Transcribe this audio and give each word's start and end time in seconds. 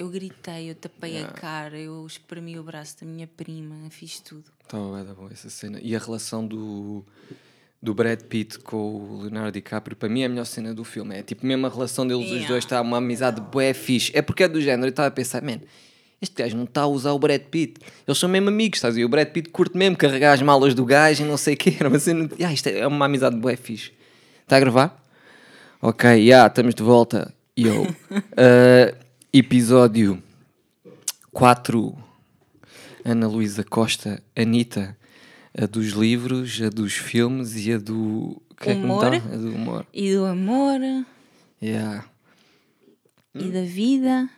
Eu 0.00 0.08
gritei, 0.08 0.70
eu 0.70 0.74
tapei 0.74 1.22
a 1.22 1.26
cara, 1.26 1.78
eu 1.78 2.06
espremi 2.06 2.58
o 2.58 2.62
braço 2.62 2.98
da 3.02 3.06
minha 3.06 3.26
prima, 3.26 3.74
fiz 3.90 4.18
tudo. 4.18 4.44
Estava 4.62 5.04
bem 5.04 5.14
bom 5.14 5.28
essa 5.30 5.50
cena. 5.50 5.78
E 5.82 5.94
a 5.94 5.98
relação 5.98 6.46
do, 6.46 7.04
do 7.82 7.92
Brad 7.92 8.18
Pitt 8.22 8.60
com 8.60 8.76
o 8.78 9.20
Leonardo 9.20 9.52
DiCaprio, 9.52 9.94
para 9.94 10.08
mim 10.08 10.22
é 10.22 10.24
a 10.24 10.28
melhor 10.30 10.46
cena 10.46 10.72
do 10.72 10.84
filme. 10.84 11.16
É 11.16 11.22
tipo 11.22 11.44
mesmo 11.44 11.66
a 11.66 11.68
relação 11.68 12.06
deles 12.08 12.24
os 12.24 12.30
Yeah. 12.30 12.48
dois, 12.48 12.64
está 12.64 12.80
uma 12.80 12.96
amizade 12.96 13.42
bué 13.42 13.74
fixe. 13.74 14.10
É 14.14 14.22
porque 14.22 14.44
é 14.44 14.48
do 14.48 14.58
género. 14.58 14.86
Eu 14.86 14.88
estava 14.88 15.08
a 15.08 15.10
pensar, 15.10 15.42
man, 15.42 15.60
este 16.18 16.34
gajo 16.34 16.56
não 16.56 16.64
está 16.64 16.80
a 16.80 16.86
usar 16.86 17.12
o 17.12 17.18
Brad 17.18 17.42
Pitt. 17.42 17.78
Eles 18.08 18.16
são 18.16 18.26
mesmo 18.26 18.48
amigos, 18.48 18.78
estás 18.78 18.94
a 18.94 18.96
ver? 18.96 19.04
O 19.04 19.08
Brad 19.10 19.28
Pitt 19.28 19.50
curte 19.50 19.76
mesmo 19.76 19.98
carregar 19.98 20.32
as 20.32 20.40
malas 20.40 20.72
do 20.72 20.86
gajo 20.86 21.24
e 21.24 21.26
não 21.26 21.36
sei 21.36 21.52
o 21.52 21.56
quê. 21.58 21.76
Era 21.78 21.90
uma 21.90 21.98
cena. 21.98 22.26
Ah, 22.42 22.50
isto 22.54 22.70
é 22.70 22.86
uma 22.86 23.04
amizade 23.04 23.36
bué 23.36 23.54
fixe. 23.54 23.92
Está 24.44 24.56
a 24.56 24.60
gravar? 24.60 24.98
Ok, 25.82 26.26
já, 26.26 26.46
estamos 26.46 26.74
de 26.74 26.82
volta. 26.82 27.34
Yo. 27.58 27.82
Uh, 27.82 28.96
episódio 29.32 30.22
4. 31.32 31.96
Ana 33.04 33.26
Luísa 33.26 33.64
Costa, 33.64 34.22
Anitta, 34.36 34.96
a 35.56 35.66
dos 35.66 35.88
livros, 35.88 36.60
a 36.62 36.68
dos 36.68 36.92
filmes 36.94 37.56
e 37.56 37.72
a 37.72 37.78
do. 37.78 38.42
o 38.50 38.54
que 38.60 38.70
é 38.70 38.74
que 38.74 38.78
me 38.80 38.84
Humor. 38.84 39.00
dá? 39.10 39.16
A 39.16 39.36
do 39.36 39.54
humor. 39.54 39.86
E 39.92 40.12
do 40.14 40.24
amor, 40.26 40.80
Yeah. 41.62 42.04
e 43.34 43.44
da 43.50 43.62
vida. 43.62 44.28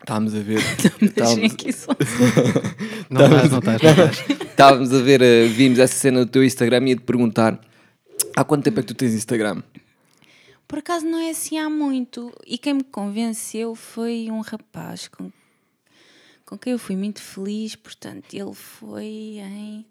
Estávamos 0.00 0.34
a 0.34 0.40
ver. 0.40 0.60
Estávamos, 1.02 1.52
aqui 1.52 1.72
só. 1.72 1.90
Não 3.10 3.24
estás, 3.24 3.50
não 3.50 3.58
estás, 3.58 3.82
não 3.82 3.90
estás. 3.90 4.30
estávamos 4.50 4.92
a 4.92 4.98
ver, 5.02 5.20
uh, 5.22 5.48
vimos 5.52 5.78
essa 5.80 5.94
cena 5.94 6.24
do 6.24 6.30
teu 6.30 6.44
Instagram 6.44 6.84
e 6.86 6.88
ia 6.90 6.96
te 6.96 7.02
perguntar 7.02 7.60
há 8.36 8.44
quanto 8.44 8.64
tempo 8.64 8.78
é 8.80 8.82
que 8.82 8.88
tu 8.88 8.94
tens 8.94 9.14
Instagram? 9.14 9.62
Por 10.68 10.78
acaso 10.80 11.06
não 11.06 11.18
é 11.18 11.30
assim 11.30 11.58
há 11.58 11.70
muito. 11.70 12.32
E 12.46 12.58
quem 12.58 12.74
me 12.74 12.84
convenceu 12.84 13.74
foi 13.74 14.28
um 14.30 14.40
rapaz 14.40 15.06
com, 15.08 15.30
com 16.44 16.58
quem 16.58 16.72
eu 16.72 16.78
fui 16.78 16.96
muito 16.96 17.20
feliz. 17.22 17.76
Portanto, 17.76 18.34
ele 18.34 18.54
foi 18.54 19.04
em. 19.40 19.86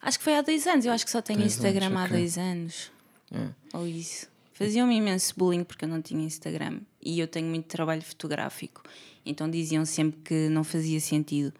Acho 0.00 0.18
que 0.18 0.24
foi 0.24 0.36
há 0.36 0.42
dois 0.42 0.66
anos. 0.66 0.84
Eu 0.84 0.92
acho 0.92 1.04
que 1.04 1.10
só 1.10 1.22
tenho 1.22 1.40
Dois 1.40 1.52
Instagram 1.54 1.86
anos, 1.86 1.98
há 1.98 2.04
ok. 2.04 2.16
dois 2.16 2.38
anos. 2.38 2.92
É. 3.32 3.76
Ou 3.76 3.86
isso. 3.86 4.28
Faziam-me 4.52 4.96
imenso 4.96 5.34
bullying 5.36 5.62
porque 5.62 5.84
eu 5.84 5.88
não 5.88 6.02
tinha 6.02 6.24
Instagram. 6.24 6.80
E 7.00 7.20
eu 7.20 7.28
tenho 7.28 7.46
muito 7.46 7.66
trabalho 7.66 8.02
fotográfico. 8.02 8.82
Então 9.24 9.48
diziam 9.48 9.84
sempre 9.84 10.18
que 10.24 10.48
não 10.48 10.64
fazia 10.64 10.98
sentido. 11.00 11.52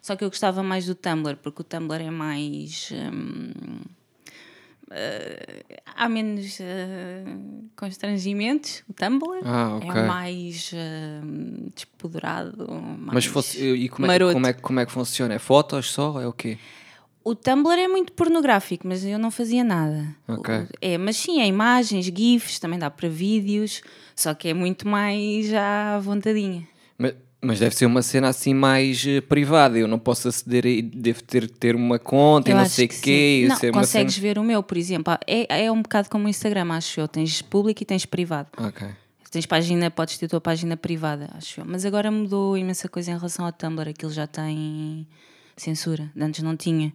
Só 0.00 0.14
que 0.16 0.24
eu 0.24 0.30
gostava 0.30 0.62
mais 0.62 0.86
do 0.86 0.94
Tumblr, 0.94 1.36
porque 1.42 1.60
o 1.60 1.64
Tumblr 1.64 2.00
é 2.00 2.10
mais. 2.10 2.90
hum, 2.92 3.80
eh, 4.90 5.64
há 5.84 6.08
menos 6.08 6.58
eh, 6.60 7.24
constrangimentos. 7.74 8.82
O 8.88 8.92
Tumblr 8.92 9.40
Ah, 9.44 9.76
ok. 9.76 9.88
é 9.90 10.06
mais 10.06 10.70
eh, 10.74 11.20
despoderado. 11.74 12.66
Mas 12.98 13.12
mais 13.14 13.24
fosse, 13.26 13.58
e 13.58 13.88
como 13.88 14.10
é, 14.10 14.18
como, 14.18 14.46
é, 14.46 14.52
como 14.52 14.80
é 14.80 14.86
que 14.86 14.92
funciona? 14.92 15.34
É 15.34 15.38
fotos 15.38 15.90
só? 15.92 16.20
É 16.20 16.26
o 16.26 16.32
quê? 16.32 16.58
O 17.24 17.34
Tumblr 17.34 17.76
é 17.76 17.88
muito 17.88 18.12
pornográfico, 18.12 18.86
mas 18.86 19.04
eu 19.04 19.18
não 19.18 19.32
fazia 19.32 19.64
nada. 19.64 20.14
É, 20.80 20.96
mas 20.96 21.16
sim, 21.16 21.40
é 21.40 21.46
imagens, 21.46 22.06
GIFs, 22.06 22.60
também 22.60 22.78
dá 22.78 22.88
para 22.88 23.08
vídeos, 23.08 23.82
só 24.14 24.32
que 24.32 24.48
é 24.48 24.54
muito 24.54 24.86
mais 24.86 25.52
à 25.52 25.98
vontadinha. 25.98 26.68
Mas, 26.96 27.14
mas 27.42 27.58
deve 27.60 27.74
ser 27.76 27.86
uma 27.86 28.02
cena 28.02 28.28
assim 28.28 28.52
mais 28.54 29.04
eh, 29.06 29.20
privada. 29.20 29.78
Eu 29.78 29.86
não 29.86 29.98
posso 29.98 30.28
aceder 30.28 30.66
e 30.66 30.82
devo 30.82 31.22
ter, 31.22 31.48
ter 31.48 31.76
uma 31.76 31.98
conta 31.98 32.48
e 32.48 32.52
Eu 32.52 32.56
não 32.56 32.62
acho 32.64 32.74
sei 32.74 32.86
o 32.86 32.88
que 32.88 33.00
quê. 33.00 33.42
e 33.44 33.48
Não, 33.48 33.72
consegues 33.72 34.14
cena- 34.14 34.22
ver 34.22 34.38
o 34.38 34.42
meu, 34.42 34.62
por 34.62 34.76
exemplo. 34.76 35.12
Ah, 35.12 35.20
É, 35.26 35.64
é 35.66 35.70
um 35.72 35.82
bocado 35.82 36.08
como 36.08 36.26
o 36.26 36.28
Instagram, 36.28 36.72
acho 36.72 36.98
eu. 37.00 37.06
Tens 37.08 37.42
público 37.42 37.82
e 37.82 37.86
tens 37.86 38.04
privado. 38.06 38.48
Ok. 38.58 38.86
Tens 39.30 39.44
página, 39.46 39.90
podes 39.90 40.16
ter 40.16 40.26
a 40.26 40.28
tua 40.30 40.40
página 40.40 40.76
privada, 40.76 41.28
acho 41.36 41.60
eu. 41.60 41.64
Mas 41.66 41.84
agora 41.84 42.10
mudou 42.10 42.56
imensa 42.56 42.88
coisa 42.88 43.10
em 43.10 43.16
relação 43.16 43.44
ao 43.44 43.52
Tumblr. 43.52 43.88
Aquilo 43.90 44.10
já 44.12 44.26
tem 44.26 45.06
censura. 45.56 46.10
Antes 46.18 46.42
não 46.42 46.56
tinha. 46.56 46.92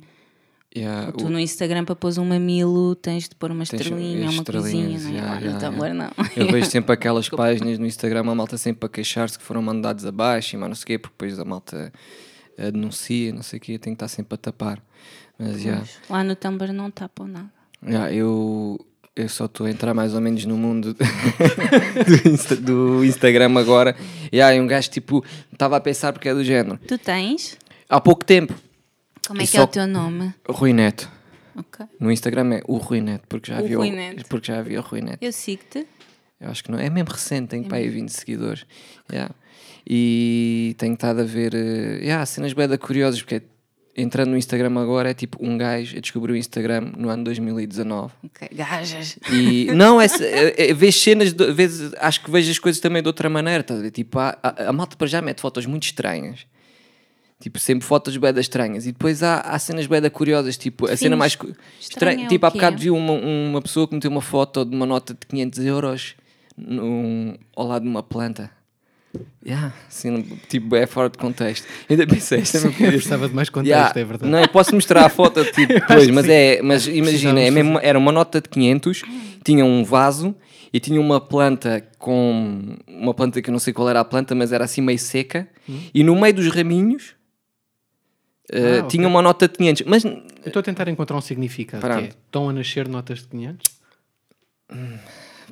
Yeah, 0.76 1.12
Tu 1.12 1.26
o- 1.26 1.30
no 1.30 1.38
Instagram, 1.40 1.84
para 1.84 1.96
pôr 1.96 2.18
um 2.18 2.24
mamilo, 2.26 2.96
tens 2.96 3.28
de 3.28 3.36
pôr 3.36 3.52
uma 3.52 3.64
estrelinha, 3.64 4.30
as 4.30 4.34
uma 4.36 4.44
coisinha. 4.46 4.98
Não 5.00 5.10
é? 5.10 5.12
yeah, 5.14 5.32
Agora 5.32 5.46
yeah, 5.46 5.60
Tumblr 5.70 5.86
yeah. 5.90 6.14
não. 6.18 6.26
Eu 6.36 6.48
vejo 6.52 6.70
sempre 6.70 6.94
aquelas 6.94 7.28
páginas 7.28 7.78
no 7.78 7.86
Instagram, 7.86 8.22
a 8.22 8.36
malta 8.36 8.58
sempre 8.58 8.86
a 8.86 8.90
queixar-se 8.90 9.38
que 9.38 9.44
foram 9.44 9.62
mandados 9.62 10.06
abaixo 10.06 10.56
e 10.56 10.60
mais 10.60 10.70
não 10.70 10.76
sei 10.76 10.84
o 10.84 10.88
quê, 10.88 10.98
porque 10.98 11.14
depois 11.18 11.38
a 11.40 11.44
malta 11.44 11.92
eh, 12.58 12.72
denuncia, 12.72 13.34
não 13.34 13.44
sei 13.44 13.58
o 13.58 13.62
quê, 13.62 13.78
tem 13.78 13.94
que 13.94 13.96
estar 13.98 14.08
sempre 14.08 14.36
a 14.36 14.38
tapar. 14.38 14.82
Mas 15.38 15.62
já, 15.62 15.82
Lá 16.10 16.24
no 16.24 16.36
Tumblr 16.38 16.72
não 16.72 16.90
tapam 16.90 17.28
nada. 17.28 17.50
já, 17.86 18.10
eu, 18.14 18.80
eu 19.14 19.28
só 19.28 19.46
estou 19.46 19.66
a 19.66 19.70
entrar 19.72 19.94
mais 19.94 20.14
ou 20.14 20.22
menos 20.22 20.46
no 20.46 20.56
mundo 20.56 20.94
do, 20.96 22.30
Insta- 22.30 22.56
do 22.56 23.04
Instagram 23.04 23.58
agora. 23.60 23.96
E 24.32 24.40
aí 24.42 24.60
um 24.62 24.68
gajo 24.68 24.90
tipo, 24.90 25.22
estava 25.52 25.76
a 25.78 25.82
pensar 25.82 26.14
porque 26.14 26.30
é 26.30 26.34
do 26.34 26.44
género. 26.46 26.80
Tu 26.88 26.98
tens? 26.98 27.58
Há 27.90 28.00
pouco 28.00 28.24
tempo, 28.24 28.54
Como 29.28 29.42
é 29.42 29.44
E 29.44 29.48
que 29.48 29.58
é 29.58 29.62
o 29.62 29.68
teu 29.68 29.88
nome? 29.88 30.34
Rui 30.48 30.74
Neto. 30.74 31.10
Ok. 31.56 31.86
No 32.00 32.12
Instagram 32.12 32.56
é 32.56 32.62
o 32.68 32.78
Rui 32.78 33.02
Neto, 33.02 33.24
porque 33.28 33.52
já 33.52 33.58
O 33.60 33.64
havia 33.66 33.78
Rui 33.78 33.92
Neto. 33.92 34.26
porque 34.30 34.48
já 34.52 34.60
havia 34.60 34.80
o 34.80 34.84
Rui 34.84 35.02
Neto. 35.02 35.22
Eu 35.22 35.32
sigo-te. 35.32 35.86
Eu 36.40 36.50
acho 36.50 36.64
que 36.64 36.72
não. 36.72 36.80
É 36.80 36.90
mesmo 36.90 37.12
recente, 37.12 37.50
tem 37.50 37.64
para 37.64 37.78
aí 37.78 37.88
20 37.90 38.10
seguidores. 38.10 38.66
Yeah. 39.12 39.34
E 39.88 40.76
tenho 40.78 40.94
estado 40.94 41.22
a 41.22 41.24
ver 41.24 41.54
eh, 41.54 42.00
yeah, 42.04 42.26
cenas 42.26 42.54
bem 42.54 42.68
curiosas, 42.78 43.22
porque 43.22 43.42
entrando 43.96 44.30
no 44.30 44.38
Instagram 44.38 44.80
agora 44.80 45.12
é 45.12 45.14
tipo 45.14 45.38
um 45.42 45.58
gajo 45.58 46.00
descobriu 46.00 46.34
o 46.34 46.38
Instagram 46.38 46.94
no 46.98 47.10
ano 47.10 47.24
2019. 47.26 48.14
Ok. 48.24 48.50
Gajas. 48.54 49.18
E 49.32 49.66
não, 49.76 50.00
é, 50.02 50.06
é, 50.06 50.70
é 50.70 50.74
vês 50.74 50.96
cenas, 50.96 51.34
de, 51.34 51.52
vezes 51.52 51.94
acho 52.00 52.24
que 52.24 52.32
vejo 52.32 52.50
as 52.50 52.58
coisas 52.60 52.80
também 52.82 53.02
de 53.02 53.08
outra 53.08 53.30
maneira. 53.30 53.66
A, 53.68 53.74
ver? 53.74 53.92
Tipo, 53.92 54.20
há- 54.20 54.38
há- 54.42 54.70
a, 54.70 54.74
malta 54.74 54.96
para 54.96 55.08
já 55.08 55.22
mete 55.22 55.42
fotos 55.42 55.66
muito 55.66 55.84
estranhas. 55.84 56.46
Tipo, 57.42 57.60
sempre 57.60 57.86
fotos 57.86 58.16
beda 58.18 58.40
estranhas. 58.40 58.86
E 58.86 58.92
depois 58.92 59.24
há, 59.24 59.40
há 59.40 59.58
cenas 59.58 59.88
beda 59.88 60.12
curiosas. 60.12 60.56
Tipo, 60.58 60.86
a 60.86 60.96
cena 60.96 61.18
mais 61.18 61.34
estranha 61.34 61.56
estranha. 61.80 62.26
é 62.26 62.30
Tipo, 62.30 62.46
há 62.46 62.50
bocado 62.52 62.78
vi 62.78 62.92
uma, 62.92 63.14
uma 63.14 63.62
pessoa 63.62 63.88
que 63.88 63.96
meteu 63.96 64.12
uma 64.12 64.22
foto 64.22 64.64
de 64.64 64.76
uma 64.76 64.86
nota 64.86 65.14
de 65.14 65.26
500 65.26 65.60
euros 65.66 66.16
num, 66.56 67.36
ao 67.56 67.68
lado 67.68 67.82
de 67.82 67.90
uma 67.90 68.04
planta. 68.04 68.52
Yeah, 69.46 69.74
assim, 69.90 70.22
tipo, 70.48 70.76
é 70.76 70.86
fora 70.86 71.10
de 71.10 71.18
contexto. 71.18 71.68
Ainda 71.90 72.08
pensei, 72.08 72.40
é 72.40 72.60
uma 72.60 72.68
Eu 72.70 72.92
precisava 72.92 73.28
de 73.28 73.36
mais 73.36 73.50
contexto, 73.50 73.70
Yeah, 73.70 74.00
é 74.00 74.04
verdade. 74.06 74.32
Não, 74.32 74.40
eu 74.40 74.48
posso 74.48 74.74
mostrar 74.74 75.06
a 75.06 75.10
foto 75.10 75.44
tipo, 75.52 75.74
depois, 75.74 76.08
mas 76.10 76.26
sim. 76.26 76.32
é, 76.32 76.62
mas 76.62 76.88
imagina, 76.88 77.42
é 77.42 77.52
mesmo, 77.52 77.80
era 77.82 77.98
uma 77.98 78.12
nota 78.12 78.40
de 78.40 78.48
500, 78.48 79.02
tinha 79.44 79.66
um 79.66 79.84
vaso 79.84 80.34
e 80.72 80.80
tinha 80.80 81.02
uma 81.02 81.20
planta 81.20 81.86
com 81.98 82.78
uma 82.88 83.14
planta 83.14 83.42
que 83.42 83.50
eu 83.50 83.52
não 83.52 83.60
sei 83.60 83.74
qual 83.74 83.90
era 83.90 84.00
a 84.00 84.06
planta, 84.06 84.34
mas 84.34 84.54
era 84.54 84.64
assim 84.64 84.80
meio 84.80 85.00
seca, 85.00 85.48
e 85.94 86.04
no 86.04 86.16
meio 86.16 86.34
dos 86.34 86.48
raminhos 86.48 87.16
Ah, 88.54 88.80
ok. 88.80 88.90
tinha 88.90 89.08
uma 89.08 89.22
nota 89.22 89.48
de 89.48 89.54
500, 89.58 89.84
mas 89.88 90.04
Eu 90.04 90.22
estou 90.46 90.60
a 90.60 90.64
tentar 90.64 90.88
encontrar 90.88 91.16
um 91.18 91.22
significado. 91.22 91.82
Que 91.88 91.94
é, 91.94 92.10
estão 92.10 92.50
a 92.50 92.54
nascer 92.54 92.88
notas 92.88 93.20
de 93.20 93.28
500? 93.28 93.82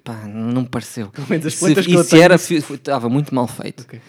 pá, 0.04 0.14
não 0.28 0.62
me 0.64 0.68
pareceu. 0.70 1.08
Pelo 1.10 1.28
menos 1.30 1.46
as 1.46 1.54
Se, 1.54 1.60
plantas 1.60 1.86
que 1.86 1.94
e 1.94 2.04
se 2.04 2.10
tenho- 2.10 2.24
era, 2.24 2.36
estava 2.36 3.10
muito 3.10 3.34
mal 3.36 3.48
feito. 3.48 3.84
Ok. 3.84 4.00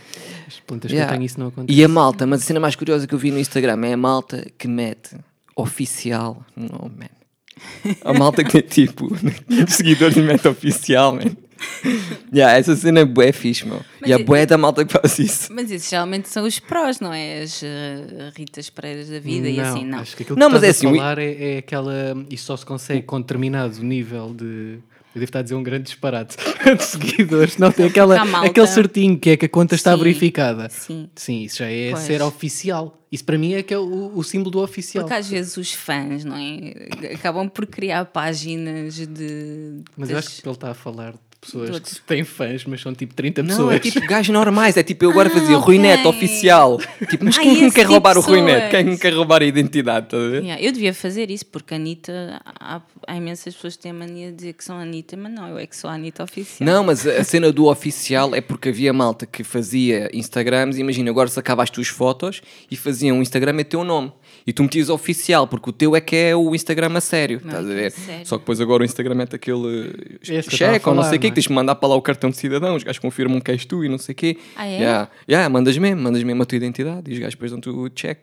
As 0.47 0.61
plantas 0.61 0.91
Yeah. 0.91 1.09
que 1.09 1.15
eu 1.15 1.19
tenho 1.19 1.27
isso 1.27 1.39
não 1.41 1.49
acontece. 1.49 1.79
E 1.79 1.85
a 1.85 1.89
malta, 1.89 2.27
mas 2.27 2.43
a 2.43 2.45
cena 2.45 2.61
mais 2.61 2.75
curiosa 2.77 3.07
que 3.07 3.15
eu 3.15 3.19
vi 3.19 3.31
no 3.31 3.39
Instagram 3.39 3.87
é 3.87 3.93
a 3.93 3.97
malta 3.97 4.47
que 4.59 4.67
mete 4.69 5.17
oficial 5.57 6.45
no 6.57 6.67
nome, 6.69 6.95
man. 6.99 7.95
A 8.05 8.13
malta 8.15 8.43
que 8.43 8.63
tem 8.63 8.87
tipo 8.87 9.09
500 9.49 9.75
seguidores 9.75 10.17
mete 10.17 10.49
oficial, 10.49 11.13
man. 11.15 11.37
Yeah, 12.33 12.57
essa 12.59 12.77
cena 12.77 13.01
é 13.01 13.05
bué 13.05 13.33
fixe, 13.33 13.67
meu. 13.67 13.81
E 14.07 14.13
a 14.13 14.19
e- 14.19 14.25
bué 14.25 14.47
da 14.47 14.57
malta 14.57 14.85
que 14.85 14.93
faz 14.93 15.19
isso. 15.19 15.53
Mas 15.53 15.71
esses 15.71 15.89
geralmente 15.91 16.29
são 16.29 16.45
os 16.47 16.59
prós, 16.61 17.01
não 17.01 17.13
é? 17.13 17.43
As 17.43 17.63
eh, 17.63 18.31
Ritas 18.37 18.71
Pereiras 18.71 19.09
da 19.09 19.19
vida 19.19 19.49
e 19.49 19.59
assim, 19.61 19.85
não. 19.85 19.99
Acho 19.99 20.17
que 20.17 20.23
aquilo 20.23 20.39
Não, 20.39 20.47
que 20.49 20.55
mas 20.55 20.63
estás 20.63 20.85
é 20.85 20.87
a 20.87 20.91
assim, 20.91 20.97
o- 20.97 21.01
falar 21.01 21.19
é, 21.19 21.55
é 21.55 21.59
aquela. 21.59 21.95
Isso 22.31 22.45
só 22.45 22.57
se 22.57 22.65
consegue 22.65 23.03
com 23.03 23.21
determinado 23.21 23.83
nível 23.83 24.33
de. 24.35 24.79
Eu 25.13 25.19
devo 25.19 25.25
estar 25.25 25.41
a 25.41 25.43
dizer 25.43 25.57
um 25.57 25.63
grande 25.65 25.85
disparate 25.85 26.37
de 26.77 26.85
seguidores. 26.85 27.57
Não, 27.57 27.73
tem 27.73 27.87
aquela, 27.87 28.25
malta. 28.25 28.47
aquele 28.49 28.67
certinho 28.69 29.19
que 29.19 29.31
é 29.31 29.37
que 29.37 29.47
a 29.47 29.49
conta 29.49 29.75
está 29.75 29.93
Sim, 29.93 29.99
verificada. 29.99 30.69
sim. 30.71 31.11
Sim, 31.17 31.43
isso 31.43 31.57
já 31.59 31.67
é 31.69 31.91
Pois. 31.91 32.05
ser 32.05 32.23
oficial. 32.23 32.97
Isso 33.11 33.25
para 33.25 33.37
mim 33.37 33.55
é 33.55 33.63
que 33.65 33.75
é 33.75 33.79
o, 33.79 34.13
o 34.15 34.23
símbolo 34.23 34.53
do 34.53 34.61
oficial. 34.63 35.03
Porque 35.05 35.19
às 35.19 35.29
vezes 35.29 35.57
os 35.57 35.73
fãs, 35.73 36.25
não 36.25 36.37
é? 36.37 37.13
Acabam 37.13 37.49
por 37.49 37.67
criar 37.67 38.05
páginas 38.05 38.95
de. 39.05 39.81
Mas 39.97 40.11
eu 40.11 40.15
das- 40.17 40.27
acho 40.29 40.41
que 40.43 40.49
ele 40.49 40.55
está 40.55 40.71
a 40.71 40.75
falar 40.75 41.15
pessoas 41.41 41.71
Todos. 41.71 41.95
que 41.95 42.01
têm 42.03 42.23
fãs, 42.25 42.65
mas 42.67 42.81
são 42.81 42.95
tipo 42.95 43.15
30 43.15 43.43
Não, 43.43 43.49
pessoas. 43.49 43.77
é 43.77 43.79
tipo 43.79 44.01
gajos 44.07 44.29
normais, 44.33 44.77
é 44.77 44.83
tipo 44.83 45.05
eu 45.05 45.11
agora 45.11 45.31
fazia 45.31 45.57
Ah, 45.57 45.59
Rui 45.61 45.79
Neto 45.79 46.09
ok. 46.09 46.11
oficial. 46.11 46.79
Tipo, 47.09 47.25
mas 47.25 47.39
Ah, 47.39 47.41
quem 47.41 47.51
é 47.53 47.55
que 47.57 47.63
me 47.65 47.71
quer 47.71 47.81
tipo 47.81 47.93
roubar 47.93 48.19
o 48.19 48.21
de 48.21 48.27
Rui 48.29 48.43
Neto? 48.43 48.71
Quem 48.71 48.81
é 48.81 48.85
que 48.85 48.91
me 48.91 48.99
quer 48.99 49.13
roubar 49.15 49.43
a 49.43 49.45
identidade? 49.45 50.15
A 50.15 50.19
ver? 50.19 50.43
Yeah, 50.43 50.63
eu 50.63 50.71
devia 50.73 50.93
fazer 50.93 51.31
isso 51.31 51.47
porque 51.47 51.75
a 51.75 51.77
Anitta. 51.77 52.41
Há, 52.61 52.81
há 53.07 53.17
imensas 53.17 53.55
pessoas 53.55 53.77
que 53.77 53.83
têm 53.83 53.91
a 53.93 53.95
mania 53.95 54.31
de 54.31 54.37
dizer 54.37 54.53
que 54.53 54.63
são 54.65 54.77
a 54.77 54.83
Anitta, 54.83 55.17
mas 55.17 55.33
não, 55.33 55.49
eu 55.49 55.59
é 55.59 55.67
que 55.67 55.77
sou 55.77 55.89
a 55.89 55.95
Anitta 55.95 56.23
oficial. 56.23 56.67
Não, 56.69 56.85
mas 56.85 57.07
a 57.07 57.25
cena 57.25 57.51
do 57.53 57.67
oficial 57.67 58.35
é 58.35 58.41
porque 58.41 58.69
havia 58.69 58.93
malta 58.93 59.25
que 59.27 59.43
fazia 59.43 60.11
Instagrams. 60.13 60.79
Imagina, 60.79 61.11
agora 61.11 61.29
sacava 61.29 61.63
as 61.63 61.71
tuas 61.71 61.89
fotos 61.89 62.43
e 62.71 62.77
fazia 62.77 63.13
um 63.15 63.23
Instagram 63.23 63.59
e 63.61 63.65
teu 63.65 63.83
nome. 63.83 64.13
E 64.51 64.53
tu 64.53 64.65
metias 64.65 64.89
oficial, 64.89 65.47
porque 65.47 65.71
o 65.71 65.73
teu 65.73 65.95
é 65.95 66.01
que 66.01 66.17
é 66.17 66.35
o 66.35 66.53
Instagram 66.57 66.91
a 66.97 67.01
sério. 67.01 67.41
Não, 67.45 67.51
estás 67.51 67.67
a 67.67 67.69
aquele 67.69 67.83
ver? 67.83 67.91
sério. 67.93 68.27
Só 68.27 68.37
que 68.37 68.43
depois 68.43 68.61
agora 68.61 68.83
o 68.83 68.85
Instagram 68.85 69.21
é 69.21 69.23
aquele 69.37 70.19
É 70.29 70.43
que 70.43 70.57
cheque 70.57 70.89
ou 70.89 70.93
não 70.93 71.05
sei 71.05 71.19
o 71.19 71.21
quê, 71.21 71.29
que 71.29 71.35
tens 71.37 71.45
de 71.45 71.53
mandar 71.53 71.77
para 71.77 71.89
lá 71.91 71.95
o 71.95 72.03
cartão 72.03 72.31
de 72.31 72.37
cidadão, 72.37 72.75
os 72.75 72.83
gajos 72.83 72.99
confirmam 72.99 73.41
que 73.41 73.49
és 73.49 73.65
tu 73.65 73.85
e 73.85 73.89
não 73.89 73.97
sei 73.97 74.13
o 74.13 74.17
quê. 74.17 74.37
Ah, 74.57 74.67
é? 74.67 74.73
Yeah. 74.79 75.09
Yeah, 75.29 75.49
mandas 75.49 75.79
mesmo, 75.79 76.03
mandas 76.03 76.25
mesmo 76.25 76.43
a 76.43 76.45
tua 76.45 76.57
identidade 76.57 77.09
e 77.09 77.15
os 77.15 77.21
gajos 77.21 77.35
depois 77.35 77.53
dão-te 77.53 77.69
o 77.69 77.89
check. 77.91 78.19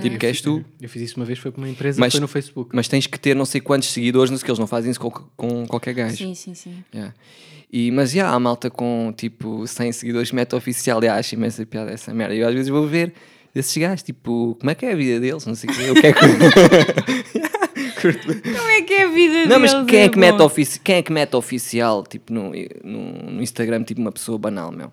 Tipo, 0.00 0.16
que 0.16 0.26
és 0.26 0.40
tu. 0.40 0.64
Eu 0.80 0.88
fiz 0.88 1.02
isso 1.02 1.16
uma 1.16 1.26
vez, 1.26 1.40
foi 1.40 1.50
para 1.50 1.60
uma 1.60 1.68
empresa, 1.68 1.98
Mas- 1.98 2.12
foi 2.12 2.20
no 2.20 2.28
Facebook. 2.28 2.70
Mas 2.72 2.86
tens 2.86 3.08
que 3.08 3.18
ter 3.18 3.34
não 3.34 3.44
sei 3.44 3.60
quantos 3.60 3.88
seguidores, 3.88 4.30
não 4.30 4.36
sei 4.38 4.42
o 4.42 4.44
que, 4.44 4.50
eles 4.52 4.58
não 4.60 4.68
fazem 4.68 4.92
isso 4.92 5.00
com, 5.00 5.10
com 5.10 5.66
qualquer 5.66 5.92
gajo. 5.92 6.16
Sim, 6.18 6.36
sim, 6.36 6.54
sim. 6.54 6.84
Yeah. 6.94 7.12
E, 7.72 7.90
mas 7.90 8.12
já 8.12 8.28
há 8.30 8.38
malta 8.38 8.70
com 8.70 9.12
tipo 9.16 9.66
100 9.66 9.90
seguidores 9.90 10.30
meta 10.30 10.54
oficial 10.56 11.02
e 11.02 11.08
acho 11.08 11.34
imensa 11.34 11.66
piada 11.66 11.90
essa 11.90 12.14
merda. 12.14 12.32
E 12.32 12.38
eu 12.38 12.46
às 12.46 12.54
vezes 12.54 12.68
vou 12.68 12.86
ver 12.86 13.12
esses 13.54 13.76
gajos, 13.76 14.02
tipo, 14.02 14.56
como 14.58 14.70
é 14.70 14.74
que 14.74 14.86
é 14.86 14.92
a 14.92 14.96
vida 14.96 15.20
deles? 15.20 15.44
Não 15.46 15.54
sei 15.54 15.70
o 15.70 15.72
quê. 15.74 15.90
O 15.90 15.94
que 15.94 16.06
é 16.06 16.12
que... 16.12 16.20
Curto. 18.00 18.26
Como 18.26 18.68
é 18.68 18.82
que 18.82 18.94
é 18.94 19.04
a 19.04 19.08
vida 19.08 19.46
Não, 19.46 19.60
mas 19.60 19.72
deles? 19.72 19.86
quem 19.86 20.00
é, 20.00 20.08
que 20.08 20.14
bom. 20.16 20.20
mete 20.20 20.40
ofici... 20.40 20.80
quem 20.80 20.96
é 20.96 21.02
que 21.02 21.12
mete 21.12 21.36
oficial 21.36 22.02
tipo, 22.04 22.32
no, 22.32 22.50
no, 22.82 23.30
no 23.32 23.42
Instagram, 23.42 23.84
tipo 23.84 24.00
uma 24.00 24.10
pessoa 24.10 24.36
banal, 24.38 24.72
meu? 24.72 24.92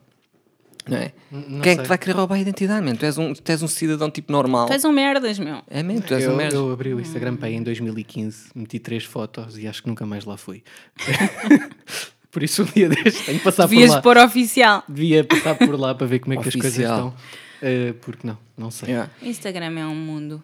Não 0.88 0.97
é? 0.97 1.11
não 1.31 1.61
quem 1.61 1.71
é 1.71 1.75
que 1.75 1.75
sei. 1.75 1.83
te 1.83 1.88
vai 1.88 1.97
querer 1.97 2.13
roubar 2.13 2.35
a 2.35 2.39
identidade, 2.39 2.83
meu? 2.83 2.95
Tu 2.97 3.06
és 3.06 3.17
um, 3.17 3.33
tu 3.33 3.50
és 3.50 3.61
um 3.61 3.67
cidadão 3.67 4.09
tipo 4.09 4.31
normal. 4.31 4.67
Tu 4.67 4.73
és 4.73 4.85
um 4.85 4.91
merdas, 4.91 5.38
meu. 5.39 5.61
É 5.69 5.83
mesmo, 5.83 6.01
tu 6.01 6.13
és 6.13 6.23
eu, 6.23 6.33
um 6.33 6.35
merda. 6.35 6.56
eu 6.56 6.71
abri 6.71 6.94
o 6.94 7.00
Instagram 7.00 7.35
para 7.35 7.47
aí 7.47 7.56
em 7.56 7.63
2015, 7.63 8.50
meti 8.56 8.79
três 8.79 9.03
fotos 9.03 9.57
e 9.57 9.67
acho 9.67 9.83
que 9.83 9.89
nunca 9.89 10.06
mais 10.06 10.25
lá 10.25 10.38
fui. 10.38 10.63
por 12.31 12.44
isso 12.44 12.63
um 12.63 12.65
dia 12.65 12.89
deste 12.89 13.23
tenho 13.23 13.38
que 13.39 13.44
passar 13.44 13.67
Devias 13.67 13.89
por 13.89 13.95
lá. 13.95 14.01
pôr 14.01 14.17
oficial. 14.17 14.83
Devia 14.88 15.23
passar 15.23 15.56
por 15.56 15.79
lá 15.79 15.94
para 15.94 16.07
ver 16.07 16.19
como 16.19 16.33
é 16.33 16.38
que 16.38 16.50
as 16.50 16.56
coisas 16.56 16.73
Oficial. 16.73 17.07
estão. 17.09 17.48
Eh, 17.61 17.94
porque 18.01 18.25
não, 18.25 18.38
não 18.57 18.71
sei. 18.71 18.89
Yeah. 18.89 19.11
Instagram 19.21 19.79
é 19.79 19.85
um 19.85 19.95
mundo. 19.95 20.41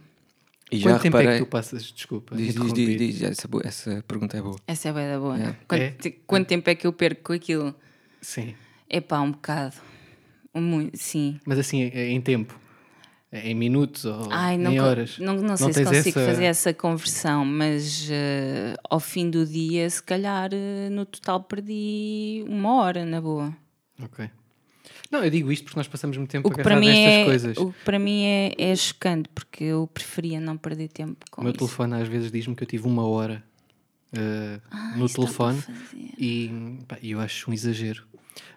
E 0.72 0.78
já 0.80 0.92
Quanto 0.92 1.02
tempo 1.04 1.18
é 1.18 1.20
reparei. 1.22 1.40
que 1.40 1.46
tu 1.46 1.50
passas? 1.50 1.84
Desculpa. 1.92 2.36
Diz, 2.36 2.56
diz, 2.56 2.74
diz, 2.74 2.98
diz, 2.98 3.22
essa, 3.22 3.48
boa- 3.48 3.64
essa 3.66 4.04
pergunta 4.08 4.36
é 4.38 4.42
boa. 4.42 4.56
Essa 4.68 4.90
é 4.90 4.94
bué 4.94 5.12
da 5.14 5.20
boa. 5.20 5.40
É. 5.40 5.56
Quanto, 5.68 5.82
É? 6.08 6.12
quanto 6.26 6.48
tempo 6.48 6.70
é 6.70 6.76
que 6.76 6.88
eu 6.88 6.92
perco 6.94 7.22
com 7.24 7.34
aquilo? 7.34 7.76
Sim. 8.22 8.56
É 8.90 9.00
pá, 9.00 9.20
um 9.22 9.32
bocado. 9.32 9.76
Um 10.54 10.62
Muito, 10.62 10.98
sim. 10.98 11.40
Mas 11.46 11.60
assim, 11.60 11.84
é 11.84 12.10
em 12.10 12.20
tempo? 12.22 12.60
É 13.32 13.50
Em 13.50 13.54
minutos 13.56 14.06
ou 14.06 14.30
Ai, 14.32 14.58
não, 14.58 14.72
em 14.72 14.80
horas? 14.80 15.20
não, 15.20 15.36
não 15.36 15.58
sei 15.58 15.74
se 15.74 15.84
tens 15.84 15.88
consigo 15.90 16.20
essa- 16.20 16.26
fazer 16.32 16.44
essa 16.46 16.74
conversão, 16.74 17.44
mas 17.46 18.08
eh, 18.10 18.76
ao 18.90 19.00
fim 19.00 19.30
do 19.30 19.46
dia, 19.46 19.90
se 19.90 20.02
calhar 20.02 20.50
eh, 20.54 20.90
no 20.90 21.06
total 21.06 21.44
perdi 21.44 22.46
uma 22.48 22.76
hora, 22.76 23.04
na 23.06 23.20
boa. 23.20 23.54
Ok. 24.02 24.30
Não, 25.12 25.24
eu 25.24 25.30
digo 25.30 25.52
isto 25.52 25.64
porque 25.66 25.78
nós 25.80 25.88
passamos 25.88 26.18
muito 26.18 26.30
tempo 26.32 26.48
O 26.48 26.52
que 26.52 26.62
para 26.64 26.76
mim, 26.80 26.88
nestas 26.88 27.14
é, 27.14 27.26
coisas. 27.26 27.58
o 27.58 27.72
que 27.72 27.80
para 27.86 28.00
mim 28.00 28.24
é, 28.26 28.54
é 28.58 28.76
chocante, 28.76 29.30
porque 29.30 29.64
eu 29.64 29.88
preferia 29.88 30.40
não 30.40 30.58
perder 30.58 30.88
tempo 30.90 31.26
com 31.32 31.42
O 31.42 31.44
meu 31.44 31.52
isso. 31.52 31.60
telefone 31.60 31.94
às 31.96 32.08
vezes 32.08 32.32
diz-me 32.32 32.56
que 32.56 32.64
eu 32.64 32.68
tive 32.68 32.88
uma 32.88 33.06
hora 33.08 33.44
no 34.12 34.22
Ah, 34.72 34.96
dá 34.98 35.08
telefone 35.14 35.64
e 36.18 36.80
pá, 36.88 36.98
eu 37.04 37.20
acho 37.20 37.50
um 37.50 37.54
exagero. 37.54 38.04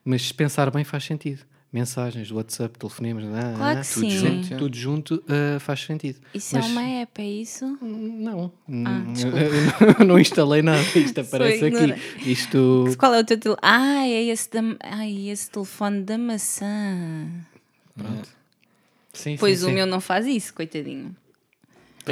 Mas 0.05 0.23
se 0.29 0.35
pensar 0.35 0.71
bem 0.71 0.85
faz 0.85 1.05
sentido. 1.05 1.43
Mensagens 1.71 2.29
do 2.29 2.37
WhatsApp, 2.37 2.79
telefonemas, 2.79 3.25
ah, 3.27 3.55
Claro 3.55 3.79
ah, 3.79 3.83
que 3.83 3.93
tudo 3.93 4.11
sim. 4.11 4.19
junto, 4.19 4.57
tudo 4.57 4.77
junto 4.77 5.25
eh, 5.29 5.59
faz 5.59 5.81
sentido. 5.85 6.19
Isso 6.33 6.57
Mas- 6.57 6.65
é 6.65 6.69
uma 6.69 6.83
app, 6.83 7.21
é 7.21 7.27
isso? 7.27 7.79
Não, 7.83 8.51
Ah, 8.87 9.03
eu 10.01 10.05
não 10.07 10.19
instalei 10.19 10.63
nada. 10.63 10.81
Isto 10.99 11.21
aparece 11.21 11.67
aqui. 11.67 11.95
Isto 12.31 12.85
Qual 12.99 13.13
é 13.13 13.21
o 13.21 13.25
teu 13.25 13.39
telefone? 13.39 13.61
Ah, 13.63 14.07
é 14.07 14.25
esse, 14.25 14.51
da... 14.51 14.61
Ai, 14.81 15.29
esse 15.29 15.51
telefone 15.51 16.03
da 16.05 16.17
maçã. 16.17 16.67
Sim, 19.13 19.37
Pois 19.39 19.59
sim, 19.59 19.65
o 19.67 19.69
sim. 19.69 19.75
meu 19.75 19.85
não 19.85 20.01
faz 20.01 20.27
isso, 20.27 20.55
coitadinho. 20.55 21.15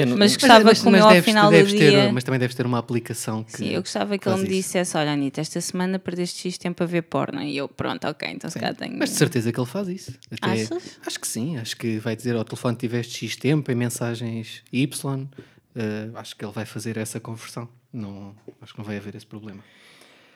Eu 0.01 0.07
não- 0.07 0.17
Mas 0.17 0.37
gostava 0.37 0.75
que 0.75 0.87
o 0.87 0.91
meu 0.91 1.05
ao 1.05 1.11
deves- 1.11 1.25
final 1.25 1.51
do 1.51 1.57
deves 1.57 1.73
ter- 1.73 1.91
dia. 1.91 2.13
mas 2.13 2.25
também 2.25 2.39
deves 2.41 2.55
ter 2.57 2.67
uma 2.67 2.79
aplicação 2.79 3.43
que. 3.45 3.53
Sim, 3.57 3.69
eu 3.69 3.81
gostava 3.81 4.17
que 4.19 4.29
ele 4.29 4.37
faz 4.37 4.49
me 4.49 4.59
isso. 4.59 4.67
dissesse: 4.69 4.97
Olha, 4.97 5.13
Anitta, 5.13 5.41
esta 5.41 5.61
semana 5.61 5.99
perdeste 5.99 6.49
X 6.49 6.59
tempo 6.59 6.83
a 6.83 6.87
ver 6.87 7.03
porno. 7.03 7.43
E 7.43 7.57
eu, 7.57 7.69
pronto, 7.69 8.07
ok, 8.07 8.29
então 8.31 8.49
se 8.51 8.59
calhar 8.59 8.75
tenho. 8.75 8.97
Mas 8.99 9.11
de 9.11 9.17
certeza 9.17 9.53
que 9.53 9.59
ele 9.61 9.67
faz 9.67 9.89
isso. 9.89 10.13
Até- 10.31 10.53
Achas? 10.63 10.99
Acho 11.07 11.21
que 11.21 11.27
sim. 11.29 11.57
Acho 11.59 11.77
que 11.77 11.99
vai 11.99 12.15
dizer 12.17 12.37
ao 12.37 12.45
telefone 12.45 12.77
tiveste 12.77 13.27
X 13.27 13.37
tempo 13.37 13.71
em 13.71 13.75
mensagens 13.75 14.63
Y. 14.73 15.29
eh, 15.79 16.09
acho 16.15 16.35
que 16.37 16.45
ele 16.45 16.53
vai 16.53 16.65
fazer 16.65 16.97
essa 16.97 17.21
conversão. 17.21 17.69
Não, 17.93 18.35
acho 18.63 18.73
que 18.73 18.79
não 18.79 18.85
vai 18.85 18.97
haver 18.97 19.15
esse 19.15 19.27
problema. 19.27 19.63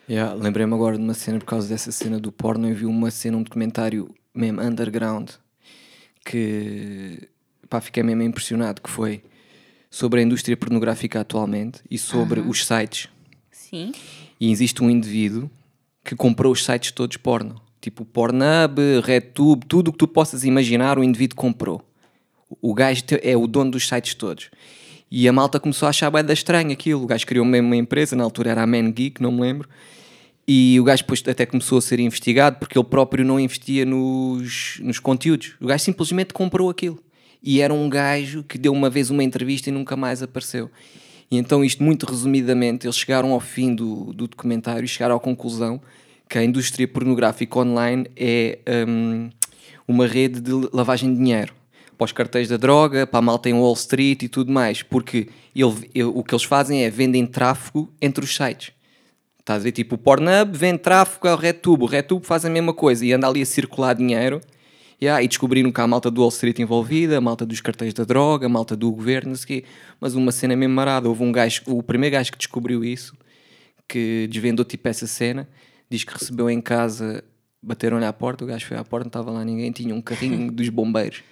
Yeah, 0.09 0.35
Lembrei-me 0.35 0.75
agora 0.75 0.97
de 0.99 1.03
uma 1.03 1.15
cena, 1.15 1.39
por 1.39 1.45
causa 1.47 1.69
dessa 1.69 1.91
cena 1.93 2.19
do 2.19 2.31
porno, 2.33 2.69
eu 2.69 2.75
vi 2.75 2.85
uma 2.85 3.11
cena, 3.11 3.37
um 3.37 3.43
documentário 3.43 4.13
mesmo 4.35 4.61
underground, 4.61 5.31
que 6.25 7.29
pá, 7.69 7.81
fiquei 7.81 8.03
mesmo 8.03 8.23
impressionado, 8.23 8.81
que 8.83 8.91
foi 8.91 9.23
sobre 9.91 10.21
a 10.21 10.23
indústria 10.23 10.57
pornográfica 10.57 11.21
atualmente 11.21 11.81
e 11.91 11.99
sobre 11.99 12.41
os 12.41 12.65
sites. 12.65 13.09
Sim. 13.51 13.93
E 14.41 14.51
existe 14.51 14.83
um 14.83 14.89
indivíduo 14.89 15.51
que 16.05 16.15
comprou 16.15 16.53
os 16.53 16.65
sites 16.65 16.93
todos 16.93 17.17
porno. 17.17 17.61
Tipo 17.81 18.05
Pornhub, 18.05 19.01
RedTube, 19.03 19.67
tudo 19.67 19.89
o 19.89 19.93
que 19.93 19.99
tu 19.99 20.07
possas 20.07 20.45
imaginar, 20.45 20.99
o 20.99 21.05
indivíduo 21.05 21.37
comprou. 21.37 21.83
O 22.61 22.75
gajo 22.75 23.03
é 23.23 23.37
o 23.37 23.47
dono 23.47 23.73
dos 23.73 23.89
sites 23.89 24.15
todos. 24.15 24.51
E 25.11 25.27
a 25.29 25.33
malta 25.33 25.59
começou 25.59 25.87
a 25.87 25.91
achar 25.91 26.11
bem 26.11 26.25
da 26.25 26.33
estranho 26.33 26.71
aquilo. 26.71 27.03
O 27.03 27.07
gajo 27.07 27.27
criou 27.27 27.45
mesmo 27.45 27.67
uma 27.67 27.77
empresa, 27.77 28.15
na 28.15 28.23
altura 28.23 28.51
era 28.51 28.63
a 28.63 28.67
Man 28.67 28.91
Geek, 28.93 29.21
não 29.21 29.33
me 29.33 29.41
lembro. 29.41 29.69
E 30.47 30.79
o 30.81 30.85
gajo 30.85 31.03
depois 31.03 31.23
até 31.27 31.47
começou 31.47 31.79
a 31.79 31.81
ser 31.81 32.01
investigado 32.01 32.59
porque 32.59 32.79
ele 32.79 32.87
próprio 32.87 33.25
não 33.25 33.39
investia 33.41 33.85
nos, 33.85 34.79
nos 34.83 34.99
conteúdos. 34.99 35.55
O 35.61 35.67
gajo 35.67 35.83
simplesmente 35.83 36.33
comprou 36.33 36.71
aquilo. 36.71 36.99
E 37.43 37.61
era 37.61 37.73
um 37.73 37.89
gajo 37.89 38.43
que 38.43 38.59
deu 38.59 38.73
uma 38.73 38.91
vez 38.91 39.11
uma 39.11 39.25
entrevista 39.25 39.71
e 39.71 39.73
nunca 39.73 39.97
mais 39.97 40.23
apareceu. 40.23 40.71
E 41.31 41.37
então, 41.39 41.65
isto 41.65 41.83
muito 41.83 42.07
resumidamente, 42.07 42.87
eles 42.87 42.97
chegaram 42.97 43.33
ao 43.33 43.41
fim 43.41 43.75
do, 43.75 44.13
do 44.13 44.27
documentário 44.27 44.85
e 44.85 44.89
chegaram 44.89 45.17
à 45.17 45.21
conclusão 45.21 45.81
que 46.29 46.39
a 46.39 46.45
indústria 46.45 46.87
pornográfica 46.87 47.59
online 47.59 48.07
é 48.17 48.59
hum, 48.89 49.31
uma 49.87 50.07
rede 50.07 50.41
de 50.41 50.51
lavagem 50.73 51.13
de 51.13 51.19
dinheiro 51.19 51.55
para 51.97 52.05
os 52.07 52.13
cartéis 52.13 52.49
da 52.49 52.57
droga, 52.57 53.07
para 53.07 53.19
a 53.19 53.23
malta 53.23 53.49
em 53.49 53.53
Wall 53.53 53.75
Street 53.75 54.23
e 54.23 54.29
tudo 54.29 54.51
mais, 54.51 54.83
porque 54.83 55.29
ele- 55.55 55.91
ele- 55.95 56.05
o 56.05 56.23
que 56.25 56.35
eles 56.35 56.45
fazem 56.45 56.83
é 56.85 56.91
vendem 56.91 57.27
tráfego 57.27 57.93
entre 58.01 58.25
os 58.25 58.35
sites. 58.35 58.73
Estás 59.39 59.61
a 59.61 59.65
ver? 59.65 59.73
Tipo, 59.73 59.97
o 59.97 59.99
Pornhub 59.99 60.57
vende 60.57 60.79
tráfego 60.79 61.29
ao 61.29 61.37
RedTube, 61.37 61.83
o 61.83 61.87
RedTube 61.87 62.25
faz 62.27 62.45
a 62.45 62.51
mesma 62.51 62.73
coisa 62.73 63.05
e 63.05 63.13
anda 63.13 63.27
ali 63.27 63.43
a 63.43 63.47
circular 63.47 63.95
dinheiro. 63.95 64.41
Yeah, 65.03 65.23
e 65.23 65.29
descobriram 65.29 65.73
que 65.73 65.81
há 65.81 65.85
a 65.85 65.87
malta 65.87 66.11
do 66.11 66.21
Wall 66.21 66.29
Street 66.29 66.59
envolvida, 66.59 67.17
a 67.17 67.21
malta 67.21 67.47
dos 67.47 67.61
cartéis 67.61 67.95
da 67.95 68.05
droga, 68.05 68.45
a 68.45 68.49
malta 68.51 68.77
do 68.77 68.93
governo, 68.93 69.31
não 69.31 69.37
sei 69.37 69.63
quê. 69.63 69.65
Mas 69.99 70.15
uma 70.15 70.31
cena 70.31 70.55
mesmo 70.55 70.75
marada. 70.75 71.09
Houve 71.09 71.23
um 71.23 71.33
gajo, 71.33 71.63
o 71.67 71.83
primeiro 71.83 72.15
gajo 72.17 72.31
que 72.33 72.39
descobriu 72.39 72.85
isso, 72.85 73.17
que 73.89 74.29
desvendou 74.31 74.65
tipo 74.65 74.87
essa 74.89 75.07
cena, 75.07 75.49
diz 75.89 76.05
que 76.05 76.13
recebeu 76.13 76.51
em 76.51 76.61
casa, 76.61 77.25
bateram-lhe 77.63 78.05
à 78.05 78.13
porta, 78.13 78.45
o 78.45 78.47
gajo 78.47 78.67
foi 78.67 78.77
à 78.77 78.85
porta, 78.85 79.05
não 79.05 79.09
estava 79.09 79.31
lá 79.31 79.43
ninguém, 79.43 79.73
tinha 79.73 79.95
um 79.95 80.03
carrinho 80.03 80.53
dos 80.53 80.69
bombeiros 80.69 81.23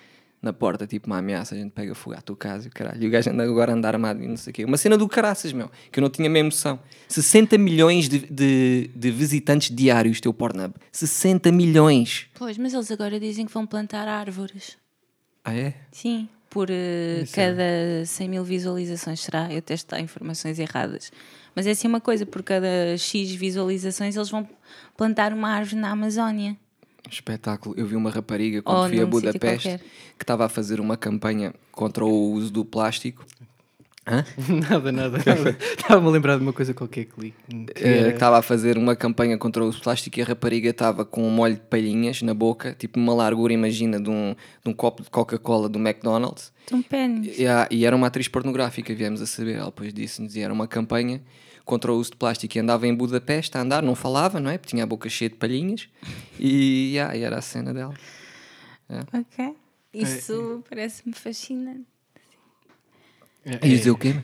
na 0.40 0.52
porta, 0.52 0.86
tipo 0.86 1.06
uma 1.08 1.18
ameaça, 1.18 1.54
a 1.54 1.58
gente 1.58 1.72
pega 1.72 1.94
fogo 1.94 2.16
à 2.16 2.20
tua 2.20 2.36
casa 2.36 2.66
e 2.66 2.68
o 2.68 2.72
caralho. 2.72 3.02
E 3.02 3.06
o 3.06 3.10
gajo 3.10 3.30
anda 3.30 3.42
agora 3.42 3.72
a 3.72 3.74
andar 3.74 3.94
armado 3.94 4.22
e 4.22 4.28
não 4.28 4.36
sei 4.36 4.50
o 4.50 4.54
quê. 4.54 4.64
Uma 4.64 4.76
cena 4.76 4.96
do 4.96 5.08
caraças, 5.08 5.52
meu, 5.52 5.70
que 5.90 5.98
eu 5.98 6.02
não 6.02 6.10
tinha 6.10 6.30
mesmo 6.30 6.50
noção. 6.50 6.78
60 7.08 7.58
milhões 7.58 8.08
de, 8.08 8.20
de, 8.20 8.90
de 8.94 9.10
visitantes 9.10 9.74
diários 9.74 10.20
teu 10.20 10.32
Pornhub. 10.32 10.74
60 10.92 11.50
milhões! 11.50 12.28
Pois, 12.34 12.56
mas 12.56 12.72
eles 12.72 12.90
agora 12.90 13.18
dizem 13.18 13.46
que 13.46 13.52
vão 13.52 13.66
plantar 13.66 14.06
árvores. 14.06 14.78
Ah, 15.44 15.54
é? 15.54 15.74
Sim, 15.90 16.28
por 16.48 16.68
é. 16.70 17.24
cada 17.32 18.04
100 18.04 18.28
mil 18.28 18.44
visualizações 18.44 19.20
será. 19.20 19.52
Eu 19.52 19.60
testo 19.60 19.90
dar 19.90 20.00
informações 20.00 20.58
erradas. 20.58 21.10
Mas 21.54 21.66
é 21.66 21.72
assim 21.72 21.88
uma 21.88 22.00
coisa, 22.00 22.24
por 22.24 22.42
cada 22.44 22.96
X 22.96 23.32
visualizações 23.32 24.14
eles 24.14 24.30
vão 24.30 24.48
plantar 24.96 25.32
uma 25.32 25.48
árvore 25.50 25.80
na 25.80 25.90
Amazónia. 25.90 26.56
Espetáculo. 27.10 27.74
Eu 27.78 27.86
vi 27.86 27.96
uma 27.96 28.10
rapariga 28.10 28.62
quando 28.62 28.78
Ou 28.82 28.88
fui 28.88 29.00
a 29.00 29.06
Budapeste 29.06 29.78
que 30.16 30.22
estava 30.24 30.44
a 30.46 30.48
fazer 30.48 30.80
uma 30.80 30.96
campanha 30.96 31.54
contra 31.72 32.04
o 32.04 32.32
uso 32.32 32.50
do 32.52 32.64
plástico. 32.64 33.24
Hã? 34.06 34.24
nada, 34.70 34.90
nada. 34.90 35.18
nada. 35.26 35.56
Estava-me 35.60 36.06
a 36.08 36.10
lembrar 36.10 36.36
de 36.36 36.42
uma 36.42 36.52
coisa 36.52 36.72
qualquer 36.72 37.04
que 37.04 37.20
li. 37.20 37.34
Que 37.74 37.84
Eh, 37.84 37.98
era- 37.98 38.08
estava 38.10 38.38
a 38.38 38.42
fazer 38.42 38.78
uma 38.78 38.96
campanha 38.96 39.36
contra 39.36 39.62
o 39.62 39.68
uso 39.68 39.78
do 39.78 39.82
plástico 39.84 40.18
e 40.18 40.22
a 40.22 40.24
rapariga 40.24 40.70
estava 40.70 41.04
com 41.04 41.22
um 41.26 41.30
molho 41.30 41.54
de 41.54 41.60
palhinhas 41.60 42.22
na 42.22 42.32
boca, 42.32 42.74
tipo 42.78 42.98
uma 42.98 43.12
largura, 43.14 43.52
imagina, 43.52 44.00
de 44.00 44.08
um, 44.08 44.34
de 44.64 44.70
um 44.70 44.72
copo 44.72 45.02
de 45.02 45.10
Coca-Cola 45.10 45.68
do 45.68 45.78
McDonald's. 45.78 46.50
Um 46.72 46.80
pênis. 46.82 47.38
E, 47.38 47.44
e 47.70 47.84
era 47.84 47.94
uma 47.94 48.06
atriz 48.06 48.28
pornográfica, 48.28 48.94
viemos 48.94 49.20
a 49.20 49.26
saber. 49.26 49.56
Ela 49.56 49.66
depois 49.66 49.92
disse-nos 49.92 50.34
e 50.36 50.40
era 50.40 50.52
uma 50.54 50.66
campanha 50.66 51.20
contra 51.68 51.92
o 51.92 51.96
uso 51.96 52.12
de 52.12 52.16
plástico. 52.16 52.56
E 52.56 52.60
andava 52.60 52.86
em 52.86 52.94
Budapeste 52.94 53.56
a 53.56 53.60
andar, 53.60 53.82
não 53.82 53.94
falava, 53.94 54.40
não 54.40 54.50
é? 54.50 54.56
Porque 54.56 54.70
tinha 54.70 54.84
a 54.84 54.86
boca 54.86 55.08
cheia 55.08 55.28
de 55.28 55.36
palhinhas. 55.36 55.88
E, 56.40 56.92
yeah, 56.94 57.16
e 57.16 57.22
era 57.22 57.36
a 57.38 57.42
cena 57.42 57.74
dela. 57.74 57.92
Ok. 59.12 59.54
Isso 59.92 60.62
parece-me 60.68 61.12
fascinante. 61.12 61.84
é- 63.44 63.56
E 63.66 63.68
dizer 63.70 63.90
o 63.90 63.96
quê? 63.98 64.14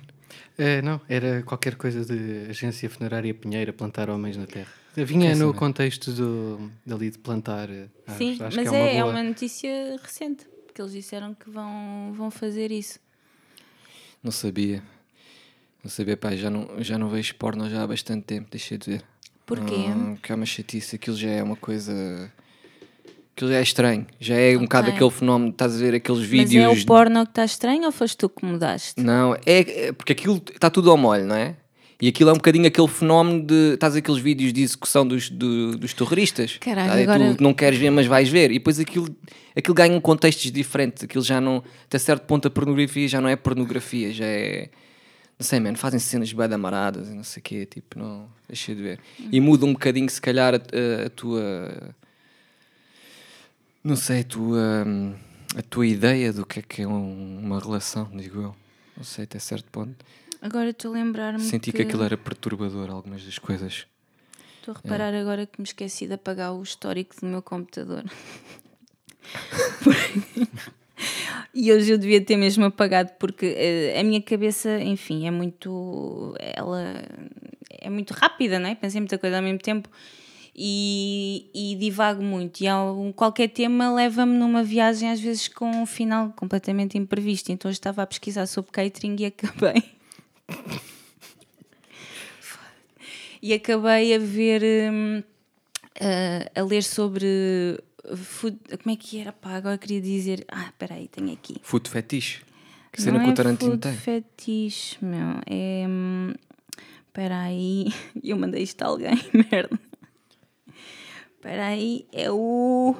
É, 0.56 0.80
não, 0.80 1.00
era 1.08 1.42
qualquer 1.42 1.74
coisa 1.74 2.04
de 2.04 2.48
agência 2.48 2.88
funerária 2.88 3.34
Pinheira 3.34 3.72
plantar 3.72 4.08
homens 4.08 4.36
na 4.36 4.46
terra. 4.46 4.68
Vinha 4.96 5.34
no 5.34 5.52
contexto 5.52 6.12
do, 6.12 6.70
dali 6.86 7.10
de 7.10 7.18
plantar 7.18 7.68
eh. 7.68 7.88
Sim, 8.16 8.34
Acho 8.40 8.56
mas 8.56 8.68
que 8.68 8.74
é, 8.74 8.78
é 8.78 8.84
uma 8.84 8.88
é 8.88 9.00
boa. 9.02 9.10
uma 9.12 9.22
notícia 9.24 9.96
recente. 10.00 10.46
Porque 10.66 10.80
eles 10.80 10.92
disseram 10.92 11.34
que 11.34 11.50
vão, 11.50 12.12
vão 12.14 12.30
fazer 12.30 12.70
isso. 12.70 13.00
Não 14.22 14.30
sabia. 14.30 14.82
Não 15.84 15.90
sabia, 15.90 16.16
pá, 16.16 16.34
já 16.34 16.48
não, 16.48 16.68
já 16.78 16.96
não 16.98 17.08
vejo 17.10 17.34
porno 17.36 17.68
já 17.68 17.82
há 17.82 17.86
bastante 17.86 18.24
tempo, 18.24 18.48
deixei 18.50 18.78
de 18.78 18.90
ver. 18.92 19.02
Porquê? 19.46 19.74
Ah, 19.88 20.12
porque 20.14 20.32
é 20.32 20.34
uma 20.34 20.46
chatice, 20.46 20.96
aquilo 20.96 21.16
já 21.16 21.28
é 21.28 21.42
uma 21.42 21.56
coisa. 21.56 22.32
Aquilo 23.36 23.50
já 23.50 23.58
é 23.58 23.62
estranho. 23.62 24.06
Já 24.18 24.34
é 24.36 24.56
um 24.56 24.62
bocado 24.62 24.90
aquele 24.90 25.10
fenómeno, 25.10 25.50
estás 25.50 25.74
a 25.76 25.78
ver 25.78 25.94
aqueles 25.94 26.20
Mas 26.20 26.28
vídeos. 26.30 26.64
é 26.64 26.68
o 26.68 26.86
porno 26.86 27.24
que 27.24 27.32
está 27.32 27.44
estranho 27.44 27.84
ou 27.84 27.92
foste 27.92 28.16
tu 28.16 28.28
que 28.30 28.44
mudaste? 28.46 29.02
Não, 29.02 29.34
é, 29.44 29.88
é 29.88 29.92
porque 29.92 30.12
aquilo 30.12 30.40
está 30.52 30.70
tudo 30.70 30.90
ao 30.90 30.96
molho, 30.96 31.26
não 31.26 31.36
é? 31.36 31.56
E 32.00 32.08
aquilo 32.08 32.30
é 32.30 32.32
um 32.32 32.36
bocadinho 32.36 32.66
aquele 32.66 32.88
fenómeno 32.88 33.44
de. 33.44 33.74
Estás 33.74 33.94
aqueles 33.96 34.20
vídeos 34.20 34.52
de 34.52 34.62
execução 34.62 35.06
dos, 35.06 35.28
do- 35.30 35.76
dos 35.76 35.92
terroristas. 35.94 36.56
Caralho, 36.60 37.06
Tá? 37.06 37.12
Agora- 37.14 37.34
Tu 37.34 37.42
não 37.42 37.52
queres 37.54 37.78
ver, 37.78 37.90
mas 37.90 38.06
vais 38.06 38.28
ver. 38.28 38.50
E 38.50 38.54
depois 38.54 38.80
aquilo, 38.80 39.14
aquilo 39.56 39.74
ganha 39.74 39.94
um 39.96 40.00
contextos 40.00 40.50
diferentes. 40.50 41.04
Aquilo 41.04 41.22
já 41.24 41.40
não. 41.40 41.62
Até 41.86 41.98
certo 41.98 42.22
ponto 42.26 42.48
a 42.48 42.50
pornografia 42.50 43.06
já 43.08 43.20
não 43.20 43.28
é 43.28 43.36
pornografia, 43.36 44.12
já 44.12 44.24
é. 44.26 44.68
Não 45.38 45.44
sei, 45.44 45.58
mano, 45.60 45.76
fazem 45.76 45.98
cenas 45.98 46.32
bem 46.32 46.52
amaradas 46.52 47.08
e 47.08 47.12
não 47.14 47.24
sei 47.24 47.40
o 47.40 47.42
quê, 47.42 47.66
tipo, 47.66 47.98
não. 47.98 48.28
Deixa 48.46 48.74
de 48.74 48.82
ver. 48.82 49.00
E 49.32 49.40
muda 49.40 49.66
um 49.66 49.72
bocadinho, 49.72 50.08
se 50.08 50.20
calhar, 50.20 50.54
a, 50.54 50.58
a- 50.58 51.06
a 51.06 51.10
tua. 51.10 51.94
Não 53.82 53.96
sei, 53.96 54.20
a 54.20 54.24
tua. 54.24 54.84
A 55.56 55.62
tua 55.62 55.86
ideia 55.86 56.32
do 56.32 56.44
que 56.46 56.58
é 56.60 56.62
que 56.62 56.82
é 56.82 56.86
um- 56.86 57.38
uma 57.38 57.60
relação, 57.60 58.08
digo 58.14 58.40
eu. 58.42 58.56
Não 58.96 59.04
sei, 59.04 59.24
até 59.24 59.38
certo 59.38 59.70
ponto. 59.70 60.04
Agora 60.40 60.70
estou 60.70 60.92
a 60.92 60.94
lembrar-me 60.94 61.40
Senti 61.40 61.72
que 61.72 61.82
aquilo 61.82 62.02
era 62.04 62.16
perturbador, 62.16 62.90
algumas 62.90 63.24
das 63.24 63.38
coisas. 63.38 63.86
Estou 64.58 64.74
a 64.74 64.78
reparar 64.82 65.14
agora 65.14 65.46
que 65.46 65.60
me 65.60 65.66
esqueci 65.66 66.06
de 66.06 66.14
apagar 66.14 66.52
o 66.52 66.62
histórico 66.62 67.14
do 67.20 67.26
meu 67.26 67.42
computador. 67.42 68.04
e 71.54 71.72
hoje 71.72 71.92
eu 71.92 71.98
devia 71.98 72.20
ter 72.20 72.36
mesmo 72.36 72.64
apagado 72.64 73.12
porque 73.18 73.46
eh, 73.46 74.00
a 74.00 74.04
minha 74.04 74.22
cabeça, 74.22 74.80
enfim, 74.80 75.26
é 75.26 75.30
muito 75.30 76.34
ela 76.38 77.02
é 77.70 77.90
muito 77.90 78.12
rápida, 78.12 78.58
não 78.58 78.68
é? 78.68 78.74
Pensei 78.74 79.00
muita 79.00 79.18
coisa 79.18 79.36
ao 79.36 79.42
mesmo 79.42 79.58
tempo 79.58 79.88
e, 80.54 81.50
e 81.52 81.74
divago 81.76 82.22
muito 82.22 82.60
e 82.60 82.68
algum, 82.68 83.10
qualquer 83.12 83.48
tema 83.48 83.92
leva-me 83.92 84.36
numa 84.36 84.62
viagem 84.62 85.10
às 85.10 85.20
vezes 85.20 85.48
com 85.48 85.68
um 85.68 85.86
final 85.86 86.32
completamente 86.36 86.96
imprevisto. 86.96 87.50
Então 87.50 87.68
hoje 87.68 87.78
estava 87.78 88.02
a 88.02 88.06
pesquisar 88.06 88.46
sobre 88.46 88.70
catering 88.70 89.16
e 89.18 89.26
acabei 89.26 89.82
e 93.42 93.52
acabei 93.52 94.14
a 94.14 94.18
ver 94.18 94.62
hum, 94.92 95.22
a, 96.00 96.60
a 96.60 96.64
ler 96.64 96.82
sobre 96.82 97.78
food, 98.16 98.58
como 98.82 98.94
é 98.94 98.96
que 98.96 99.20
era? 99.20 99.32
Pá, 99.32 99.50
agora 99.56 99.78
queria 99.78 100.00
dizer. 100.00 100.44
Ah, 100.48 100.64
espera 100.66 100.94
aí, 100.94 101.08
tenho 101.08 101.32
aqui. 101.32 101.56
Food 101.62 101.88
fetiche. 101.90 102.42
Que 102.92 103.02
cena 103.02 103.18
Não 103.18 103.24
que 103.24 103.30
o 103.30 103.32
é 103.32 103.34
Tarantino 103.34 103.70
food 103.72 103.82
tem. 103.82 103.92
fetiche, 103.96 104.96
meu. 105.04 105.40
É. 105.46 105.84
hum, 105.88 106.32
Espera 107.08 107.42
aí. 107.42 107.86
Eu 108.22 108.36
mandei 108.36 108.62
isto 108.62 108.82
a 108.82 108.86
alguém, 108.86 109.14
merda. 109.50 109.78
Espera 111.36 111.66
aí. 111.66 112.06
É 112.12 112.30
o. 112.30 112.96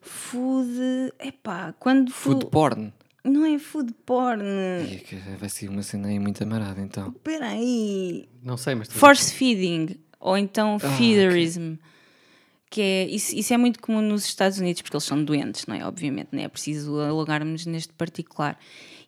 Food. 0.00 1.12
Epá, 1.18 1.72
quando. 1.78 2.10
Food 2.12 2.44
fu- 2.44 2.50
porn. 2.50 2.92
Não 3.24 3.44
é 3.44 3.58
food 3.58 3.92
porn. 4.04 4.44
Ih, 4.88 4.98
que 5.00 5.16
vai 5.16 5.48
ser 5.48 5.68
uma 5.68 5.82
cena 5.82 6.08
aí 6.08 6.18
muito 6.18 6.42
amarada, 6.44 6.80
então. 6.80 7.08
Espera 7.08 7.48
aí. 7.48 8.28
Não 8.42 8.56
sei, 8.56 8.74
mas. 8.76 8.88
Force 8.88 9.32
feeding 9.34 9.96
ou 10.20 10.36
então 10.38 10.76
Ah, 10.76 10.90
feederism. 10.90 11.74
Que 12.68 12.80
é, 12.80 13.06
isso, 13.06 13.34
isso 13.34 13.54
é 13.54 13.56
muito 13.56 13.80
comum 13.80 14.00
nos 14.02 14.24
Estados 14.24 14.58
Unidos, 14.58 14.82
porque 14.82 14.96
eles 14.96 15.04
são 15.04 15.22
doentes, 15.22 15.66
não 15.66 15.74
é? 15.76 15.86
Obviamente, 15.86 16.30
não 16.32 16.42
é 16.42 16.48
preciso 16.48 16.98
alongarmos 17.00 17.64
neste 17.64 17.92
particular. 17.92 18.58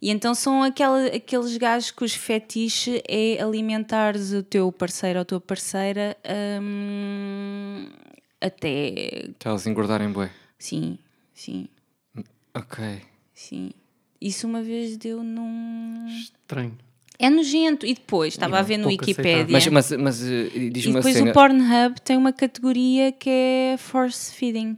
E 0.01 0.11
então 0.11 0.33
são 0.33 0.63
aquela, 0.63 1.07
aqueles 1.09 1.57
gajos 1.57 1.91
cujo 1.91 2.17
fetiche 2.17 3.03
é 3.09 3.43
alimentares 3.43 4.33
o 4.33 4.45
teu 4.45 4.71
parceiro 4.71 5.19
ou 5.19 5.23
a 5.23 5.25
tua 5.25 5.41
parceira 5.41 6.17
hum, 6.63 7.89
até. 8.41 9.29
Até 9.31 9.49
elas 9.49 9.67
engordarem 9.67 10.13
bué. 10.13 10.31
Sim, 10.57 10.99
sim, 11.35 11.69
Ok. 12.55 13.03
sim. 13.35 13.71
Isso 14.21 14.47
uma 14.47 14.63
vez 14.63 14.97
deu 14.97 15.23
num. 15.23 16.07
Estranho. 16.09 16.77
É 17.19 17.29
nojento. 17.29 17.85
E 17.85 17.95
depois, 17.95 18.35
estava 18.35 18.59
a 18.59 18.63
ver 18.63 18.77
no 18.77 18.87
Wikipedia. 18.89 19.47
Mas, 19.51 19.67
mas, 19.67 19.93
mas 19.93 20.23
eh, 20.23 20.51
E 20.55 20.71
depois 20.71 21.17
cena. 21.17 21.31
o 21.31 21.35
Pornhub 21.35 22.01
tem 22.03 22.17
uma 22.17 22.33
categoria 22.33 23.11
que 23.13 23.29
é 23.29 23.77
force 23.79 24.33
feeding. 24.35 24.77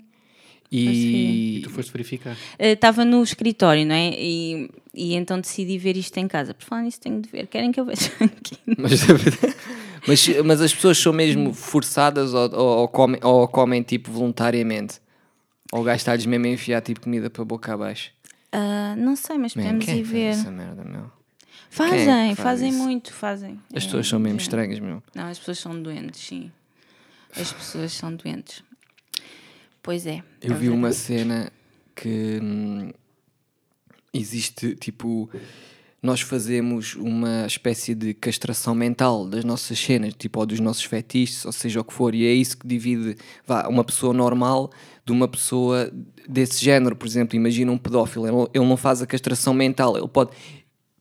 E 0.73 1.59
E. 1.59 1.61
tu 1.63 1.71
foste 1.71 1.93
verificar. 1.93 2.37
Eh, 2.59 2.73
Estava 2.73 3.05
no 3.05 3.23
escritório, 3.23 3.85
não 3.85 3.95
é? 3.95 4.11
E, 4.17 4.71
e 4.95 5.15
então 5.15 5.41
decidi 5.41 5.77
ver 5.79 5.97
isto 5.97 6.17
em 6.19 6.29
casa. 6.29 6.55
Por 6.55 6.65
falar 6.65 6.83
nisso, 6.83 7.01
tenho 7.01 7.21
de 7.21 7.29
ver. 7.29 7.47
Querem 7.49 7.73
que 7.73 7.81
eu 7.81 7.85
veja 7.85 8.11
aqui? 8.23 8.57
Mas, 8.79 9.01
mas, 10.07 10.29
mas 10.45 10.61
as 10.63 10.73
pessoas 10.73 10.97
são 10.97 11.13
mesmo 11.13 11.53
forçadas 11.53 12.33
ou, 12.33 12.51
ou, 12.55 12.79
ou 12.83 12.89
comem, 12.89 13.21
ou 13.23 13.47
comem 13.49 13.83
tipo 13.83 14.11
voluntariamente? 14.11 15.01
Ou 15.73 15.89
está-lhes 15.91 16.25
mesmo 16.25 16.47
a 16.47 16.49
enfiar 16.49 16.81
tipo 16.81 17.01
comida 17.01 17.29
para 17.29 17.43
a 17.43 17.45
boca 17.45 17.75
abaixo? 17.75 18.11
Ah, 18.53 18.95
não 18.97 19.15
sei, 19.15 19.39
mas 19.39 19.53
podemos 19.55 19.85
quem 19.85 19.99
ir 19.99 20.03
ver. 20.05 20.27
essa 20.31 20.51
merda, 20.51 20.83
meu? 20.85 21.11
Fazem, 21.73 22.31
é 22.33 22.35
faz 22.35 22.39
fazem 22.39 22.69
isso? 22.71 22.79
muito, 22.79 23.13
fazem. 23.15 23.61
As 23.75 23.85
É, 23.85 23.87
pessoas 23.87 24.09
são 24.09 24.19
mesmo 24.19 24.39
estranhas, 24.41 24.79
meu. 24.81 25.03
Não, 25.15 25.25
as 25.29 25.39
pessoas 25.39 25.59
são 25.59 25.81
doentes, 25.81 26.21
sim. 26.21 26.51
As 27.35 27.53
pessoas 27.53 27.93
são 27.93 28.15
doentes. 28.15 28.63
Pois 29.83 30.05
é. 30.07 30.23
Eu 30.43 30.55
vi 30.57 30.69
uma 30.69 30.93
cena 30.93 31.51
que 31.95 32.39
hum, 32.43 32.91
existe 34.13 34.75
tipo. 34.75 35.31
Nós 36.03 36.23
fazemos 36.23 36.95
uma 36.95 37.47
espécie 37.47 37.95
de 37.95 38.15
castração 38.15 38.75
mental 38.75 39.27
das 39.29 39.45
nossas 39.45 39.79
cenas, 39.79 40.15
tipo, 40.15 40.41
ou 40.41 40.47
dos 40.47 40.59
nossos 40.59 40.83
fetiches, 40.85 41.45
ou 41.45 41.53
seja 41.53 41.79
o 41.81 41.85
que 41.85 41.93
for, 41.93 42.15
e 42.15 42.25
é 42.27 42.33
isso 42.33 42.57
que 42.57 42.67
divide 42.67 43.17
vá, 43.47 43.69
uma 43.69 43.85
pessoa 43.85 44.15
normal 44.15 44.71
de 45.05 45.13
uma 45.13 45.29
pessoa 45.29 45.93
desse 46.27 46.65
género. 46.65 46.97
Por 46.97 47.07
exemplo, 47.07 47.37
imagina 47.37 47.71
um 47.71 47.77
pedófilo, 47.77 48.49
ele 48.55 48.65
não 48.67 48.79
faz 48.79 49.03
a 49.03 49.07
castração 49.07 49.53
mental, 49.53 49.95
ele 49.99 50.09
pode, 50.09 50.31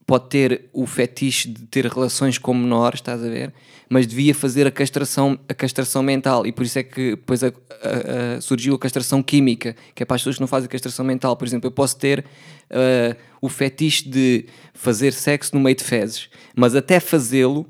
pode 0.10 0.28
ter 0.28 0.66
o 0.74 0.88
fetiche 0.88 1.48
de 1.50 1.68
ter 1.68 1.86
relações 1.86 2.40
com 2.40 2.52
menores, 2.52 3.00
estás 3.00 3.24
a 3.24 3.30
ver? 3.30 3.54
Mas 3.88 4.08
devia 4.08 4.34
fazer 4.34 4.66
a 4.66 4.72
castração, 4.72 5.40
a 5.48 5.54
castração 5.54 6.02
mental 6.02 6.48
e 6.48 6.52
por 6.52 6.64
isso 6.66 6.80
é 6.80 6.84
que 6.84 7.12
depois 7.12 7.44
a- 7.44 7.48
a- 7.48 8.38
a- 8.38 8.42
surgiu 8.42 8.74
a 8.74 8.80
castração 8.80 9.22
química, 9.22 9.76
que 9.94 10.02
é 10.02 10.06
para 10.08 10.16
as 10.16 10.22
pessoas 10.22 10.38
que 10.38 10.42
não 10.42 10.48
fazem 10.48 10.68
castração 10.68 11.06
mental. 11.06 11.38
Por 11.38 11.48
exemplo, 11.48 11.68
eu 11.68 11.72
posso 11.72 11.96
ter 11.98 12.26
ah, 12.72 13.16
o 13.40 13.48
fetiche 13.50 14.10
de 14.10 14.46
fazer 14.74 15.14
sexo 15.14 15.56
no 15.56 15.62
meio 15.62 15.76
de 15.76 15.84
fezes, 15.84 16.28
mas 16.56 16.76
até 16.76 17.00
fazê-lo 17.00 17.68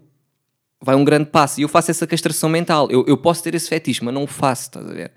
vai 0.81 0.95
um 0.95 1.03
grande 1.03 1.25
passo 1.29 1.59
e 1.59 1.63
eu 1.63 1.67
faço 1.69 1.91
essa 1.91 2.07
castração 2.07 2.49
mental. 2.49 2.87
Eu, 2.89 3.05
eu 3.05 3.17
posso 3.17 3.43
ter 3.43 3.53
esse 3.53 3.67
fetiche, 3.67 4.01
mas 4.03 4.13
não 4.13 4.23
o 4.23 4.27
faço, 4.27 4.63
estás 4.67 4.85
a 4.89 4.93
ver? 4.93 5.11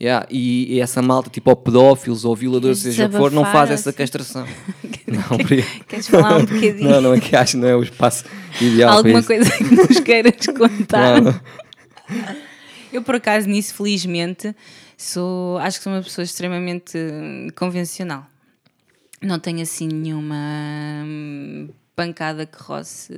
Yeah, 0.00 0.26
E, 0.30 0.74
e 0.74 0.80
essa 0.80 1.00
malta, 1.00 1.30
tipo, 1.30 1.50
ou 1.50 1.56
pedófilos 1.56 2.24
ou 2.24 2.34
violadores, 2.34 2.82
Queres 2.82 2.96
seja 2.96 3.06
o 3.06 3.10
que 3.10 3.16
for, 3.16 3.30
não 3.30 3.44
faz 3.44 3.70
essa 3.70 3.92
castração. 3.92 4.46
não. 5.06 5.38
Queres 5.86 6.08
falar 6.08 6.38
um 6.38 6.44
bocadinho? 6.46 6.90
Não, 6.90 7.00
não, 7.00 7.14
é 7.14 7.20
que 7.20 7.34
acho 7.36 7.52
que 7.52 7.58
não 7.58 7.68
é 7.68 7.76
o 7.76 7.82
espaço 7.82 8.24
ideal 8.60 8.98
Alguma 8.98 9.22
coisa 9.22 9.50
que 9.50 9.74
nos 9.74 10.00
queiras 10.00 10.46
contar? 10.46 11.20
Não, 11.20 11.32
não. 11.32 11.40
Eu, 12.92 13.02
por 13.02 13.14
acaso, 13.14 13.48
nisso, 13.48 13.74
felizmente, 13.74 14.54
sou, 14.96 15.58
acho 15.58 15.78
que 15.78 15.84
sou 15.84 15.92
uma 15.92 16.02
pessoa 16.02 16.24
extremamente 16.24 16.98
convencional. 17.56 18.26
Não 19.20 19.38
tenho 19.38 19.62
assim 19.62 19.88
nenhuma 19.88 20.36
hum, 21.04 21.68
pancada 21.96 22.46
que 22.46 22.62
roce 22.62 23.12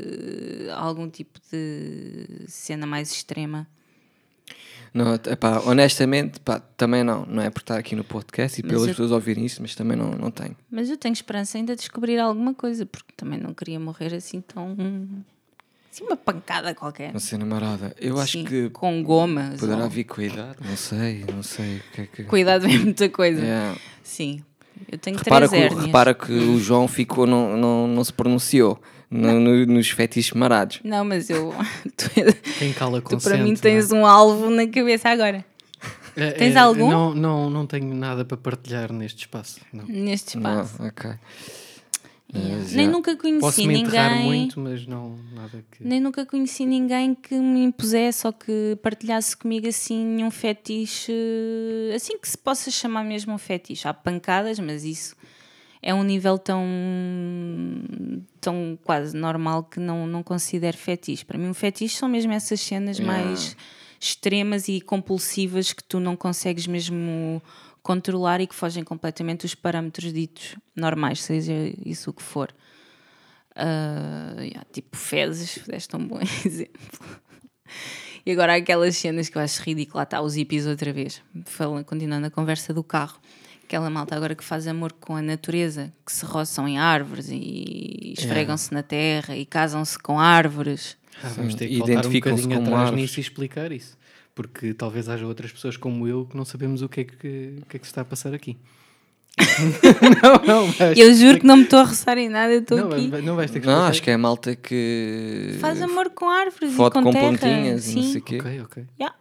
algum 0.74 1.08
tipo 1.08 1.38
de 1.50 2.44
cena 2.46 2.86
mais 2.86 3.10
extrema. 3.10 3.66
Não, 4.96 5.14
epá, 5.14 5.60
honestamente, 5.66 6.40
pá, 6.40 6.58
também 6.76 7.04
não. 7.04 7.26
Não 7.26 7.42
é 7.42 7.50
por 7.50 7.60
estar 7.60 7.76
aqui 7.78 7.94
no 7.94 8.02
podcast 8.02 8.60
e 8.60 8.62
Mas 8.64 8.70
pelas 8.70 8.82
eu- 8.84 8.88
pessoas 8.94 9.10
ouvirem 9.12 9.44
isso, 9.44 9.60
mas 9.60 9.74
também 9.74 9.96
não, 9.96 10.10
não 10.12 10.30
tenho. 10.30 10.56
Mas 10.70 10.88
eu 10.88 10.96
tenho 10.96 11.12
esperança 11.12 11.58
ainda 11.58 11.74
de 11.74 11.80
descobrir 11.80 12.18
alguma 12.18 12.54
coisa, 12.54 12.86
porque 12.86 13.12
também 13.16 13.38
não 13.38 13.52
queria 13.52 13.78
morrer 13.78 14.14
assim 14.14 14.40
tão. 14.40 14.74
assim, 15.92 16.04
uma 16.04 16.16
pancada 16.16 16.74
qualquer. 16.74 17.10
Uma 17.10 17.20
cena 17.20 17.44
marada. 17.44 17.94
Eu 18.00 18.18
acho 18.18 18.32
Sim, 18.38 18.44
que 18.44 18.70
Com 18.70 19.02
gomas. 19.02 19.60
poderá 19.60 19.84
ou- 19.84 19.90
vir 19.90 20.06
idade. 20.18 20.56
Não 20.66 20.76
sei, 20.76 21.24
não 21.32 21.42
sei. 21.42 21.76
O 21.78 21.82
que 21.94 22.00
é 22.00 22.06
que... 22.06 22.24
Cuidado 22.24 22.66
é 22.66 22.78
muita 22.78 23.08
coisa. 23.08 23.40
Yeah. 23.42 23.78
Sim. 24.02 24.42
Eu 24.92 24.98
tenho 24.98 25.16
Repara, 25.16 25.48
três 25.48 25.62
que, 25.62 25.66
hérnias. 25.68 25.86
repara 25.86 26.14
que 26.14 26.32
o 26.32 26.58
João 26.58 26.86
ficou, 26.86 27.26
não, 27.26 27.56
não, 27.56 27.88
não 27.88 28.04
se 28.04 28.12
pronunciou 28.12 28.78
no- 29.10 29.40
no- 29.40 29.66
nos 29.66 29.88
fetiches 29.90 30.32
marados. 30.32 30.80
Não, 30.84 31.04
mas 31.04 31.30
eu. 31.30 31.54
tu, 31.96 32.10
Quem 32.58 32.72
cala 32.72 33.00
tu 33.00 33.10
consente. 33.10 33.34
para 33.36 33.42
mim 33.44 33.54
tens 33.54 33.92
um 33.92 34.04
alvo 34.06 34.50
na 34.50 34.66
cabeça 34.66 35.08
agora. 35.10 35.44
não 36.16 36.24
é? 36.24 36.28
É, 36.28 36.32
tens 36.32 36.56
é, 36.56 36.58
algum? 36.58 36.90
Não, 36.90 37.14
não, 37.14 37.50
não 37.50 37.66
tenho 37.66 37.94
nada 37.94 38.24
para 38.24 38.36
partilhar 38.36 38.92
neste 38.92 39.20
espaço. 39.20 39.60
Não. 39.72 39.84
Neste 39.86 40.38
Não, 40.38 40.62
espaço. 40.62 40.82
ok. 40.82 41.10
Yeah. 42.34 42.56
Mas, 42.58 42.72
Nem 42.72 42.88
nunca 42.88 43.16
conheci 43.16 43.40
Posso 43.40 43.60
me 43.64 43.82
ninguém. 43.82 44.24
muito, 44.24 44.58
mas 44.58 44.84
não 44.86 45.16
nada 45.32 45.64
que. 45.70 45.84
Nem 45.84 46.00
nunca 46.00 46.26
conheci 46.26 46.66
ninguém 46.66 47.14
que 47.14 47.34
me 47.36 47.62
impusesse 47.64 48.26
ou 48.26 48.32
que 48.32 48.76
partilhasse 48.82 49.36
comigo 49.36 49.68
assim 49.68 50.04
nenhum 50.04 50.30
fetiche, 50.30 51.12
assim 51.94 52.18
que 52.18 52.28
se 52.28 52.36
possa 52.36 52.68
chamar 52.70 53.04
mesmo 53.04 53.32
um 53.32 53.38
fetiche. 53.38 53.86
Há 53.86 53.94
pancadas, 53.94 54.58
mas 54.58 54.82
isso 54.84 55.14
é 55.86 55.94
um 55.94 56.02
nível 56.02 56.36
tão, 56.36 56.66
tão 58.40 58.76
quase 58.82 59.16
normal 59.16 59.62
que 59.62 59.78
não, 59.78 60.04
não 60.04 60.20
considero 60.20 60.76
fetiche. 60.76 61.24
Para 61.24 61.38
mim, 61.38 61.46
um 61.46 61.54
fetiche 61.54 61.96
são 61.96 62.08
mesmo 62.08 62.32
essas 62.32 62.60
cenas 62.60 62.98
Yeah. 62.98 63.22
mais 63.24 63.56
extremas 64.00 64.66
e 64.66 64.80
compulsivas 64.80 65.72
que 65.72 65.84
tu 65.84 66.00
não 66.00 66.16
consegues 66.16 66.66
mesmo 66.66 67.40
controlar 67.84 68.40
e 68.40 68.48
que 68.48 68.54
fogem 68.54 68.82
completamente 68.82 69.42
dos 69.42 69.54
parâmetros 69.54 70.12
ditos 70.12 70.56
normais, 70.74 71.22
seja 71.22 71.52
isso 71.84 72.10
o 72.10 72.12
que 72.12 72.22
for. 72.22 72.52
Uh, 73.52 74.40
yeah, 74.40 74.66
tipo 74.72 74.96
fezes, 74.96 75.60
deste 75.68 75.94
um 75.94 76.04
bom 76.04 76.18
exemplo. 76.44 76.90
E 78.26 78.32
agora 78.32 78.54
há 78.54 78.56
aquelas 78.56 78.96
cenas 78.96 79.28
que 79.28 79.38
eu 79.38 79.42
acho 79.42 79.62
ridículo, 79.62 79.98
lá 79.98 80.02
está 80.02 80.20
os 80.20 80.34
hippies 80.34 80.66
outra 80.66 80.92
vez, 80.92 81.22
falando, 81.44 81.84
continuando 81.84 82.26
a 82.26 82.30
conversa 82.30 82.74
do 82.74 82.82
carro. 82.82 83.20
Aquela 83.66 83.90
malta 83.90 84.14
agora 84.14 84.34
que 84.36 84.44
faz 84.44 84.68
amor 84.68 84.92
com 84.92 85.16
a 85.16 85.20
natureza, 85.22 85.92
que 86.04 86.12
se 86.12 86.24
roçam 86.24 86.68
em 86.68 86.78
árvores 86.78 87.28
e 87.28 88.14
esfregam-se 88.16 88.72
na 88.72 88.80
terra 88.82 89.36
e 89.36 89.44
casam-se 89.44 89.98
com 89.98 90.20
árvores. 90.20 90.96
Ah, 91.20 91.28
vamos 91.36 91.56
ter 91.56 91.66
que 91.66 91.72
Sim, 91.72 91.78
voltar 91.80 91.92
um 91.94 91.98
identificam-se 91.98 92.42
bocadinho 92.44 92.62
atrás 92.66 92.80
árvores. 92.84 93.02
nisso 93.02 93.18
e 93.18 93.22
explicar 93.22 93.72
isso. 93.72 93.98
Porque 94.36 94.72
talvez 94.72 95.08
haja 95.08 95.26
outras 95.26 95.50
pessoas 95.50 95.76
como 95.76 96.06
eu 96.06 96.26
que 96.26 96.36
não 96.36 96.44
sabemos 96.44 96.80
o 96.80 96.88
que 96.88 97.00
é 97.00 97.04
que, 97.04 97.58
o 97.62 97.66
que, 97.66 97.76
é 97.76 97.78
que 97.80 97.86
se 97.86 97.90
está 97.90 98.02
a 98.02 98.04
passar 98.04 98.32
aqui. 98.34 98.56
não, 100.46 100.62
não, 100.66 100.72
vais 100.72 100.96
Eu 100.96 101.12
juro 101.14 101.40
que 101.40 101.46
não 101.46 101.56
me 101.56 101.64
estou 101.64 101.80
a 101.80 101.84
roçar 101.84 102.16
em 102.18 102.28
nada, 102.28 102.52
eu 102.52 102.60
estou 102.60 102.78
aqui. 102.92 103.08
vai- 103.08 103.20
não 103.22 103.34
vais 103.34 103.50
ter 103.50 103.60
que 103.60 103.66
Não, 103.66 103.84
acho 103.84 104.00
que 104.00 104.10
é 104.10 104.14
a 104.14 104.18
malta 104.18 104.54
que. 104.54 105.56
Faz 105.60 105.82
amor 105.82 106.10
com 106.10 106.30
árvores 106.30 106.72
e 106.72 106.76
Foto 106.76 106.92
com, 106.94 107.02
com 107.02 107.12
terra. 107.12 107.30
pontinhas 107.32 107.88
e 107.88 107.94
não 107.96 108.02
Sim. 108.04 108.12
sei 108.12 108.20
o 108.20 108.24
quê. 108.24 108.38
Ok, 108.38 108.60
ok. 108.60 108.84
Yeah. 109.00 109.16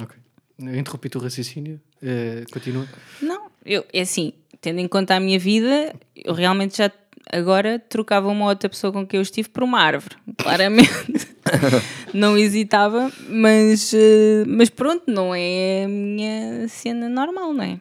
ok. 0.00 0.16
Eu 0.60 0.78
interrompi 0.78 1.10
o 1.14 1.18
raciocínio. 1.18 1.80
Eh, 2.02 2.44
continua. 2.52 2.86
Não, 3.22 3.50
eu, 3.64 3.84
é 3.92 4.02
assim, 4.02 4.32
tendo 4.60 4.78
em 4.80 4.88
conta 4.88 5.16
a 5.16 5.20
minha 5.20 5.38
vida, 5.38 5.94
eu 6.14 6.34
realmente 6.34 6.78
já 6.78 6.90
agora 7.32 7.78
trocava 7.78 8.28
uma 8.28 8.46
outra 8.46 8.68
pessoa 8.68 8.92
com 8.92 9.06
quem 9.06 9.18
eu 9.18 9.22
estive 9.22 9.48
por 9.48 9.62
uma 9.62 9.80
árvore, 9.80 10.16
claramente. 10.36 10.90
não 12.12 12.36
hesitava, 12.36 13.10
mas, 13.28 13.92
eh, 13.94 14.44
mas 14.46 14.68
pronto, 14.68 15.04
não 15.08 15.34
é 15.34 15.84
a 15.84 15.88
minha 15.88 16.68
cena 16.68 17.08
normal, 17.08 17.54
não 17.54 17.64
é? 17.64 17.80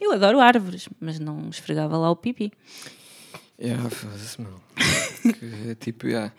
Eu 0.00 0.12
adoro 0.12 0.40
árvores, 0.40 0.88
mas 1.00 1.18
não 1.18 1.48
esfregava 1.48 1.96
lá 1.96 2.10
o 2.10 2.16
pipi. 2.16 2.52
Yeah, 3.60 3.88
foda-se, 3.88 4.40
meu. 4.40 4.60
Que, 5.22 5.74
tipo, 5.76 6.06
yeah. 6.08 6.32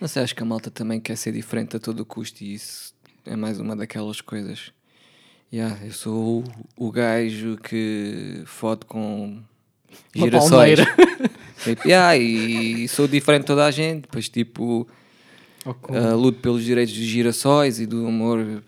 Não 0.00 0.08
sei, 0.08 0.22
acho 0.22 0.34
que 0.34 0.42
a 0.42 0.46
malta 0.46 0.70
também 0.70 1.00
quer 1.00 1.16
ser 1.16 1.32
diferente 1.32 1.76
a 1.76 1.80
todo 1.80 2.04
custo 2.04 2.42
e 2.42 2.54
isso 2.54 2.94
é 3.26 3.36
mais 3.36 3.60
uma 3.60 3.76
daquelas 3.76 4.20
coisas. 4.20 4.72
Yeah, 5.52 5.78
eu 5.84 5.92
sou 5.92 6.44
o, 6.76 6.88
o 6.88 6.92
gajo 6.92 7.56
que 7.56 8.42
fode 8.44 8.84
com 8.86 9.42
Uma 10.14 10.24
girassóis. 10.26 10.78
Tipo, 11.64 11.88
yeah, 11.88 12.16
e 12.16 12.86
sou 12.86 13.08
diferente 13.08 13.40
de 13.40 13.46
toda 13.48 13.66
a 13.66 13.70
gente. 13.72 14.02
Depois, 14.02 14.28
tipo, 14.28 14.86
ah, 15.66 16.14
luto 16.14 16.38
pelos 16.40 16.64
direitos 16.64 16.94
dos 16.94 17.04
girassóis 17.04 17.80
e 17.80 17.86
do 17.86 18.06
amor. 18.06 18.62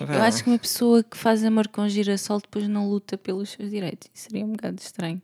Eu 0.00 0.22
acho 0.22 0.42
que 0.42 0.50
uma 0.50 0.58
pessoa 0.58 1.04
que 1.04 1.16
faz 1.16 1.44
amor 1.44 1.68
com 1.68 1.88
girassol 1.88 2.40
depois 2.40 2.66
não 2.66 2.88
luta 2.88 3.16
pelos 3.16 3.50
seus 3.50 3.70
direitos. 3.70 4.08
Isso 4.12 4.24
seria 4.28 4.44
um 4.44 4.52
bocado 4.52 4.80
estranho. 4.80 5.22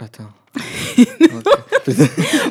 Ah, 0.00 0.04
então. 0.06 0.40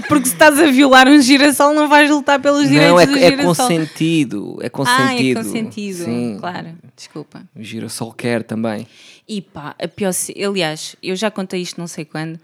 Porque 0.08 0.26
se 0.28 0.34
estás 0.34 0.60
a 0.60 0.68
violar 0.68 1.08
um 1.08 1.22
girassol, 1.22 1.74
não 1.74 1.88
vais 1.90 2.10
lutar 2.10 2.40
pelos 2.42 2.68
direitos 2.68 2.90
Não, 2.92 3.00
é, 3.00 3.06
do 3.06 3.16
é 3.18 3.30
girassol. 3.30 3.56
consentido. 3.68 4.60
É 4.62 4.68
Ah, 4.68 4.70
consentido. 4.70 5.40
é 5.40 5.44
consentido. 5.44 6.04
Sim. 6.06 6.38
Claro, 6.40 6.68
desculpa. 6.96 7.44
O 7.56 7.64
girassol 7.64 8.12
quer 8.14 8.44
também. 8.44 8.88
E 9.28 9.42
pá, 9.42 9.76
a 9.82 9.88
pior. 9.88 10.12
Aliás, 10.48 10.96
eu 11.04 11.16
já 11.16 11.30
contei 11.30 11.62
isto 11.62 11.80
não 11.80 11.88
sei 11.88 12.06
quando, 12.06 12.40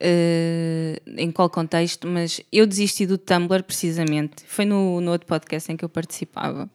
eh, 0.00 1.00
em 1.16 1.30
qual 1.30 1.48
contexto, 1.50 2.06
mas 2.06 2.40
eu 2.52 2.66
desisti 2.66 3.06
do 3.06 3.18
Tumblr 3.18 3.62
precisamente. 3.64 4.34
Foi 4.46 4.64
no, 4.64 5.00
no 5.00 5.10
outro 5.10 5.26
podcast 5.26 5.70
em 5.72 5.76
que 5.76 5.84
eu 5.84 5.88
participava. 5.88 6.68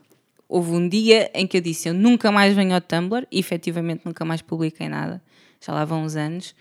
Houve 0.50 0.72
um 0.72 0.88
dia 0.88 1.30
em 1.34 1.46
que 1.46 1.58
eu 1.58 1.62
disse: 1.62 1.90
Eu 1.90 1.94
nunca 1.94 2.32
mais 2.32 2.56
venho 2.56 2.74
ao 2.74 2.82
Tumblr, 2.82 3.26
e 3.32 3.40
efetivamente 3.40 4.02
nunca 4.06 4.26
mais 4.26 4.42
publiquei 4.42 4.90
nada, 4.90 5.22
já 5.66 5.74
lá 5.74 5.86
vão 5.86 6.04
uns 6.04 6.16
anos. 6.16 6.54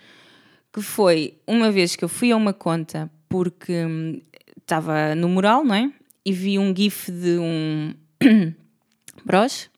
Que 0.77 0.83
foi 0.83 1.33
uma 1.47 1.71
vez 1.71 1.95
que 1.95 2.05
eu 2.05 2.07
fui 2.07 2.31
a 2.31 2.35
uma 2.35 2.53
conta 2.53 3.09
porque 3.27 3.83
hum, 3.83 4.21
estava 4.61 5.15
no 5.15 5.27
mural, 5.27 5.65
não 5.65 5.73
é? 5.73 5.91
E 6.23 6.31
vi 6.31 6.59
um 6.59 6.71
GIF 6.71 7.11
de 7.11 7.39
um 7.39 7.95
broche 9.25 9.71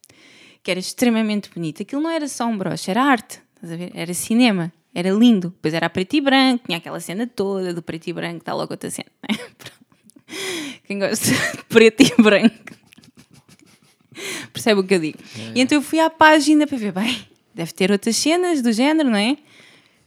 que 0.61 0.69
era 0.69 0.77
extremamente 0.77 1.49
bonito. 1.55 1.83
Aquilo 1.83 2.01
não 2.01 2.09
era 2.09 2.27
só 2.27 2.47
um 2.47 2.57
broche, 2.57 2.91
era 2.91 3.01
arte, 3.01 3.39
estás 3.55 3.71
a 3.71 3.77
ver? 3.77 3.93
Era 3.95 4.13
cinema, 4.13 4.73
era 4.93 5.09
lindo. 5.11 5.51
Depois 5.51 5.73
era 5.73 5.85
a 5.85 5.89
preto 5.89 6.17
e 6.17 6.19
branco, 6.19 6.65
tinha 6.65 6.79
aquela 6.79 6.99
cena 6.99 7.25
toda 7.25 7.73
do 7.73 7.81
preto 7.81 8.09
e 8.09 8.11
branco, 8.11 8.39
está 8.39 8.53
logo 8.53 8.73
outra 8.73 8.89
cena. 8.89 9.09
não 9.23 9.37
é? 9.37 10.79
Quem 10.85 10.99
gosta 10.99 11.31
de 11.55 11.63
preto 11.69 12.03
e 12.03 12.21
branco 12.21 12.73
percebe 14.51 14.81
o 14.81 14.83
que 14.83 14.95
eu 14.95 14.99
digo. 14.99 15.19
E 15.55 15.61
então 15.61 15.77
eu 15.77 15.81
fui 15.81 16.01
à 16.01 16.09
página 16.09 16.67
para 16.67 16.77
ver, 16.77 16.91
bem, 16.91 17.25
deve 17.55 17.71
ter 17.71 17.89
outras 17.89 18.17
cenas 18.17 18.61
do 18.61 18.73
género, 18.73 19.09
não 19.09 19.17
é? 19.17 19.37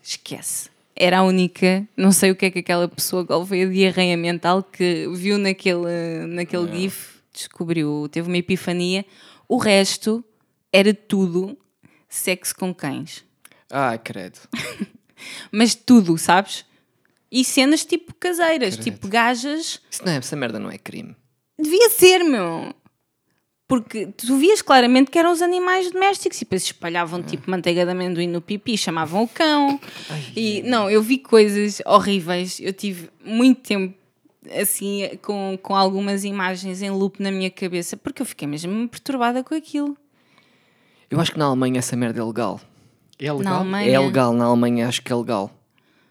Esquece. 0.02 0.70
Era 0.94 1.18
a 1.18 1.22
única, 1.22 1.86
não 1.96 2.12
sei 2.12 2.30
o 2.30 2.36
que 2.36 2.46
é 2.46 2.50
que 2.50 2.58
aquela 2.58 2.86
pessoa 2.86 3.24
qual 3.24 3.46
foi 3.46 3.62
a 3.62 3.66
diarreia 3.66 4.16
mental 4.16 4.62
que 4.62 5.08
viu 5.14 5.38
naquele, 5.38 6.26
naquele 6.28 6.70
GIF, 6.70 7.20
descobriu, 7.32 8.08
teve 8.10 8.28
uma 8.28 8.36
epifania. 8.36 9.04
O 9.48 9.56
resto 9.56 10.22
era 10.72 10.92
tudo 10.92 11.56
sexo 12.08 12.54
com 12.54 12.74
cães. 12.74 13.24
Ah, 13.70 13.96
credo. 13.96 14.38
Mas 15.50 15.74
tudo, 15.74 16.18
sabes? 16.18 16.64
E 17.30 17.42
cenas 17.44 17.84
tipo 17.84 18.14
caseiras, 18.14 18.76
tipo 18.76 19.08
gajas. 19.08 19.80
Isso 19.90 20.04
não 20.04 20.12
é, 20.12 20.16
essa 20.16 20.36
merda 20.36 20.58
não 20.58 20.70
é 20.70 20.76
crime. 20.76 21.16
Devia 21.58 21.88
ser, 21.88 22.22
meu. 22.22 22.74
Porque 23.72 24.06
tu 24.08 24.36
vias 24.36 24.60
claramente 24.60 25.10
que 25.10 25.18
eram 25.18 25.32
os 25.32 25.40
animais 25.40 25.90
domésticos 25.90 26.36
e 26.36 26.44
depois 26.44 26.62
espalhavam 26.62 27.22
tipo 27.22 27.50
manteiga 27.50 27.86
de 27.86 27.90
amendoim 27.90 28.26
no 28.26 28.42
pipi, 28.42 28.76
chamavam 28.76 29.22
o 29.22 29.28
cão. 29.28 29.80
e 30.36 30.60
não, 30.62 30.90
eu 30.90 31.00
vi 31.02 31.16
coisas 31.16 31.80
horríveis. 31.86 32.60
Eu 32.60 32.74
tive 32.74 33.08
muito 33.24 33.62
tempo 33.62 33.94
assim 34.60 35.08
com, 35.22 35.58
com 35.62 35.74
algumas 35.74 36.22
imagens 36.22 36.82
em 36.82 36.90
loop 36.90 37.22
na 37.22 37.30
minha 37.30 37.50
cabeça 37.50 37.96
porque 37.96 38.20
eu 38.20 38.26
fiquei 38.26 38.46
mesmo 38.46 38.86
perturbada 38.88 39.42
com 39.42 39.54
aquilo. 39.54 39.96
Eu 41.10 41.18
acho 41.18 41.32
que 41.32 41.38
na 41.38 41.46
Alemanha 41.46 41.78
essa 41.78 41.96
merda 41.96 42.20
é 42.20 42.24
legal. 42.24 42.60
É 43.18 43.28
Na 43.28 43.32
legal? 43.34 43.54
Alemanha. 43.60 43.90
É 43.90 43.98
legal, 43.98 44.32
na 44.34 44.44
Alemanha 44.44 44.88
acho 44.88 45.00
que 45.00 45.10
é 45.12 45.16
legal. 45.16 45.50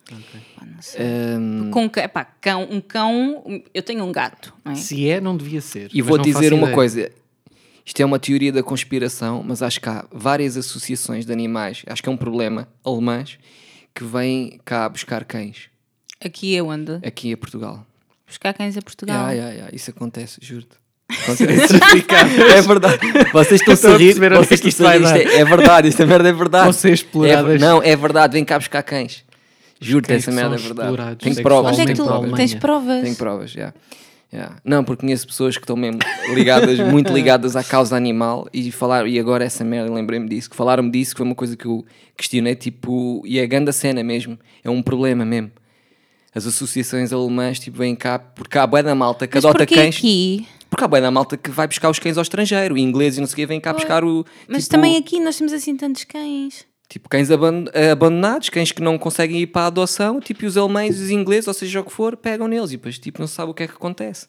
Pá, 0.10 0.66
não 0.66 0.82
sei. 0.82 1.06
Ahm, 1.06 1.70
Com 1.72 1.88
ca- 1.90 2.10
pá, 2.10 2.26
cão, 2.26 2.68
um 2.72 2.82
cão, 2.82 3.64
eu 3.74 3.84
tenho 3.84 4.04
um 4.04 4.12
gato, 4.12 4.52
não 4.66 4.72
é? 4.72 4.76
Se 4.76 5.08
é, 5.08 5.22
não 5.22 5.38
devia 5.38 5.62
ser. 5.62 5.90
e 5.94 6.02
vou 6.02 6.18
dizer 6.18 6.54
uma 6.54 6.64
ideia. 6.64 6.76
coisa. 6.76 7.12
Isto 7.86 8.02
é 8.02 8.06
uma 8.06 8.20
teoria 8.20 8.52
da 8.52 8.62
conspiração, 8.64 9.44
mas 9.46 9.62
acho 9.62 9.80
que 9.82 9.90
há 9.90 10.06
várias 10.12 10.56
associações 10.58 11.26
de 11.26 11.32
animais, 11.34 11.84
acho 11.88 12.02
que 12.04 12.10
é 12.10 12.12
um 12.12 12.18
problema, 12.18 12.68
alemãs, 12.86 13.38
que 13.94 14.04
vêm 14.04 14.60
cá 14.64 14.88
buscar 14.88 15.24
cães, 15.26 15.70
Aqui 16.24 16.56
é 16.56 16.62
onde? 16.62 17.00
aqui 17.06 17.34
a 17.34 17.38
Portugal. 17.38 17.86
Buscar 18.28 18.54
cães 18.54 18.78
a 18.78 18.82
Portugal. 18.82 19.30
Ya, 19.32 19.34
ya, 19.34 19.50
ya, 19.54 19.70
Isso 19.74 19.90
acontece, 19.90 20.38
juro-te. 20.42 20.80
É 22.56 22.62
verdade. 22.62 23.00
Vocês 23.34 23.62
estão 23.68 23.94
a 23.94 23.98
rir. 23.98 24.24
é 24.24 24.30
Vocês 24.30 24.60
que 24.62 24.70
estão 24.70 24.88
a 24.88 24.96
isto 24.98 25.08
rir. 25.10 25.26
Isto 25.26 25.36
é, 25.36 25.40
é 25.42 25.46
verdade, 25.46 25.88
esta 25.90 26.06
merda 26.06 26.30
é 26.30 26.34
verdade. 26.34 26.64
Vão 26.66 26.74
ser 26.74 26.94
exploradas. 26.94 27.56
É, 27.56 27.58
não, 27.58 27.82
é 27.84 27.96
verdade, 27.96 28.34
vem 28.34 28.46
cá 28.46 28.58
buscar 28.58 28.82
cães. 28.84 29.24
Juro-te, 29.80 30.08
Cães 30.10 30.28
essa 30.28 30.32
merda 30.32 30.56
é 30.56 30.60
verdade. 30.60 31.42
provas, 31.42 31.74
Onde 31.74 31.82
é 31.82 31.86
que 31.88 31.94
tu 31.96 32.06
provas. 32.06 32.32
tens 32.34 32.56
provas? 32.56 33.02
Tenho 33.04 33.16
provas, 33.16 33.52
já. 33.52 33.74
Já. 34.32 34.56
Não, 34.64 34.84
porque 34.84 35.02
conheço 35.02 35.28
pessoas 35.28 35.58
que 35.58 35.64
estão 35.64 35.76
mesmo 35.76 36.00
ligadas, 36.34 36.80
muito 36.90 37.12
ligadas 37.14 37.56
à 37.56 37.64
causa 37.64 37.96
animal 37.96 38.48
e 38.54 38.72
falar 38.72 39.08
e 39.08 39.20
agora 39.20 39.44
essa 39.44 39.64
merda, 39.64 39.94
lembrei-me 39.94 40.30
disso, 40.30 40.50
que 40.50 40.56
falaram-me 40.56 40.90
disso, 40.90 41.12
que 41.12 41.18
foi 41.18 41.26
uma 41.26 41.36
coisa 41.36 41.58
que 41.58 41.66
eu 41.66 41.86
questionei, 42.16 42.56
tipo, 42.56 43.22
e 43.26 43.40
é 43.40 43.46
grande 43.46 43.70
a 43.70 43.74
cena 43.74 44.04
mesmo, 44.04 44.40
é 44.64 44.70
um 44.70 44.82
problema 44.82 45.26
mesmo. 45.26 45.52
As 46.34 46.48
associações 46.48 47.12
alemãs, 47.12 47.60
tipo, 47.60 47.78
vêm 47.78 47.94
cá, 47.94 48.18
porque 48.18 48.58
há 48.58 48.66
bué 48.66 48.82
da 48.82 48.96
malta 48.96 49.28
que 49.28 49.36
Mas 49.36 49.44
adota 49.44 49.66
cães. 49.66 49.98
aqui? 49.98 50.48
Porque 50.70 50.86
há 50.86 50.88
bué 50.88 51.02
da 51.02 51.12
malta 51.12 51.36
que 51.36 51.52
vai 51.52 51.68
buscar 51.68 51.90
os 51.90 52.00
cães 52.00 52.18
ao 52.18 52.22
estrangeiro, 52.22 52.78
e 52.78 52.82
ingleses 52.82 53.18
e 53.18 53.20
não 53.20 53.28
sei 53.28 53.34
o 53.34 53.36
quê, 53.36 53.46
vêm 53.46 53.60
cá 53.60 53.74
buscar 53.74 54.06
o. 54.06 54.26
Mas 54.48 54.64
tipo, 54.64 54.76
também 54.76 54.96
aqui 54.96 55.20
nós 55.20 55.36
temos 55.36 55.52
assim 55.52 55.76
tantos 55.76 56.06
cães. 56.06 56.66
Tipo, 56.92 57.08
cães 57.08 57.32
aban- 57.32 57.66
abandonados, 57.94 58.50
cães 58.50 58.74
que 58.74 58.82
não 58.82 58.98
conseguem 58.98 59.40
ir 59.40 59.48
para 59.48 59.62
a 59.62 59.68
adoção, 59.68 60.20
tipo, 60.20 60.44
e 60.44 60.46
os 60.46 60.58
alemães 60.58 61.00
e 61.00 61.04
os 61.04 61.10
ingleses, 61.10 61.48
ou 61.48 61.54
seja 61.54 61.80
o 61.80 61.86
que 61.86 61.92
for, 61.94 62.18
pegam 62.18 62.50
neles 62.50 62.72
e 62.72 62.76
depois, 62.76 63.00
tipo, 63.00 63.22
não 63.22 63.28
se 63.28 63.34
sabe 63.36 63.50
o 63.50 63.54
que 63.54 63.64
é 63.64 63.68
que 63.68 63.74
acontece. 63.76 64.28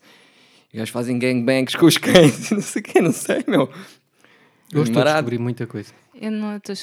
E 0.73 0.77
gajos 0.77 0.91
fazem 0.93 1.19
gangbangs 1.19 1.75
com 1.75 1.87
os 1.87 1.99
cães 1.99 2.51
e 2.53 2.55
não 2.55 2.63
sei 2.63 2.81
o 2.81 2.85
quê, 2.85 3.01
não 3.01 3.13
sei, 3.13 3.43
meu. 3.49 3.69
Eu 4.73 4.85
estou 4.85 5.03
a 5.03 5.07
descobrir 5.07 5.39
muita 5.41 5.67
coisa. 5.67 5.93
Eu 6.15 6.31
não 6.31 6.57
estou. 6.57 6.75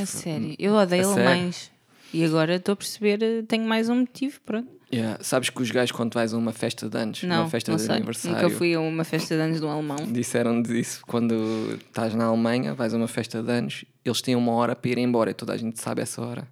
A 0.00 0.06
sério. 0.06 0.54
Eu 0.58 0.72
odeio 0.72 1.02
A 1.02 1.14
sério? 1.14 1.28
alemães. 1.30 1.70
E 2.14 2.24
agora 2.24 2.54
estou 2.56 2.72
a 2.72 2.76
perceber, 2.76 3.22
eh, 3.22 3.42
tenho 3.46 3.64
mais 3.64 3.90
um 3.90 3.96
motivo, 3.96 4.40
pronto. 4.40 4.68
Yeah. 4.92 5.18
Sabes 5.20 5.50
que 5.50 5.60
os 5.60 5.70
gajos, 5.70 5.90
quando 5.90 6.14
vais 6.14 6.32
a 6.32 6.38
uma 6.38 6.52
festa 6.52 6.88
de 6.88 6.96
anos, 6.96 7.22
Não, 7.24 7.42
uma 7.42 7.50
festa 7.50 7.72
não 7.72 7.76
de 7.76 7.82
sei. 7.82 7.94
aniversário, 7.96 8.40
Nunca 8.40 8.50
fui 8.56 8.72
a 8.72 8.80
uma 8.80 9.02
festa 9.02 9.34
de 9.34 9.40
anos 9.40 9.58
de 9.58 9.66
um 9.66 9.70
alemão. 9.70 9.96
disseram-nos 10.06 10.70
isso 10.70 11.00
quando 11.06 11.76
estás 11.88 12.14
na 12.14 12.26
Alemanha, 12.26 12.72
vais 12.72 12.94
a 12.94 12.96
uma 12.96 13.08
festa 13.08 13.42
de 13.42 13.50
anos, 13.50 13.84
eles 14.04 14.20
têm 14.22 14.36
uma 14.36 14.52
hora 14.52 14.76
para 14.76 14.90
ir 14.90 14.98
embora 14.98 15.30
e 15.30 15.34
toda 15.34 15.52
a 15.52 15.56
gente 15.56 15.80
sabe 15.80 16.02
essa 16.02 16.22
hora. 16.22 16.46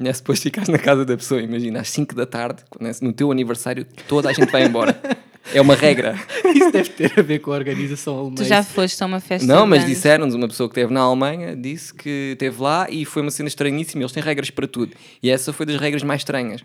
E 0.00 0.08
é 0.08 0.12
depois 0.12 0.40
ficares 0.42 0.68
na 0.70 0.78
casa 0.78 1.04
da 1.04 1.14
pessoa, 1.16 1.42
imagina, 1.42 1.80
às 1.80 1.90
5 1.90 2.14
da 2.14 2.24
tarde, 2.24 2.62
é 2.80 3.04
no 3.04 3.12
teu 3.12 3.30
aniversário, 3.30 3.86
toda 4.08 4.30
a 4.30 4.32
gente 4.32 4.50
vai 4.50 4.64
embora. 4.64 4.98
É 5.52 5.60
uma 5.60 5.74
regra. 5.74 6.14
Isso 6.54 6.70
deve 6.70 6.90
ter 6.90 7.12
a 7.18 7.20
ver 7.22 7.40
com 7.40 7.50
a 7.52 7.56
organização 7.56 8.16
alemã. 8.16 8.36
Tu 8.36 8.44
já 8.44 8.62
foste 8.62 9.02
a 9.02 9.06
uma 9.06 9.18
festa 9.18 9.44
Não, 9.44 9.66
mas 9.66 9.84
disseram-nos, 9.84 10.36
uma 10.36 10.46
pessoa 10.46 10.68
que 10.68 10.72
esteve 10.78 10.94
na 10.94 11.00
Alemanha 11.00 11.56
disse 11.56 11.92
que 11.92 12.30
esteve 12.34 12.62
lá 12.62 12.86
e 12.88 13.04
foi 13.04 13.22
uma 13.22 13.30
cena 13.32 13.48
estranhíssima. 13.48 14.02
Eles 14.02 14.12
têm 14.12 14.22
regras 14.22 14.50
para 14.50 14.68
tudo. 14.68 14.92
E 15.20 15.28
essa 15.28 15.52
foi 15.52 15.66
das 15.66 15.80
regras 15.80 16.04
mais 16.04 16.20
estranhas. 16.20 16.62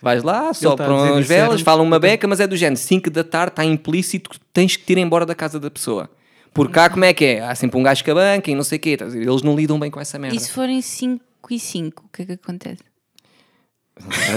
Vais 0.00 0.22
lá, 0.22 0.50
a 0.50 0.54
sopram 0.54 0.96
as 0.98 1.04
velas, 1.08 1.22
disseram-nos- 1.26 1.62
falam 1.62 1.84
uma 1.84 1.98
beca, 1.98 2.26
mas 2.28 2.38
é 2.40 2.46
do 2.46 2.56
género. 2.56 2.76
5 2.80 3.10
da 3.10 3.24
tarde 3.24 3.52
está 3.52 3.64
implícito 3.64 4.30
que 4.30 4.38
tens 4.52 4.76
que 4.76 4.84
te 4.84 4.92
ir 4.92 4.98
embora 4.98 5.26
da 5.26 5.34
casa 5.34 5.58
da 5.58 5.70
pessoa. 5.70 6.08
Por 6.54 6.70
cá, 6.70 6.88
como 6.88 7.04
é 7.04 7.12
que 7.12 7.24
é? 7.24 7.40
Há 7.40 7.54
sempre 7.54 7.78
um 7.78 7.82
gajo 7.82 8.02
que 8.04 8.12
banca 8.14 8.50
e 8.50 8.54
não 8.54 8.62
sei 8.64 8.78
o 8.78 8.80
quê. 8.80 8.96
Eles 9.00 9.42
não 9.42 9.54
lidam 9.56 9.78
bem 9.78 9.90
com 9.90 10.00
essa 10.00 10.18
merda. 10.18 10.36
E 10.36 10.40
se 10.40 10.50
forem 10.50 10.80
5 10.80 11.22
e 11.50 11.58
5, 11.58 12.04
o 12.06 12.08
que 12.16 12.22
é 12.22 12.26
que 12.26 12.32
acontece? 12.32 12.82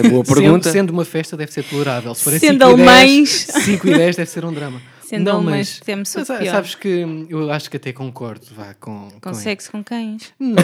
É 0.04 0.10
boa 0.10 0.24
pergunta. 0.24 0.64
Sendo, 0.64 0.74
sendo 0.74 0.90
uma 0.92 1.06
festa 1.06 1.38
deve 1.38 1.52
ser 1.54 1.64
tolerável. 1.64 2.14
Se 2.16 2.24
forem 2.24 2.40
Sendo 2.40 2.66
5 2.66 2.78
10, 2.78 2.90
alemães. 2.90 3.30
5 3.30 3.88
e 3.88 3.94
10 3.98 4.16
deve 4.16 4.30
ser 4.30 4.44
um 4.46 4.54
drama. 4.54 4.82
Sendo 5.12 5.26
não, 5.30 5.44
mas, 5.44 5.82
temos 5.82 6.16
mas, 6.16 6.26
pior. 6.26 6.46
sabes 6.52 6.74
que 6.74 7.06
eu 7.30 7.52
acho 7.52 7.70
que 7.70 7.76
até 7.76 7.92
concordo 7.92 8.46
vá, 8.56 8.74
com, 8.80 9.10
Com 9.20 9.20
com 9.20 9.34
sexo 9.34 9.70
com 9.70 9.84
cães? 9.84 10.32
Não, 10.40 10.56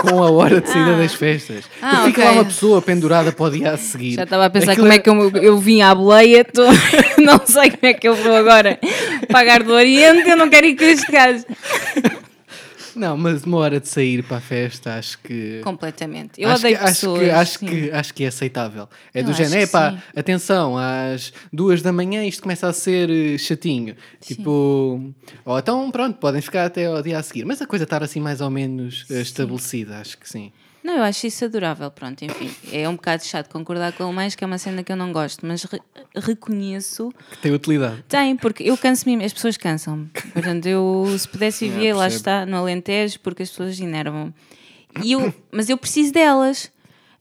com 0.00 0.22
a 0.22 0.30
hora 0.30 0.58
de 0.58 0.70
saída 0.70 0.96
das 0.96 1.12
festas. 1.12 1.64
Ah, 1.82 1.96
Porque 1.96 2.06
fica 2.12 2.24
lá 2.24 2.32
uma 2.32 2.44
pessoa 2.46 2.80
pendurada 2.80 3.30
para 3.30 3.44
o 3.44 3.50
dia 3.50 3.72
a 3.72 3.76
seguir. 3.76 4.12
Já 4.14 4.22
estava 4.24 4.46
a 4.46 4.50
pensar 4.50 4.72
Aquilo 4.72 4.86
como 4.86 4.92
é 4.94 4.98
que 4.98 5.10
eu, 5.10 5.30
eu 5.42 5.58
vim 5.58 5.82
à 5.82 5.94
boleia, 5.94 6.42
tô- 6.46 6.64
não 7.22 7.44
sei 7.44 7.72
como 7.72 7.84
é 7.86 7.92
que 7.92 8.08
eu 8.08 8.14
vou 8.14 8.34
agora 8.34 8.78
pagar 9.30 9.62
do 9.62 9.74
Oriente, 9.74 10.30
eu 10.30 10.36
não 10.38 10.48
quero 10.48 10.66
ir 10.66 10.76
com 10.76 10.84
este 10.84 11.12
gajo. 11.12 11.44
Não, 12.94 13.16
mas 13.16 13.44
uma 13.44 13.58
hora 13.58 13.80
de 13.80 13.88
sair 13.88 14.22
para 14.22 14.38
a 14.38 14.40
festa, 14.40 14.94
acho 14.94 15.18
que. 15.18 15.60
Completamente. 15.62 16.40
Eu 16.40 16.48
acho 16.48 16.60
odeio 16.60 16.78
que, 16.78 16.84
acho 16.84 16.94
pessoas. 16.94 17.20
que, 17.20 17.30
acho, 17.30 17.58
sim. 17.58 17.66
que, 17.66 17.90
acho 17.90 18.14
que 18.14 18.24
é 18.24 18.26
aceitável. 18.28 18.88
É 19.14 19.20
Eu 19.20 19.24
do 19.24 19.30
acho 19.30 19.44
género, 19.44 19.62
é 19.62 19.66
pá, 19.66 19.92
sim. 19.92 19.98
atenção, 20.16 20.76
às 20.76 21.32
duas 21.52 21.82
da 21.82 21.92
manhã 21.92 22.24
isto 22.24 22.42
começa 22.42 22.66
a 22.68 22.72
ser 22.72 23.10
eh, 23.10 23.38
chatinho. 23.38 23.96
Tipo, 24.20 25.12
ou 25.44 25.58
então 25.58 25.90
pronto, 25.90 26.18
podem 26.18 26.40
ficar 26.40 26.66
até 26.66 26.86
ao 26.86 27.02
dia 27.02 27.18
a 27.18 27.22
seguir. 27.22 27.44
Mas 27.44 27.60
a 27.62 27.66
coisa 27.66 27.84
estar 27.84 28.02
assim 28.02 28.20
mais 28.20 28.40
ou 28.40 28.50
menos 28.50 29.04
eh, 29.10 29.20
estabelecida, 29.20 29.98
acho 29.98 30.18
que 30.18 30.28
sim. 30.28 30.52
Não, 30.82 30.96
eu 30.96 31.02
acho 31.02 31.26
isso 31.26 31.44
adorável, 31.44 31.90
pronto, 31.90 32.24
enfim. 32.24 32.50
É 32.72 32.88
um 32.88 32.96
bocado 32.96 33.24
chato 33.24 33.50
concordar 33.50 33.92
com 33.92 34.04
alemães, 34.04 34.34
que 34.34 34.42
é 34.42 34.46
uma 34.46 34.56
cena 34.56 34.82
que 34.82 34.90
eu 34.90 34.96
não 34.96 35.12
gosto, 35.12 35.44
mas 35.46 35.64
re- 35.64 35.80
reconheço. 36.16 37.12
Que 37.30 37.38
tem 37.38 37.52
utilidade. 37.52 38.02
Tem, 38.08 38.34
porque 38.36 38.62
eu 38.62 38.76
canso-me, 38.78 39.22
as 39.24 39.32
pessoas 39.32 39.56
cansam-me. 39.56 40.06
Portanto, 40.32 40.66
eu 40.66 41.06
se 41.18 41.28
pudesse 41.28 41.68
viver, 41.68 41.92
lá 41.92 42.04
percebo. 42.04 42.16
está, 42.20 42.46
no 42.46 42.56
Alentejo, 42.56 43.20
porque 43.20 43.42
as 43.42 43.50
pessoas 43.50 43.78
enervam. 43.78 44.32
E 45.04 45.12
eu, 45.12 45.32
mas 45.52 45.68
eu 45.68 45.76
preciso 45.76 46.12
delas. 46.12 46.72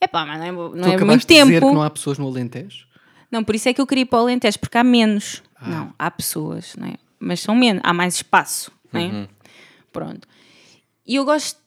É 0.02 0.08
pá, 0.08 0.26
mas 0.26 0.40
não 0.40 0.46
é, 0.46 0.52
não 0.52 0.70
tu 0.72 0.78
é 0.78 0.82
muito 0.82 0.96
acabaste 0.96 1.28
de 1.28 1.34
dizer 1.34 1.54
tempo. 1.60 1.68
que 1.68 1.74
não 1.76 1.84
há 1.84 1.90
pessoas 1.90 2.18
no 2.18 2.28
Alentejo? 2.28 2.88
Não, 3.30 3.44
por 3.44 3.54
isso 3.56 3.68
é 3.70 3.74
que 3.74 3.82
eu 3.82 3.86
queria 3.86 4.04
ir 4.04 4.06
para 4.06 4.20
o 4.20 4.22
Alentejo, 4.22 4.58
porque 4.60 4.78
há 4.78 4.84
menos. 4.84 5.44
Ah. 5.56 5.68
Não, 5.70 5.94
há 6.00 6.10
pessoas, 6.10 6.76
não 6.78 6.88
é? 6.88 6.94
Mas 7.20 7.42
são 7.42 7.54
menos, 7.54 7.82
há 7.86 7.92
mais 7.94 8.16
espaço, 8.16 8.72
não 8.94 9.02
é? 9.02 9.04
Uhum. 9.06 9.28
Pronto. 9.92 10.28
E 11.06 11.16
eu 11.16 11.26
gosto, 11.26 11.60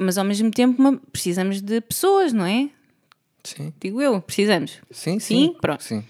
mas 0.00 0.18
ao 0.18 0.24
mesmo 0.24 0.50
tempo 0.50 0.80
uma- 0.80 0.96
precisamos 1.12 1.60
de 1.60 1.80
pessoas, 1.80 2.32
não 2.32 2.44
é? 2.46 2.68
Sim, 3.42 3.72
Digo 3.80 4.00
eu, 4.00 4.20
precisamos. 4.20 4.78
sim, 4.90 5.18
sim. 5.18 5.48
Sim, 5.48 5.56
pronto. 5.60 5.82
Sim. 5.82 6.02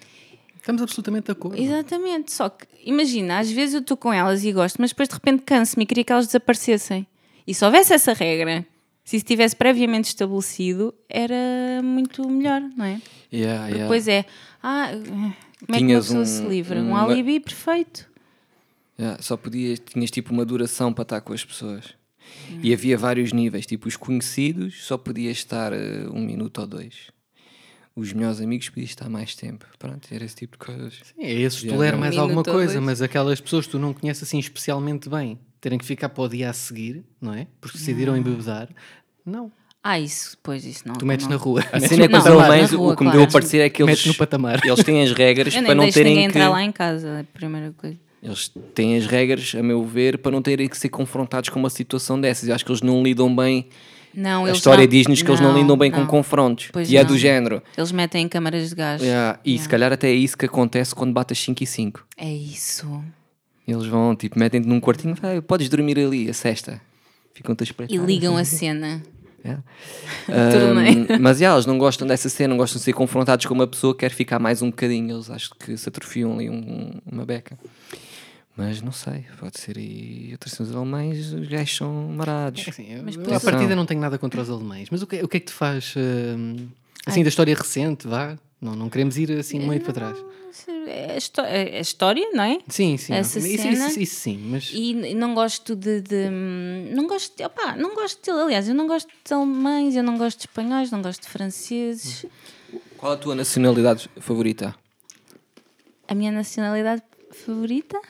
Estamos 0.57 0.81
absolutamente 0.81 1.27
de 1.27 1.33
acordo. 1.33 1.61
Exatamente, 1.61 2.33
só 2.33 2.49
que 2.49 2.67
imagina, 2.85 3.39
às 3.39 3.51
vezes 3.51 3.75
eu 3.75 3.81
estou 3.81 3.97
com 3.97 4.13
elas 4.13 4.45
e 4.45 4.53
gosto, 4.53 4.81
mas 4.81 4.91
depois 4.91 5.09
de 5.09 5.15
repente 5.15 5.43
canso-me 5.43 5.83
e 5.83 5.87
queria 5.87 6.05
que 6.05 6.13
elas 6.13 6.27
desaparecessem. 6.27 7.07
E 7.47 7.53
se 7.53 7.63
houvesse 7.65 7.93
essa 7.93 8.15
regra, 8.15 8.65
se 9.05 9.17
isso 9.17 9.25
estivesse 9.25 9.55
previamente 9.55 10.07
estabelecido, 10.07 10.95
era 11.09 11.83
muito 11.83 12.27
melhor, 12.31 12.63
não 12.77 12.85
é? 12.87 13.01
Yeah, 13.31 13.67
yeah. 13.67 13.83
Depois 13.83 14.09
é, 14.09 14.25
ah, 14.63 14.89
como 15.67 15.77
é 15.77 15.79
que 15.79 15.85
uma 15.85 15.95
pessoa 16.01 16.21
um- 16.23 16.25
se 16.25 16.43
livra? 16.47 16.81
Um 16.81 16.89
uma- 16.89 17.05
alibi 17.05 17.41
perfeito. 17.41 18.09
Yeah, 18.99 19.21
só 19.21 19.37
podias, 19.37 19.81
tinhas 19.81 20.11
tipo 20.11 20.33
uma 20.33 20.47
duração 20.47 20.93
para 20.95 21.03
estar 21.03 21.21
com 21.21 21.33
as 21.35 21.45
pessoas. 21.45 21.95
E 22.63 22.73
havia 22.73 22.97
vários 22.97 23.33
níveis, 23.33 23.67
tipo 23.67 23.89
os 23.89 23.97
conhecidos 23.97 24.87
só 24.87 24.97
podias 24.97 25.37
estar 25.37 25.73
eh, 25.73 26.07
um 26.11 26.21
minuto 26.21 26.61
ou 26.61 26.67
dois. 26.67 27.11
Os 27.97 28.13
melhores 28.13 28.41
amigos 28.41 28.69
podias 28.69 28.91
estar 28.91 29.09
mais 29.09 29.35
tempo. 29.35 29.67
Pronto, 29.79 30.09
era 30.11 30.25
esse 30.25 30.35
tipo 30.35 30.59
de 30.59 30.67
coisas. 30.67 30.95
Sim, 30.95 31.23
é 31.23 31.33
esses 31.33 31.63
yeah. 31.63 31.97
mais 31.97 32.17
Um 32.17 32.21
alguma 32.21 32.43
coisa, 32.43 32.75
dois. 32.75 32.85
mas 32.85 33.03
aquelas 33.03 33.41
pessoas 33.41 33.67
que 33.67 33.73
tu 33.73 33.79
não 33.79 33.93
conheces 33.93 34.23
assim 34.23 34.39
especialmente 34.39 35.09
bem, 35.09 35.39
terem 35.61 35.79
que 35.79 35.85
ficar 35.85 36.09
para 36.09 36.25
o 36.25 36.29
dia 36.29 36.51
a 36.51 36.53
seguir, 36.53 37.05
não 37.21 37.33
é? 37.33 37.47
Porque 37.61 37.79
decidiram 37.79 38.17
embebedar. 38.17 38.69
Não. 39.25 39.51
Ah, 39.83 40.01
isso, 40.01 40.37
pois 40.43 40.65
isso 40.65 40.83
não. 40.89 40.95
Tu 40.95 41.05
metes 41.05 41.27
não. 41.27 41.37
na 41.37 41.37
rua. 41.37 41.63
A 41.71 41.79
cena 41.81 42.05
é 42.05 42.09
que 42.09 42.17
os 42.17 42.27
alemães, 42.27 42.73
o 42.73 42.77
que 42.97 43.05
me 43.05 43.11
claro. 43.11 43.19
deu 43.19 43.23
a 43.23 43.31
parecer 43.31 43.59
é 43.59 43.69
que 43.69 43.83
eles, 43.83 43.93
Metes 43.93 44.07
no 44.07 44.15
patamar. 44.15 44.61
eles 44.65 44.83
têm 44.83 45.03
as 45.03 45.13
regras 45.13 45.55
Eu 45.55 45.61
para 45.61 45.69
nem 45.69 45.77
não 45.77 45.85
deixo 45.85 45.99
terem 45.99 46.15
ninguém 46.15 46.31
que... 46.31 46.39
entrar 46.39 46.49
lá 46.49 46.63
em 46.63 46.73
casa, 46.73 47.09
é 47.09 47.21
a 47.21 47.25
primeira 47.25 47.71
coisa. 47.73 47.99
Eles 48.25 48.51
têm 48.75 48.97
as 48.97 49.07
regras, 49.07 49.55
a 49.55 49.63
meu 49.63 49.85
ver, 49.85 50.17
para 50.17 50.33
não 50.33 50.41
terem 50.41 50.67
que 50.67 50.79
ser 50.79 50.89
confrontados 50.89 51.51
com 51.51 51.59
uma 51.61 51.69
situação 51.69 52.19
dessas. 52.19 52.49
Eu 52.49 52.55
acho 52.55 52.65
que 52.65 52.71
eles 52.73 52.81
não 52.81 53.03
lidam 53.03 53.35
bem. 53.37 53.69
Não, 54.15 54.47
a 54.47 54.51
história 54.53 54.85
não- 54.85 54.89
diz-nos 54.91 55.21
que 55.23 55.29
eles 55.31 55.41
não 55.41 55.53
lidam 55.55 55.77
bem 55.77 55.91
com 55.91 56.01
não. 56.01 56.07
confrontos. 56.07 56.69
Pois 56.73 56.91
e 56.91 56.97
é 56.97 57.03
não. 57.03 57.09
do 57.11 57.19
género. 57.19 57.63
Eles 57.77 57.93
metem 57.93 58.25
em 58.25 58.29
câmaras 58.29 58.71
de 58.71 58.75
gás. 58.77 59.03
Yeah, 59.03 59.39
E 59.45 59.51
se 59.51 59.55
Yeah. 59.57 59.71
calhar 59.71 59.93
até 59.93 60.09
é 60.09 60.15
isso 60.15 60.39
que 60.39 60.47
acontece 60.47 60.95
quando 60.95 61.13
bate 61.13 61.33
as 61.33 61.39
5 61.39 61.63
e 61.63 61.67
5. 61.67 62.07
É 62.17 62.33
isso. 62.33 63.05
Eles 63.69 63.87
vão, 63.87 64.15
tipo, 64.17 64.39
metem-te 64.39 64.67
num 64.69 64.81
quartinho, 64.81 65.15
vai, 65.17 65.41
podes 65.43 65.69
dormir 65.69 65.99
ali, 65.99 66.31
a 66.31 66.33
cesta. 66.35 66.81
Ficam-te 67.35 67.65
a. 67.65 67.85
E 67.91 67.97
ligam 67.99 68.37
a 68.37 68.45
cena. 68.45 69.03
Yeah. 69.45 69.63
Ahm, 70.29 71.19
mas 71.21 71.41
yeah, 71.41 71.55
eles 71.55 71.67
não 71.67 71.77
gostam 71.77 72.07
dessa 72.07 72.29
cena, 72.31 72.51
não 72.51 72.57
gostam 72.57 72.79
de 72.79 72.85
ser 72.85 72.93
confrontados 72.95 73.45
com 73.45 73.53
uma 73.53 73.67
pessoa 73.67 73.93
que 73.93 74.01
quer 74.01 74.11
ficar 74.13 74.39
mais 74.39 74.63
um 74.63 74.71
bocadinho. 74.71 75.15
Eles 75.17 75.29
acho 75.29 75.51
que 75.59 75.77
se 75.77 75.89
atrofiam 75.89 76.33
ali 76.35 76.49
um- 76.49 76.93
uma 77.11 77.27
beca. 77.27 77.59
Mas 78.57 78.81
não 78.81 78.93
sei, 78.93 79.25
pode 79.41 79.59
ser 79.59 79.77
aí 79.77 80.29
outras 80.33 80.53
cenas 80.53 80.75
alemães, 80.75 81.33
os 81.33 81.49
gajos 81.49 81.77
são 81.77 81.93
marados. 82.15 82.65
É 82.67 82.71
assim, 82.71 83.01
Mas 83.05 83.17
eu, 83.17 83.23
por 83.23 83.33
à 83.33 83.37
isso- 83.37 83.47
partida 83.51 83.75
não 83.75 83.85
tenho 83.85 84.01
nada 84.01 84.17
contra 84.17 84.41
os 84.41 84.49
alemães, 84.49 84.89
mas 84.91 85.03
o 85.03 85.07
que, 85.09 85.21
o 85.23 85.27
que 85.29 85.39
é 85.39 85.41
que 85.41 85.47
te 85.47 85.53
faz 85.53 85.93
hum, 85.97 86.69
assim 87.05 87.23
da 87.25 87.29
história 87.29 87.55
recente, 87.55 88.07
vá? 88.07 88.39
Não, 88.61 88.77
não 88.77 88.89
queremos 88.89 89.19
ir 89.19 89.31
assim 89.33 89.59
muito 89.59 89.83
para 89.85 89.93
trás. 89.93 90.19
É 90.87 91.15
a, 91.15 91.17
histó- 91.17 91.43
é 91.45 91.79
a 91.79 91.81
história, 91.81 92.31
não 92.33 92.45
é? 92.45 92.61
Sim, 92.69 92.97
sim. 92.97 93.13
Essa 93.13 93.41
isso, 93.41 93.57
cena- 93.63 93.89
isso, 93.89 93.99
isso 94.01 94.21
sim, 94.21 94.39
mas 94.39 94.71
E 94.73 94.95
não 95.15 95.35
gosto 95.35 95.75
de. 95.75 96.01
de- 96.01 96.31
não 96.95 97.09
gosto 97.09 97.37
de. 97.37 97.45
Opá, 97.45 97.75
não 97.77 97.93
gosto 97.97 98.23
de. 98.23 98.31
Aliás, 98.31 98.69
eu 98.69 98.75
não 98.75 98.87
gosto 98.87 99.09
de 99.09 99.35
alemães, 99.35 99.97
eu 99.97 100.03
não 100.05 100.17
gosto 100.17 100.39
de 100.39 100.45
espanhóis, 100.47 100.93
não 100.93 101.03
gosto 101.03 101.23
de 101.23 101.29
franceses. 101.29 102.25
Qual 102.97 103.13
a 103.13 103.17
tua 103.17 103.35
nacionalidade 103.35 104.09
favorita? 104.21 104.75
A 106.07 106.15
minha 106.15 106.31
nacionalidade 106.31 107.03
favorita? 107.35 108.01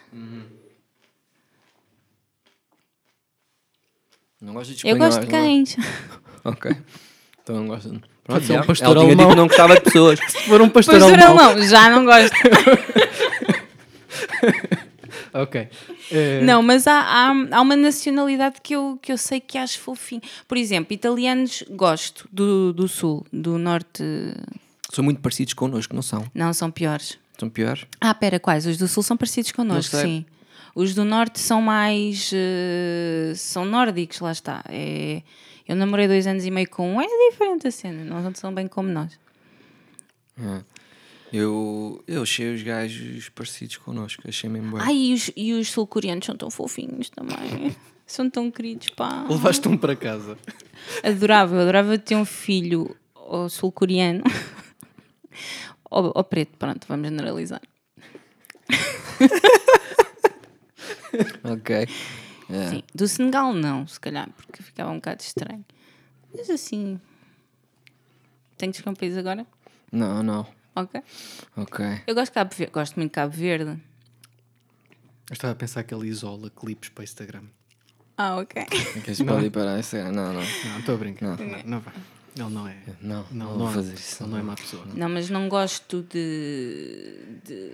Não 4.40 4.52
gosto 4.54 4.74
de 4.74 4.86
eu 4.86 4.94
espanhóis. 4.96 5.14
gosto 5.16 5.26
de 5.26 5.32
não 5.32 5.38
é? 5.38 5.42
cães. 5.42 5.76
Ok. 6.46 6.76
Então 7.42 7.56
não 7.56 7.68
gosto. 7.68 8.02
Pronto, 8.22 8.44
ser 8.44 8.60
um 8.60 8.66
pastor 8.66 8.88
tinha 8.96 9.06
alemão. 9.06 9.16
dito 9.16 9.28
que 9.30 9.34
não 9.36 9.46
gostava 9.48 9.74
de 9.76 9.80
pessoas. 9.80 10.18
se 10.28 10.38
for 10.42 10.60
um 10.60 10.68
pastor 10.68 10.98
Pois 11.00 11.02
alemão. 11.14 11.34
não, 11.56 11.62
já 11.66 11.88
não 11.90 12.04
gosto. 12.04 12.34
Ok. 15.32 15.68
Eh, 16.12 16.40
Não, 16.42 16.62
mas 16.62 16.86
há, 16.86 16.92
há, 17.00 17.30
há 17.50 17.60
uma 17.60 17.74
nacionalidade 17.74 18.60
que 18.62 18.74
eu, 18.76 18.96
que 19.02 19.10
eu 19.10 19.18
sei 19.18 19.40
que 19.40 19.58
acho 19.58 19.80
fofinho. 19.80 20.22
Por 20.46 20.56
exemplo, 20.56 20.94
italianos 20.94 21.64
gosto 21.70 22.28
do, 22.30 22.72
do 22.72 22.86
sul, 22.86 23.26
do 23.32 23.58
norte. 23.58 24.02
São 24.92 25.02
muito 25.02 25.20
parecidos 25.20 25.52
connosco, 25.54 25.92
não 25.94 26.02
são? 26.02 26.24
Não, 26.32 26.52
são 26.52 26.70
piores. 26.70 27.18
São 27.38 27.48
piores? 27.50 27.86
Ah, 28.00 28.14
pera, 28.14 28.38
quais? 28.38 28.66
Os 28.66 28.76
do 28.76 28.86
sul 28.88 29.02
são 29.02 29.16
parecidos 29.16 29.52
connosco, 29.52 29.96
sim. 29.96 30.24
Os 30.74 30.94
do 30.94 31.04
norte 31.04 31.38
são 31.38 31.62
mais. 31.62 32.30
eh, 32.32 33.32
são 33.36 33.64
nórdicos, 33.64 34.20
lá 34.20 34.32
está. 34.32 34.64
É, 34.68 35.22
eu 35.68 35.76
namorei 35.76 36.08
dois 36.08 36.26
anos 36.26 36.44
e 36.44 36.50
meio 36.50 36.68
com 36.68 36.94
um, 36.94 37.00
é 37.00 37.06
diferente 37.30 37.66
a 37.68 37.70
cena, 37.70 38.04
não 38.04 38.34
são 38.34 38.52
bem 38.52 38.66
como 38.66 38.88
nós. 38.88 39.18
É. 40.38 40.62
Eu, 41.32 42.02
eu 42.06 42.22
achei 42.22 42.54
os 42.54 42.62
gajos 42.62 43.28
parecidos 43.30 43.76
connosco, 43.78 44.22
achei 44.28 44.48
mesmo 44.48 44.76
bem. 44.76 44.80
Ai, 44.80 44.94
e 44.94 45.14
os, 45.14 45.30
e 45.36 45.52
os 45.52 45.68
sul-coreanos 45.68 46.26
são 46.26 46.36
tão 46.36 46.50
fofinhos 46.50 47.10
também. 47.10 47.74
são 48.06 48.28
tão 48.30 48.50
queridos, 48.50 48.90
pá. 48.90 49.26
Levaste 49.28 49.66
um 49.68 49.76
para 49.76 49.96
casa. 49.96 50.38
Adorava, 51.02 51.56
eu 51.56 51.60
adorava 51.62 51.98
ter 51.98 52.14
um 52.14 52.24
filho 52.24 52.96
ou 53.14 53.48
sul-coreano 53.48 54.22
ou, 55.94 56.12
ou 56.14 56.24
preto, 56.24 56.56
pronto, 56.58 56.86
vamos 56.88 57.08
generalizar. 57.08 57.62
Ok. 61.44 61.88
É. 62.50 62.68
Sim, 62.70 62.82
do 62.94 63.06
Senegal 63.06 63.52
não, 63.52 63.86
se 63.86 64.00
calhar, 64.00 64.28
porque 64.36 64.62
ficava 64.62 64.90
um 64.90 64.96
bocado 64.96 65.22
estranho. 65.22 65.64
Mas 66.34 66.50
assim. 66.50 67.00
Tenho 68.58 68.72
que 68.72 68.88
um 68.88 68.94
país 68.94 69.16
agora? 69.16 69.46
Não, 69.92 70.22
não. 70.22 70.46
Ok. 70.74 71.00
Ok. 71.56 71.84
Eu 72.06 72.14
gosto 72.14 72.32
de 72.32 72.34
Cabo 72.34 72.54
Verde, 72.54 72.72
gosto 72.72 72.96
muito 72.96 73.10
de 73.10 73.14
Cabo 73.14 73.32
Verde. 73.32 73.80
Eu 75.30 75.32
estava 75.32 75.52
a 75.52 75.56
pensar 75.56 75.84
que 75.84 75.94
ele 75.94 76.08
isola 76.08 76.50
clipes 76.50 76.88
para 76.88 77.04
Instagram. 77.04 77.44
Ah, 78.16 78.36
ok. 78.36 78.64
Queres 79.04 79.22
pode 79.22 79.46
ir 79.46 79.50
para 79.50 79.78
essa? 79.78 80.10
Não, 80.10 80.32
não. 80.32 80.42
Não, 80.42 80.78
estou 80.80 80.94
a 80.96 80.98
brincar. 80.98 81.38
Não, 81.38 81.62
não 81.64 81.80
vai. 81.80 81.94
Ele 82.36 82.48
não 82.50 82.66
é. 82.66 82.76
Não, 83.00 83.24
Não, 83.30 83.46
não 83.46 83.46
não, 83.50 83.58
vou 83.58 83.68
é. 83.70 83.72
fazer 83.74 83.94
isso. 83.94 84.22
Ele 84.24 84.30
não 84.30 84.38
é 84.38 84.42
má 84.42 84.54
pessoa. 84.56 84.84
Não, 84.94 85.08
mas 85.08 85.30
não 85.30 85.48
gosto 85.48 86.02
de, 86.02 87.14
de 87.44 87.70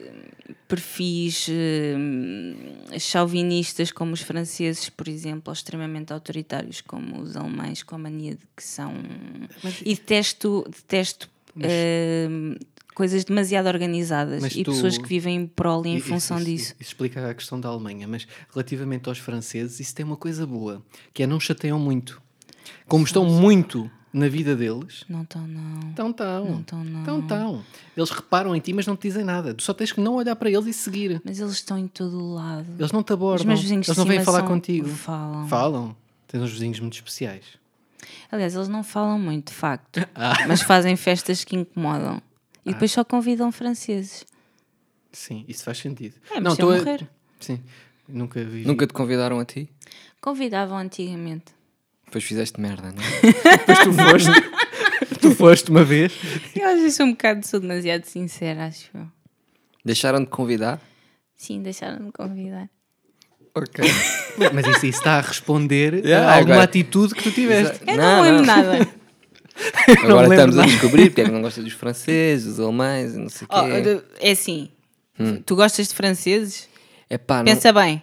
perfis 0.69 1.47
hum, 1.49 2.55
chauvinistas 2.99 3.91
como 3.91 4.13
os 4.13 4.21
franceses, 4.21 4.89
por 4.91 5.09
exemplo, 5.09 5.45
ou 5.47 5.53
extremamente 5.53 6.13
autoritários 6.13 6.81
como 6.81 7.21
os 7.23 7.37
alemães, 7.37 7.83
com 7.83 7.95
a 7.95 7.99
mania 7.99 8.33
de 8.35 8.47
que 8.57 8.63
são. 8.63 8.93
E 9.85 9.95
detesto, 9.95 10.65
detesto 10.69 11.31
hum, 11.57 12.55
coisas 12.95 13.25
demasiado 13.25 13.67
organizadas 13.67 14.43
Mas 14.43 14.55
e 14.55 14.63
tu- 14.63 14.73
pessoas 14.73 14.99
que 14.99 15.09
vivem 15.09 15.37
em 15.37 15.47
prol 15.47 15.87
e 15.87 15.91
em 15.91 15.97
Isso- 15.97 16.09
função 16.09 16.37
isso, 16.39 16.47
disso. 16.47 16.75
Isso 16.79 16.91
explica 16.91 17.31
a 17.31 17.35
questão 17.35 17.59
da 17.59 17.69
Alemanha, 17.71 18.07
mas 18.07 18.27
relativamente 18.53 19.09
aos 19.09 19.19
franceses, 19.19 19.81
isso 19.81 19.95
tem 19.95 20.05
uma 20.05 20.17
coisa 20.19 20.47
boa, 20.47 20.83
que 21.15 21.23
é 21.23 21.27
não 21.27 21.41
chateiam 21.41 21.79
muito. 21.79 22.21
Como 22.87 23.05
estão 23.05 23.25
muito 23.25 23.91
na 24.13 24.29
vida 24.29 24.57
deles, 24.57 25.05
Não 25.09 25.23
estão, 25.23 25.47
não. 25.47 25.81
então 25.91 26.11
estão. 26.11 26.45
Não 26.45 26.61
estão, 26.61 26.85
não. 26.85 27.03
Então 27.03 27.21
estão. 27.21 27.65
Eles 27.97 28.11
reparam 28.11 28.55
em 28.57 28.61
ti, 28.61 28.73
mas 28.73 28.87
não 28.87 28.97
te 28.97 29.03
dizem 29.09 29.25
nada. 29.25 29.55
Tu 29.55 29.63
só 29.63 29.73
tens 29.73 29.93
que 29.93 30.01
não 30.01 30.15
olhar 30.17 30.35
para 30.37 30.51
eles 30.51 30.67
e 30.67 30.73
seguir. 30.73 31.21
Mas 31.25 31.39
eles 31.39 31.53
estão 31.53 31.79
em 31.79 31.87
todo 31.87 32.19
o 32.21 32.35
lado. 32.35 32.67
Eles 32.79 32.91
não 32.93 33.03
te 33.03 33.11
Os 33.11 33.15
abordam. 33.15 33.47
meus 33.47 33.61
vizinhos 33.61 33.87
Eles 33.89 33.99
não 33.99 34.05
vêm 34.05 34.23
falar 34.25 34.41
são- 34.41 34.49
contigo. 34.49 34.89
Falam. 34.89 35.47
Falam. 35.49 35.97
Tens 36.27 36.43
uns 36.43 36.53
vizinhos 36.53 36.81
muito 36.81 36.95
especiais. 36.95 37.45
Aliás, 38.33 38.55
eles 38.55 38.69
não 38.69 38.83
falam 38.83 39.19
muito, 39.19 39.49
de 39.49 39.55
facto. 39.55 40.01
Ah. 40.15 40.47
Mas 40.49 40.63
fazem 40.63 40.97
festas 40.97 41.45
que 41.45 41.57
incomodam. 41.57 42.21
E 42.67 42.73
depois 42.73 42.91
só 42.93 43.05
convidam 43.05 43.51
franceses. 43.53 44.25
Sim, 45.13 45.45
isso 45.49 45.65
faz 45.65 45.79
sentido. 45.79 46.15
É, 46.31 46.35
não, 46.37 46.43
mas 46.51 46.53
estou 46.55 46.73
eu 46.73 46.77
a... 46.81 46.85
morrer. 46.85 47.09
Sim, 47.41 47.61
nunca 48.09 48.43
vi. 48.45 48.65
Nunca 48.65 48.87
te 48.87 48.93
convidaram 48.93 49.39
a 49.41 49.45
ti? 49.45 49.69
Convidavam 50.21 50.77
antigamente. 50.79 51.47
Depois 52.11 52.25
fizeste 52.25 52.61
merda, 52.61 52.93
não 52.93 53.03
é? 53.03 53.21
Depois 53.57 53.79
tu 53.85 53.93
foste. 53.93 55.19
tu 55.21 55.31
foste 55.37 55.71
uma 55.71 55.85
vez. 55.85 56.13
Eu 56.57 56.69
às 56.69 56.75
vezes 56.81 56.97
sou 56.97 57.07
um 57.07 57.11
bocado, 57.13 57.47
sou 57.47 57.61
demasiado 57.61 58.05
sincera, 58.05 58.67
acho 58.67 58.91
eu. 58.95 59.07
Deixaram 59.85 60.21
de 60.21 60.27
convidar? 60.27 60.81
Sim, 61.37 61.63
deixaram-me 61.63 62.11
convidar. 62.13 62.69
Ok. 63.55 63.85
Mas 64.53 64.67
isso, 64.67 64.87
isso 64.87 64.99
está 64.99 65.19
a 65.19 65.21
responder 65.21 66.05
Yeah, 66.05 66.29
a 66.29 66.35
alguma 66.37 66.55
agora- 66.55 66.65
atitude 66.65 67.15
que 67.15 67.23
tu 67.23 67.31
tiveste. 67.33 67.81
Eu 67.87 67.97
não, 67.97 68.23
lembro 68.23 68.45
nada. 68.47 68.79
Agora 70.03 70.21
lembro 70.29 70.35
estamos 70.35 70.57
a 70.59 70.61
nada. 70.63 70.71
descobrir 70.73 71.11
porque 71.11 71.21
é 71.21 71.25
que 71.25 71.31
não 71.31 71.43
gosta 71.43 71.63
dos 71.63 71.73
franceses, 71.73 72.47
dos 72.47 72.61
alemães 72.61 73.15
não 73.15 73.29
sei 73.29 73.47
o 73.47 73.51
Oh, 73.53 73.63
quê. 73.65 74.03
é 74.21 74.31
assim. 74.31 74.71
Hum. 75.19 75.43
Tu 75.45 75.55
gostas 75.57 75.89
de 75.89 75.95
franceses? 75.95 76.69
Epá, 77.11 77.39
não- 77.39 77.45
Pensa 77.45 77.73
bem. 77.73 78.03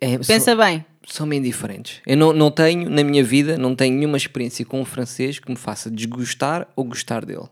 é, 0.00 0.18
Pensa 0.18 0.54
bem. 0.56 0.84
São 1.08 1.28
bem 1.28 1.40
diferentes. 1.42 2.00
Eu 2.06 2.16
não, 2.16 2.32
não 2.32 2.50
tenho, 2.50 2.88
na 2.90 3.02
minha 3.02 3.24
vida, 3.24 3.56
não 3.58 3.74
tenho 3.74 3.96
nenhuma 3.96 4.16
experiência 4.16 4.64
com 4.64 4.80
um 4.80 4.84
francês 4.84 5.38
que 5.38 5.50
me 5.50 5.56
faça 5.56 5.90
desgostar 5.90 6.68
ou 6.76 6.84
gostar 6.84 7.24
dele. 7.24 7.48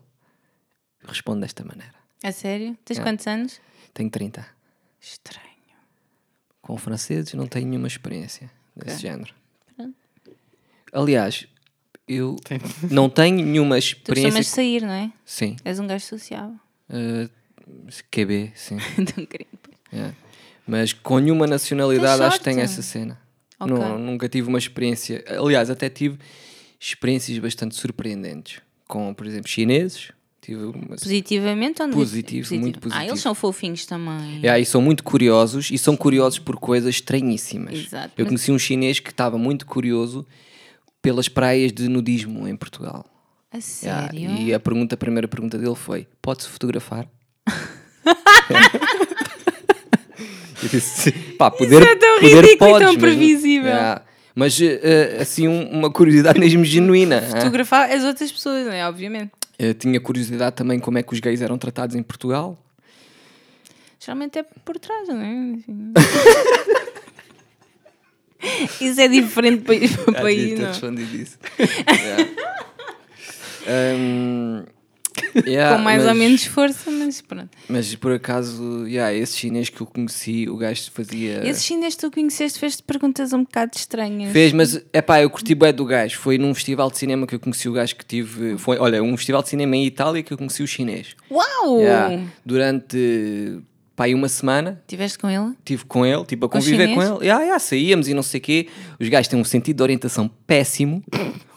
Respondo 1.07 1.41
desta 1.41 1.63
maneira. 1.63 1.93
A 2.23 2.31
sério? 2.31 2.77
Tens 2.85 2.99
É. 2.99 3.03
quantos 3.03 3.25
anos? 3.27 3.59
Tenho 3.93 4.09
30. 4.09 4.45
Estranho. 4.99 5.45
Com 6.61 6.77
franceses 6.77 7.33
não 7.33 7.47
tenho 7.47 7.67
nenhuma 7.67 7.87
experiência 7.87 8.49
desse 8.75 9.01
género. 9.01 9.33
Pronto. 9.75 9.95
Aliás, 10.91 11.47
eu 12.07 12.35
Tem- 12.43 12.59
não 12.91 13.09
tenho 13.09 13.37
nenhuma 13.45 13.75
Tu 13.75 13.79
experiência. 13.79 14.29
costumas 14.31 14.47
sair, 14.47 14.81
não 14.81 14.91
é? 14.91 15.11
Sim. 15.25 15.55
És 15.63 15.79
um 15.79 15.87
gajo 15.87 16.05
sociável. 16.05 16.55
Uh, 16.89 17.29
QB, 18.11 18.51
sim. 18.55 18.77
Então, 18.97 19.25
querido. 19.25 19.49
É. 19.93 20.11
Mas 20.65 20.91
com 20.91 21.19
nenhuma 21.19 21.47
nacionalidade 21.47 22.21
acho 22.21 22.39
que 22.39 22.43
tenho 22.43 22.59
essa 22.59 22.81
cena. 22.81 23.17
Ok. 23.59 23.75
Não, 23.75 23.97
nunca 23.97 24.29
tive 24.29 24.47
uma 24.49 24.57
experiência. 24.57 25.23
Aliás, 25.27 25.69
até 25.69 25.89
tive 25.89 26.17
experiências 26.79 27.37
bastante 27.39 27.75
surpreendentes. 27.75 28.61
Com, 28.87 29.13
por 29.13 29.25
exemplo, 29.25 29.49
chineses. 29.49 30.11
Tive 30.41 30.63
uma... 30.65 30.95
Positivamente 30.95 31.81
ou 31.81 31.89
Positivo, 31.89 32.55
muito 32.55 32.77
Ah, 32.77 32.81
positivo. 32.81 33.09
eles 33.11 33.19
são 33.19 33.35
fofinhos 33.35 33.85
também. 33.85 34.39
É, 34.47 34.57
e 34.59 34.65
são 34.65 34.81
muito 34.81 35.03
curiosos 35.03 35.69
e 35.71 35.77
são 35.77 35.97
curiosos 35.97 36.39
por 36.39 36.57
coisas 36.57 36.95
estranhíssimas. 36.95 37.77
Exato, 37.77 38.13
Eu 38.17 38.25
conheci 38.25 38.51
um 38.51 38.59
chinês 38.59 38.99
que 38.99 39.09
estava 39.09 39.37
muito 39.37 39.65
curioso 39.65 40.25
pelas 41.01 41.27
praias 41.27 41.73
de 41.73 41.89
nudismo 41.89 42.47
em 42.47 42.55
Portugal. 42.55 43.05
A 43.51 43.59
sério? 43.59 44.31
e 44.37 44.53
a 44.53 44.59
pergunta, 44.59 44.95
a 44.95 44.97
primeira 44.97 45.27
pergunta 45.27 45.57
dele 45.57 45.75
foi: 45.75 46.07
pode-se 46.21 46.47
fotografar? 46.47 47.09
Eu 50.63 50.69
disse, 50.69 51.13
pá, 51.37 51.51
poder, 51.51 51.81
é 51.83 51.95
tão 51.95 52.15
poder 52.19 52.43
ridículo 52.43 52.51
e 52.51 52.57
podes, 52.57 52.79
tão 52.87 52.93
mas- 52.93 53.01
previsível. 53.01 53.67
Yeah. 53.69 54.01
Mas, 54.35 54.59
eh, 54.61 55.17
assim, 55.19 55.47
um- 55.47 55.69
uma 55.71 55.89
curiosidade 55.91 56.39
mesmo 56.39 56.63
genuína. 56.63 57.23
ah. 57.25 57.29
Fotografar 57.37 57.91
as 57.91 58.03
outras 58.03 58.31
pessoas, 58.31 58.65
não 58.65 58.73
é? 58.73 58.87
Obviamente. 58.87 59.31
Tinha 59.79 59.99
curiosidade 59.99 60.55
também 60.55 60.79
como 60.79 60.99
é 60.99 61.03
que 61.03 61.11
os 61.13 61.19
gays 61.19 61.41
eram 61.41 61.57
tratados 61.57 61.95
em 61.95 62.03
Portugal. 62.03 62.57
Geralmente 63.99 64.37
é 64.37 64.43
por 64.63 64.77
trás, 64.77 65.07
não 65.07 65.19
é? 65.19 65.33
Enfim. 65.33 65.93
Isso 68.79 69.01
é 69.01 69.07
diferente 69.07 69.63
para 69.63 69.73
país, 70.21 70.59
não? 70.59 70.67
é? 70.67 70.71
isso. 71.01 71.39
Yeah. 71.89 72.29
Um, 73.97 74.63
yeah, 75.47 75.75
Com 75.77 75.83
mais 75.83 76.01
ou 76.03 76.09
mas- 76.09 76.17
menos 76.17 76.45
força, 76.45 76.89
mas 76.91 77.21
pronto. 77.21 77.49
Mas 77.69 77.93
por 77.95 78.11
acaso, 78.11 78.85
yeah, 78.87 79.13
esse 79.13 79.37
chinês 79.37 79.69
que 79.69 79.81
eu 79.81 79.85
conheci, 79.87 80.47
o 80.49 80.57
gajo 80.57 80.89
fazia. 80.91 81.47
Esse 81.47 81.63
chinês 81.63 81.95
que 81.95 82.01
tu 82.01 82.11
conheceste 82.11 82.59
fez-te 82.59 82.83
perguntas 82.83 83.33
um 83.33 83.43
bocado 83.43 83.71
estranhas. 83.75 84.31
Fez, 84.31 84.53
mas 84.53 84.81
é 84.93 85.01
pá, 85.01 85.21
eu 85.21 85.29
curti 85.29 85.53
bué 85.55 85.71
do 85.71 85.85
gajo. 85.85 86.17
Foi 86.19 86.37
num 86.37 86.53
festival 86.53 86.89
de 86.91 86.97
cinema 86.97 87.25
que 87.27 87.35
eu 87.35 87.39
conheci 87.39 87.67
o 87.69 87.73
gajo 87.73 87.95
que 87.95 88.05
tive. 88.05 88.57
Foi, 88.57 88.77
olha, 88.77 89.01
um 89.03 89.15
festival 89.17 89.41
de 89.43 89.49
cinema 89.49 89.75
em 89.75 89.85
Itália 89.85 90.21
que 90.23 90.31
eu 90.33 90.37
conheci 90.37 90.63
o 90.63 90.67
chinês. 90.67 91.15
Uau! 91.31 91.79
Yeah. 91.79 92.23
Durante 92.45 93.59
pá, 93.95 94.05
aí 94.05 94.13
uma 94.13 94.29
semana 94.29 94.79
Tiveste 94.87 95.17
com 95.17 95.27
ele? 95.29 95.53
estive 95.57 95.83
com 95.85 96.05
ele, 96.05 96.23
tipo, 96.25 96.45
a 96.45 96.49
conviver 96.49 96.87
com 96.93 97.01
chinês? 97.01 97.09
ele. 97.09 97.25
Yeah, 97.25 97.43
yeah, 97.43 97.59
saíamos 97.59 98.07
e 98.07 98.13
não 98.13 98.21
sei 98.23 98.39
o 98.39 98.43
quê. 98.43 98.67
Os 98.99 99.09
gajos 99.09 99.27
têm 99.27 99.39
um 99.39 99.43
sentido 99.43 99.77
de 99.77 99.83
orientação 99.83 100.29
péssimo. 100.45 101.03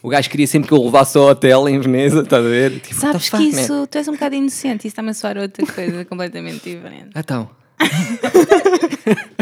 O 0.03 0.09
gajo 0.09 0.31
queria 0.31 0.47
sempre 0.47 0.69
que 0.69 0.75
eu 0.75 0.83
levasse 0.83 1.17
ao 1.19 1.25
hotel 1.25 1.69
em 1.69 1.79
Veneza, 1.79 2.23
estás 2.23 2.45
a 2.45 2.49
ver? 2.49 2.81
Tipo, 2.81 2.95
Sabes 2.95 3.29
que 3.29 3.37
man? 3.37 3.43
isso, 3.43 3.87
tu 3.87 3.99
és 3.99 4.09
um 4.09 4.13
bocado 4.13 4.35
inocente, 4.35 4.79
isso 4.81 4.87
está-me 4.89 5.11
a 5.11 5.15
soar 5.15 5.37
outra 5.37 5.67
coisa 5.67 6.05
completamente 6.07 6.71
diferente. 6.71 7.11
Então. 7.15 7.51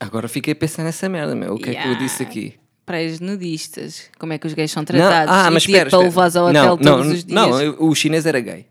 Agora 0.00 0.28
fiquei 0.28 0.52
a 0.52 0.56
pensar 0.56 0.84
nessa 0.84 1.08
merda, 1.08 1.34
meu. 1.34 1.54
O 1.54 1.58
que 1.58 1.70
é 1.70 1.74
que 1.74 1.78
eu 1.78 1.82
Yeah. 1.82 1.98
disse 1.98 2.22
aqui? 2.22 2.54
Praias 2.84 3.18
nudistas, 3.20 4.10
como 4.18 4.34
é 4.34 4.38
que 4.38 4.46
os 4.46 4.52
gays 4.52 4.70
são 4.70 4.82
Não, 4.82 4.86
tratados? 4.86 5.34
ah, 5.34 5.46
E 5.48 5.50
mas 5.50 5.62
espera, 5.62 5.88
para 5.88 5.98
espera. 5.98 6.02
levares 6.04 6.36
ao 6.36 6.46
hotel 6.48 6.64
não, 6.64 6.76
todos 6.76 6.86
não, 6.86 7.00
os 7.14 7.24
dias. 7.24 7.76
Não, 7.78 7.88
o 7.88 7.94
chinês 7.94 8.26
era 8.26 8.40
gay. 8.40 8.66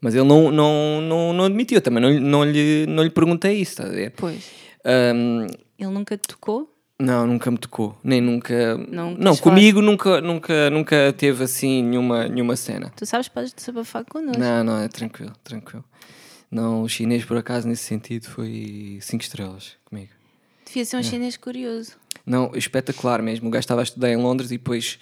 Mas 0.00 0.16
ele 0.16 0.24
não, 0.24 0.50
não, 0.50 1.00
não, 1.00 1.32
não 1.32 1.44
admitiu. 1.44 1.80
Também 1.80 2.02
não, 2.02 2.10
lhe- 2.10 2.18
não, 2.18 2.44
lhe, 2.44 2.86
não 2.88 3.04
lhe 3.04 3.10
perguntei 3.10 3.52
isso, 3.60 3.72
estás 3.72 3.90
a 3.90 3.92
ver? 3.92 4.12
Pois. 4.16 4.50
Ahm, 4.84 5.46
Ele 5.78 5.90
nunca 5.90 6.16
te 6.16 6.26
tocou? 6.26 6.71
Não, 7.02 7.26
nunca 7.26 7.50
me 7.50 7.58
tocou. 7.58 7.98
Nem 8.02 8.20
nunca. 8.20 8.76
Não 8.76 9.14
Não, 9.14 9.36
comigo 9.36 9.80
nunca, 9.82 10.20
nunca, 10.20 10.70
nunca 10.70 11.12
teve 11.16 11.44
assim 11.44 11.82
nenhuma, 11.82 12.28
nenhuma 12.28 12.56
cena. 12.56 12.92
Tu 12.96 13.04
sabes, 13.06 13.28
podes 13.28 13.52
desabafar 13.52 14.04
connosco. 14.04 14.40
Não, 14.40 14.64
não, 14.64 14.78
é 14.78 14.88
tranquilo, 14.88 15.32
tranquilo. 15.42 15.84
Não, 16.50 16.82
o 16.82 16.88
chinês, 16.88 17.24
por 17.24 17.36
acaso, 17.36 17.66
nesse 17.66 17.84
sentido, 17.84 18.26
foi 18.28 18.98
5 19.00 19.22
estrelas 19.22 19.72
comigo. 19.84 20.10
Devia 20.66 20.82
É. 20.82 20.84
ser 20.84 20.96
um 20.96 21.02
chinês 21.02 21.36
curioso. 21.36 21.92
Não, 22.24 22.52
espetacular 22.54 23.20
mesmo. 23.22 23.48
O 23.48 23.50
gajo 23.50 23.60
estava 23.60 23.80
a 23.80 23.84
estudar 23.84 24.10
em 24.10 24.16
Londres 24.16 24.50
e 24.50 24.58
depois 24.58 24.98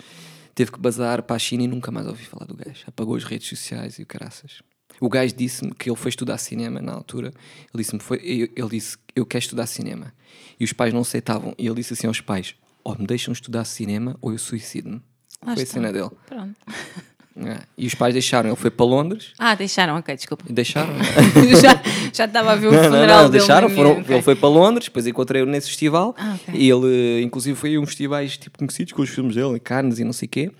teve 0.55 0.71
que 0.73 0.79
bazar 0.79 1.23
para 1.23 1.37
a 1.37 1.39
China 1.39 1.65
e 1.65 1.69
nunca 1.69 1.91
mais 1.91 2.07
ouvi 2.07 2.25
falar 2.25 2.47
do 2.47 2.55
gajo. 2.55 2.85
Apagou 2.87 3.15
as 3.17 3.25
redes 3.25 3.49
sociais 3.49 3.99
e 3.99 4.03
o 4.03 4.07
caraças. 4.07 4.63
O 5.01 5.09
gajo 5.09 5.35
disse-me 5.35 5.73
que 5.75 5.89
ele 5.89 5.97
foi 5.97 6.11
estudar 6.11 6.37
cinema 6.39 6.81
na 6.83 6.93
altura. 6.93 7.29
Ele 7.73 7.83
disse-me, 7.83 8.01
foi, 8.01 8.19
ele 8.23 8.69
disse, 8.71 8.99
eu 9.17 9.25
quero 9.25 9.43
estudar 9.43 9.67
cinema. 9.67 10.13
E 10.59 10.65
os 10.65 10.73
pais 10.75 10.93
não 10.93 11.01
aceitavam. 11.01 11.55
E 11.59 11.67
ele 11.67 11.77
disse 11.77 11.95
assim 11.95 12.07
aos 12.07 12.21
pais, 12.21 12.55
ou 12.85 12.97
me 12.99 13.07
deixam 13.07 13.33
estudar 13.33 13.65
cinema 13.65 14.17
ou 14.21 14.33
eu 14.33 14.39
suicido-me. 14.39 15.01
Foi 15.43 15.53
a 15.53 15.55
está. 15.55 15.73
cena 15.75 15.93
dele. 15.93 16.11
Pronto. 16.27 16.55
É. 17.43 17.61
E 17.79 17.87
os 17.87 17.95
pais 17.95 18.13
deixaram. 18.13 18.51
Ele 18.51 18.57
foi 18.57 18.71
para 18.73 18.85
Londres 18.85 19.33
Ah, 19.39 19.55
deixaram, 19.55 19.97
ok, 19.97 20.15
desculpa. 20.15 20.45
deixaram. 20.51 20.93
já, 21.63 21.81
já 22.13 22.25
estava 22.27 22.53
a 22.53 22.57
ver 22.57 22.67
o 22.67 22.73
Não, 22.73 22.83
não, 22.83 22.91
funeral 22.91 23.23
não, 23.23 23.31
dele. 23.31 23.39
deixaram, 23.39 23.71
foram, 23.71 23.91
minha- 23.93 24.03
ok. 24.03 24.15
ele 24.17 24.23
foi 24.23 24.35
para 24.37 24.49
Londres, 24.49 24.87
depois 24.87 25.07
encontrei-o 25.07 25.47
nesse 25.47 25.69
festival 25.69 26.15
Ah, 26.19 26.35
ok. 26.35 26.61
e 26.61 26.69
ele, 26.69 27.23
inclusive, 27.23 27.57
foi 27.57 27.77
a 27.77 27.81
uns 27.81 27.91
festivais 27.91 28.37
tipo, 28.37 28.59
conhecidos 28.59 28.93
com 28.93 29.01
os 29.01 29.09
filmes 29.09 29.37
dele, 29.37 29.59
Cannes 29.61 30.01
e 30.01 30.05
não 30.05 30.13
sei 30.13 30.27
o 30.27 30.29
quê, 30.29 30.51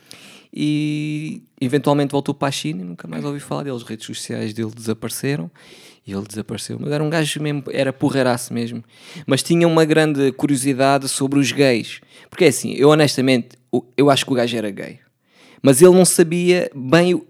e 0.53 1.43
eventualmente 1.61 2.13
voltou 2.13 2.35
para 2.35 2.49
a 2.49 2.51
China 2.51 2.83
e 2.83 2.85
nunca 2.85 3.07
mais 3.07 3.25
ouvi 3.25 3.41
falar 3.41 3.63
dele. 3.63 3.77
As 3.77 3.83
redes 3.83 4.07
sociais 4.07 4.53
dele 4.53 4.71
desapareceram 4.75 5.51
e 6.07 6.13
ele 6.13 6.27
desapareceu. 6.27 6.79
Mas 6.81 6.91
era 6.93 7.03
um 7.03 7.11
gajo 7.11 7.41
mesmo, 7.41 7.65
era 7.71 7.93
porreiraço 7.93 8.53
mesmo, 8.53 8.83
mas 9.27 9.43
tinha 9.43 9.67
uma 9.67 9.85
grande 9.85 10.33
curiosidade 10.33 11.09
sobre 11.09 11.39
os 11.39 11.53
gays, 11.53 12.01
porque 12.29 12.45
é 12.45 12.49
assim, 12.49 12.75
eu 12.75 12.89
honestamente, 12.89 13.51
eu 13.97 14.11
acho 14.11 14.25
que 14.25 14.33
o 14.33 14.35
gajo 14.35 14.57
era 14.57 14.71
gay, 14.71 14.99
mas 15.63 15.81
ele 15.81 15.95
não 15.95 16.05
sabia 16.05 16.71
bem 16.75 17.23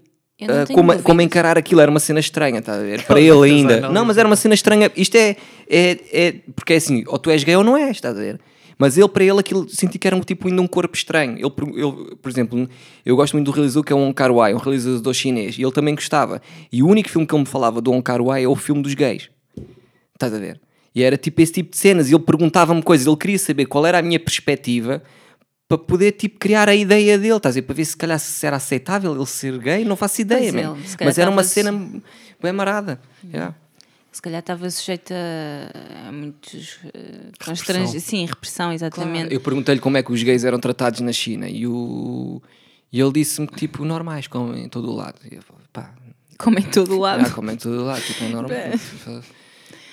tenho 0.47 0.65
como, 0.73 1.03
como 1.03 1.21
encarar 1.21 1.57
aquilo, 1.57 1.81
era 1.81 1.91
uma 1.91 1.99
cena 1.99 2.19
estranha, 2.19 2.59
estás 2.59 2.79
a 2.79 2.81
ver? 2.81 3.03
Para 3.03 3.19
ele 3.19 3.31
Mas 3.31 3.43
ainda. 3.43 3.73
análise. 3.77 3.93
Não, 3.93 4.05
mas 4.05 4.17
era 4.17 4.27
uma 4.27 4.35
cena 4.35 4.55
estranha. 4.55 4.91
Isto 4.95 5.15
é, 5.15 5.35
é, 5.69 5.99
é. 6.11 6.35
Porque 6.55 6.73
é 6.73 6.77
assim, 6.77 7.03
ou 7.05 7.19
tu 7.19 7.29
és 7.29 7.43
gay 7.43 7.55
ou 7.55 7.63
não 7.63 7.77
és, 7.77 7.97
estás 7.97 8.17
a 8.17 8.19
ver? 8.19 8.39
Mas 8.81 8.97
ele, 8.97 9.07
para 9.07 9.23
ele, 9.23 9.39
aquilo 9.39 9.69
senti 9.69 9.99
que 9.99 10.07
era 10.07 10.15
um 10.15 10.21
tipo 10.21 10.47
ainda 10.47 10.59
um 10.59 10.65
corpo 10.67 10.95
estranho. 10.97 11.37
Ele, 11.37 11.49
por- 11.51 11.69
ele, 11.69 12.15
por 12.19 12.29
exemplo, 12.29 12.67
eu 13.05 13.15
gosto 13.15 13.33
muito 13.33 13.45
do 13.45 13.51
realizador 13.51 13.83
que 13.83 13.93
é 13.93 13.95
o 13.95 13.99
Wong 13.99 14.13
Kar 14.13 14.31
Wai, 14.31 14.55
um 14.55 14.57
realizador 14.57 15.13
chinês, 15.13 15.55
e 15.57 15.61
ele 15.61 15.71
também 15.71 15.93
gostava. 15.93 16.41
E 16.71 16.81
o 16.81 16.87
único 16.87 17.07
filme 17.07 17.27
que 17.27 17.35
ele 17.35 17.41
me 17.41 17.47
falava 17.47 17.79
do 17.79 17.91
Wong 17.91 18.01
Kar 18.01 18.19
Wai 18.21 18.43
é 18.43 18.47
o 18.47 18.55
filme 18.55 18.81
dos 18.81 18.95
gays. 18.95 19.29
Estás 20.15 20.33
a 20.33 20.39
ver? 20.39 20.59
E 20.95 21.03
era 21.03 21.15
tipo 21.15 21.39
esse 21.41 21.53
tipo 21.53 21.69
de 21.71 21.77
cenas. 21.77 22.09
E 22.09 22.15
ele 22.15 22.23
perguntava-me 22.23 22.81
coisas, 22.81 23.05
ele 23.05 23.15
queria 23.17 23.37
saber 23.37 23.65
qual 23.67 23.85
era 23.85 23.99
a 23.99 24.01
minha 24.01 24.19
perspectiva 24.19 25.03
para 25.67 25.77
poder 25.77 26.13
tipo 26.13 26.37
criar 26.39 26.67
a 26.67 26.75
ideia 26.75 27.17
dele, 27.17 27.37
estás 27.37 27.55
a 27.55 27.59
ver? 27.59 27.65
Para 27.67 27.75
ver 27.75 27.85
se 27.85 27.95
calhar 27.95 28.19
se 28.19 28.45
era 28.45 28.57
aceitável 28.57 29.15
ele 29.15 29.25
ser 29.25 29.57
gay, 29.59 29.85
não 29.85 29.95
faço 29.95 30.19
ideia, 30.21 30.51
Pois 30.51 30.65
man. 30.65 30.73
ele, 30.75 30.87
se 30.87 30.97
calhar 30.97 31.09
Mas 31.09 31.17
era 31.17 31.29
uma 31.29 31.43
cena 31.43 31.71
bem 32.41 32.51
marada. 32.51 32.99
Yeah. 33.23 33.55
Se 34.11 34.21
calhar 34.21 34.39
estava 34.41 34.69
sujeita 34.69 35.15
a, 36.07 36.11
muitos 36.11 36.75
uh, 36.83 37.45
constrange... 37.45 37.99
Sim, 38.01 38.25
repressão, 38.25 38.73
exatamente. 38.73 39.33
Eu 39.33 39.39
perguntei-lhe 39.39 39.79
como 39.79 39.95
é 39.97 40.03
que 40.03 40.11
os 40.11 40.21
gays 40.21 40.43
eram 40.43 40.59
tratados 40.59 40.99
na 40.99 41.13
China 41.13 41.47
e, 41.47 41.65
o... 41.65 42.41
e 42.91 42.99
ele 42.99 43.11
disse-me 43.13 43.47
que 43.47 43.55
tipo 43.55 43.85
normais, 43.85 44.27
como 44.27 44.53
em 44.53 44.67
todo 44.67 44.91
o 44.91 44.95
lado. 44.95 45.15
E 45.31 45.35
eu, 45.35 45.41
pá, 45.71 45.93
Como 46.37 46.59
em 46.59 46.63
todo 46.63 46.95
o 46.97 46.99
lado. 46.99 47.25
ah, 47.25 47.29
como 47.29 47.51
em 47.51 47.55
todo 47.55 47.81
o 47.81 47.85
lado, 47.85 48.01
tipo, 48.01 48.23
é 48.25 48.29
normal. 48.29 48.57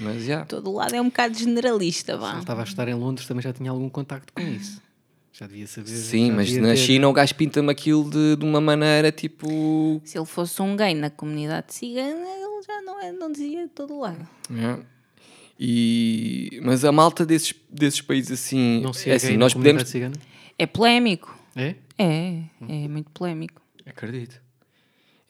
Mas 0.00 0.24
já. 0.24 0.44
Todo 0.44 0.70
o 0.70 0.74
lado 0.74 0.94
é 0.94 1.00
um 1.00 1.06
bocado 1.06 1.36
generalista, 1.36 2.12
Se 2.14 2.18
vá. 2.18 2.30
ele 2.32 2.40
estava 2.40 2.60
a 2.62 2.64
estudar 2.64 2.88
em 2.88 2.94
Londres, 2.94 3.26
também 3.26 3.42
já 3.42 3.52
tinha 3.52 3.70
algum 3.70 3.88
contacto 3.88 4.32
com 4.32 4.42
isso. 4.42 4.80
Já 5.32 5.46
devia 5.46 5.66
saber. 5.68 5.88
Sim, 5.88 6.32
mas 6.32 6.52
na 6.56 6.70
ter. 6.70 6.76
China 6.76 7.08
o 7.08 7.12
gajo 7.12 7.32
pinta-me 7.36 7.70
aquilo 7.70 8.10
de, 8.10 8.34
de 8.36 8.44
uma 8.44 8.60
maneira 8.60 9.12
tipo. 9.12 10.00
Se 10.04 10.18
ele 10.18 10.26
fosse 10.26 10.60
um 10.60 10.76
gay 10.76 10.94
na 10.94 11.10
comunidade 11.10 11.72
cigana, 11.74 12.26
ele 12.28 12.47
já 12.68 12.82
não, 12.82 13.00
é, 13.00 13.12
não 13.12 13.32
dizia 13.32 13.68
todo 13.74 13.94
o 13.94 14.00
lado. 14.00 14.28
Yeah. 14.50 14.82
E... 15.58 16.60
Mas 16.62 16.84
a 16.84 16.92
malta 16.92 17.26
desses, 17.26 17.54
desses 17.68 18.00
países 18.00 18.30
assim. 18.32 18.80
Não 18.80 18.92
se 18.92 19.08
é 19.10 19.14
é 19.14 19.16
assim, 19.16 19.36
nós 19.36 19.54
podemos. 19.54 19.88
cigana? 19.88 20.14
É 20.58 20.66
polémico. 20.66 21.36
É? 21.56 21.74
É, 21.98 22.42
é 22.68 22.88
muito 22.88 23.10
polémico. 23.10 23.60
Acredito. 23.86 24.40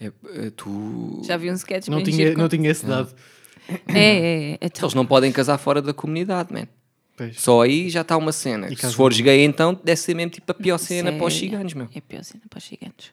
É, 0.01 0.07
é, 0.35 0.51
tu. 0.51 1.23
Já 1.25 1.37
vi 1.37 1.51
um 1.51 1.55
sketch 1.55 1.89
Não 1.89 2.03
tinha, 2.03 2.33
com- 2.33 2.39
não 2.41 2.49
tinha 2.49 2.71
esse 2.71 2.85
dado. 2.85 3.15
É, 3.89 3.99
é, 3.99 4.51
é. 4.53 4.59
Então, 4.61 4.85
Eles 4.87 4.95
não 4.95 5.07
podem 5.07 5.33
casar 5.33 5.59
fora 5.59 5.81
da 5.81 5.93
comunidade, 5.95 6.53
man. 6.53 6.67
Pois. 7.17 7.41
Só 7.41 7.63
aí 7.63 7.89
já 7.91 8.03
está 8.03 8.17
uma 8.17 8.31
cena. 8.33 8.69
Se 8.75 8.95
fores 8.95 9.21
gay, 9.21 9.45
então 9.45 9.75
deve 9.83 10.01
ser 10.01 10.15
mesmo 10.15 10.31
tipo 10.31 10.51
a 10.53 10.55
pior 10.55 10.79
cena 10.79 11.11
Isso 11.11 11.19
para 11.19 11.27
os 11.27 11.35
é- 11.35 11.39
ciganos, 11.39 11.75
meu. 11.75 11.89
É 11.95 12.01
pior 12.01 12.23
cena 12.23 12.43
para 12.49 12.59
os 12.59 12.65
gigantes. 12.65 13.13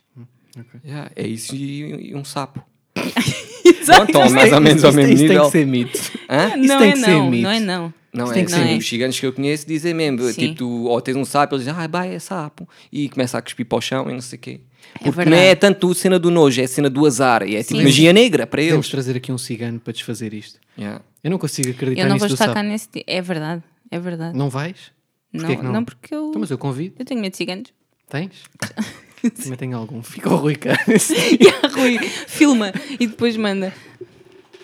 Yeah, 0.86 1.12
é 1.16 1.28
isso 1.28 1.56
e, 1.56 2.10
e 2.12 2.16
um 2.16 2.24
sapo. 2.24 2.64
Pronto, 3.86 4.32
mais 4.32 4.54
ou 4.54 4.62
menos 4.62 4.84
ao 4.84 4.94
mesmo 4.94 5.14
nível. 5.16 5.42
tem 5.42 5.46
que 5.46 5.52
ser 5.52 5.66
mito. 5.68 6.12
Hã? 6.30 6.48
Isso 6.58 6.68
Não 6.68 6.80
tem 6.80 6.90
é 6.90 6.94
que 6.94 7.00
ser 7.00 7.12
não, 7.12 7.30
mito. 7.30 7.44
não 7.44 7.52
é 7.52 7.60
não. 7.60 7.94
Não 8.14 8.32
é, 8.32 8.36
sim, 8.36 8.48
ser. 8.48 8.78
os 8.78 8.88
ciganos 8.88 9.20
que 9.20 9.26
eu 9.26 9.34
conheço 9.34 9.68
dizem 9.68 9.94
mesmo, 9.94 10.22
Sim. 10.32 10.34
tipo, 10.34 10.56
tu, 10.56 10.86
ou 10.86 11.02
tens 11.02 11.18
um 11.18 11.26
sapo, 11.26 11.54
eles 11.56 11.66
dizem, 11.66 11.78
ah, 11.78 11.86
vai, 11.86 12.16
é 12.16 12.20
sapo, 12.20 12.68
e 12.90 13.10
começa 13.10 13.38
a 13.38 13.42
cuspir 13.42 13.66
para 13.66 13.78
o 13.78 13.82
chão 13.82 14.10
e 14.10 14.14
não 14.14 14.22
sei 14.22 14.38
o 14.38 14.42
quê. 14.42 14.62
Porque 14.94 15.10
não 15.10 15.12
verdade. 15.12 15.42
é 15.42 15.56
tanto 15.56 15.92
a 15.92 15.96
cena 15.96 16.18
do 16.18 16.32
nojo, 16.32 16.62
é 16.62 16.64
a 16.64 16.68
cena 16.68 16.90
do 16.90 17.06
azar, 17.06 17.44
e 17.44 17.58
é 17.58 17.64
tipo 17.64 17.78
Sim. 17.80 17.84
magia 17.84 18.14
negra 18.14 18.48
para 18.48 18.62
eles. 18.62 18.88
trazer 18.88 19.18
aqui 19.18 19.34
um 19.34 19.38
cigano 19.38 19.82
para 19.82 19.92
desfazer 19.92 20.34
isto. 20.34 20.60
Yeah. 20.78 21.02
Eu 21.22 21.30
não 21.30 21.38
consigo 21.38 21.70
acreditar 21.72 22.04
Eu 22.04 22.08
não 22.08 22.16
nisso 22.16 22.28
vou 22.28 22.34
estar 22.34 22.54
cá 22.54 22.64
nesse. 22.64 22.88
É 23.06 23.22
verdade, 23.22 23.62
é 23.92 24.00
verdade. 24.00 24.38
Não 24.38 24.50
vais? 24.50 24.94
Não, 25.34 25.50
que 25.50 25.62
não? 25.62 25.74
não 25.74 25.84
porque 25.84 26.16
eu. 26.16 26.30
Então, 26.30 26.40
mas 26.40 26.50
eu 26.50 26.58
convido. 26.58 26.96
Eu 26.98 27.04
tenho 27.06 27.20
medo 27.20 27.32
de 27.32 27.38
ciganos. 27.38 27.74
Tens? 28.10 28.32
Também 29.42 29.58
tenho 29.58 29.78
algum. 29.78 30.02
Fica 30.02 30.30
o 30.30 30.36
Rui 30.36 30.56
cá. 30.56 30.78
E 30.88 31.48
a 31.48 31.68
Rui 31.68 31.98
filma 32.28 32.72
e 33.00 33.08
depois 33.08 33.38
manda. 33.38 33.74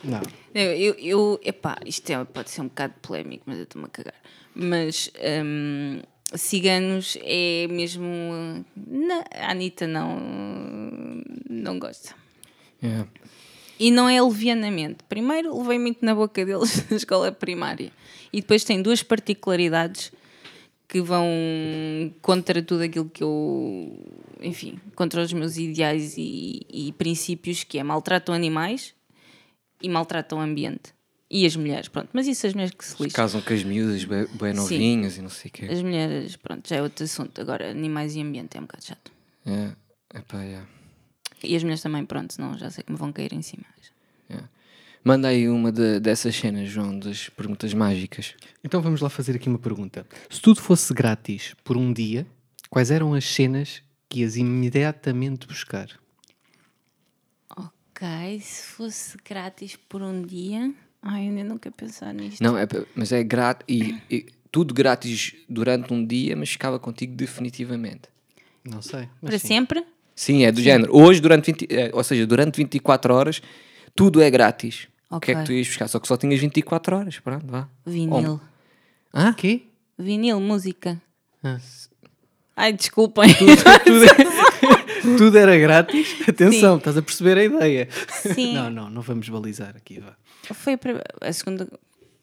Não. 0.03 0.21
Eu, 0.53 0.71
eu, 0.73 0.95
eu 0.99 1.39
epá, 1.43 1.77
isto 1.85 2.09
é, 2.09 2.23
pode 2.25 2.49
ser 2.49 2.61
um 2.61 2.67
bocado 2.67 2.93
polémico, 3.01 3.43
mas 3.45 3.57
eu 3.57 3.63
estou-me 3.63 3.87
a 3.87 3.89
cagar. 3.89 4.15
Mas 4.53 5.09
hum, 5.45 6.01
ciganos 6.35 7.17
é 7.21 7.67
mesmo. 7.69 8.65
Não, 8.75 9.23
a 9.33 9.51
Anitta 9.51 9.87
não. 9.87 10.19
não 11.49 11.79
gosta. 11.79 12.13
Yeah. 12.83 13.07
E 13.79 13.89
não 13.89 14.09
é 14.09 14.21
levianamente. 14.21 14.97
Primeiro, 15.07 15.57
levei 15.57 15.79
muito 15.79 16.05
na 16.05 16.13
boca 16.13 16.45
deles 16.45 16.85
na 16.89 16.97
escola 16.97 17.31
primária. 17.31 17.91
E 18.31 18.41
depois 18.41 18.63
tem 18.63 18.81
duas 18.81 19.01
particularidades 19.01 20.11
que 20.91 20.99
vão 20.99 21.25
contra 22.21 22.61
tudo 22.61 22.83
aquilo 22.83 23.09
que 23.09 23.23
eu. 23.23 23.97
Enfim, 24.41 24.77
contra 24.93 25.21
os 25.21 25.31
meus 25.31 25.55
ideais 25.55 26.17
e, 26.17 26.67
e 26.69 26.91
princípios, 26.91 27.63
que 27.63 27.79
é 27.79 27.83
maltratam 27.83 28.35
animais 28.35 28.93
e 29.81 29.87
maltratam 29.87 30.39
o 30.39 30.41
ambiente. 30.41 30.93
E 31.29 31.45
as 31.45 31.55
mulheres, 31.55 31.87
pronto. 31.87 32.09
Mas 32.11 32.27
isso 32.27 32.45
as 32.45 32.53
mulheres 32.53 32.75
que 32.75 32.83
se 32.83 33.01
lixam. 33.01 33.15
Casam 33.15 33.41
com 33.41 33.53
as 33.53 33.63
miúdas, 33.63 34.03
bem, 34.03 34.27
bem 34.33 34.53
novinhas 34.53 35.15
e 35.15 35.21
não 35.21 35.29
sei 35.29 35.47
o 35.47 35.53
quê. 35.53 35.65
As 35.71 35.81
mulheres, 35.81 36.35
pronto, 36.35 36.67
já 36.67 36.75
é 36.75 36.81
outro 36.81 37.05
assunto. 37.05 37.39
Agora, 37.39 37.71
animais 37.71 38.13
e 38.17 38.21
ambiente 38.21 38.57
é 38.57 38.59
um 38.59 38.63
bocado 38.63 38.83
chato. 38.83 39.13
Yeah. 39.47 39.77
Epá, 40.13 40.43
yeah. 40.43 40.67
E 41.41 41.55
as 41.55 41.63
mulheres 41.63 41.81
também, 41.81 42.05
pronto, 42.05 42.33
senão 42.33 42.57
já 42.57 42.69
sei 42.69 42.83
que 42.83 42.91
me 42.91 42.97
vão 42.97 43.13
cair 43.13 43.31
em 43.31 43.41
cima. 43.41 43.63
Yeah. 44.29 44.49
Manda 45.03 45.29
aí 45.29 45.49
uma 45.49 45.71
de- 45.71 45.99
dessas 45.99 46.35
cenas, 46.35 46.69
João, 46.69 46.97
das 46.99 47.27
perguntas 47.29 47.73
mágicas. 47.73 48.35
Então 48.63 48.81
vamos 48.81 49.01
lá 49.01 49.09
fazer 49.09 49.35
aqui 49.35 49.49
uma 49.49 49.57
pergunta. 49.59 50.05
Se 50.29 50.39
tudo 50.39 50.61
fosse 50.61 50.93
grátis 50.93 51.55
por 51.63 51.75
um 51.75 51.91
dia, 51.91 52.25
quais 52.69 52.91
eram 52.91 53.13
as 53.13 53.25
cenas 53.25 53.81
que 54.07 54.19
ias 54.21 54.35
imediatamente 54.35 55.47
buscar? 55.47 55.87
Ok, 57.57 58.39
se 58.41 58.63
fosse 58.67 59.17
grátis 59.27 59.75
por 59.75 60.01
um 60.01 60.21
dia. 60.21 60.73
Ai, 61.01 61.29
eu 61.29 61.35
ainda 61.37 61.57
quero 61.59 61.75
pensar 61.75 62.13
nisto. 62.13 62.41
Não, 62.43 62.57
é, 62.57 62.67
mas 62.95 63.11
é 63.11 63.23
grátis. 63.23 63.65
E, 63.67 63.95
e 64.09 64.25
tudo 64.51 64.73
grátis 64.73 65.33
durante 65.49 65.91
um 65.93 66.05
dia, 66.05 66.35
mas 66.35 66.49
ficava 66.49 66.79
contigo 66.79 67.15
definitivamente. 67.15 68.03
Não 68.63 68.81
sei. 68.81 69.07
mas 69.21 69.31
Para 69.31 69.39
sim. 69.39 69.47
sempre? 69.47 69.83
Sim, 70.15 70.43
é 70.43 70.51
do 70.51 70.61
género. 70.61 70.95
Hoje, 70.95 71.19
durante 71.19 71.47
20, 71.51 71.67
eh, 71.71 71.89
ou 71.93 72.03
seja, 72.03 72.27
durante 72.27 72.57
24 72.57 73.13
horas, 73.13 73.41
tudo 73.95 74.21
é 74.21 74.29
grátis. 74.29 74.87
O 75.11 75.19
que 75.19 75.31
é 75.31 75.35
que 75.35 75.43
tu 75.43 75.51
ias 75.51 75.67
buscar? 75.67 75.87
Só 75.87 75.99
que 75.99 76.07
só 76.07 76.15
tinhas 76.15 76.39
24 76.39 76.95
horas. 76.95 77.19
Pronto, 77.19 77.45
vá. 77.47 77.67
Vinil. 77.85 78.39
Hã? 79.13 79.33
Quê? 79.33 79.63
Vinil, 79.97 80.39
música. 80.39 81.01
Ah. 81.43 81.59
Ai, 82.55 82.73
desculpem. 82.73 83.33
tudo, 83.33 85.17
tudo 85.17 85.37
era 85.37 85.57
grátis? 85.57 86.15
Atenção, 86.27 86.77
estás 86.77 86.97
a 86.97 87.01
perceber 87.01 87.37
a 87.37 87.43
ideia. 87.43 87.89
Sim. 88.09 88.53
Não, 88.53 88.69
não, 88.69 88.89
não 88.89 89.01
vamos 89.01 89.27
balizar 89.27 89.75
aqui. 89.75 89.99
Vá. 89.99 90.15
Foi 90.53 90.77
a, 91.21 91.33
segunda. 91.33 91.67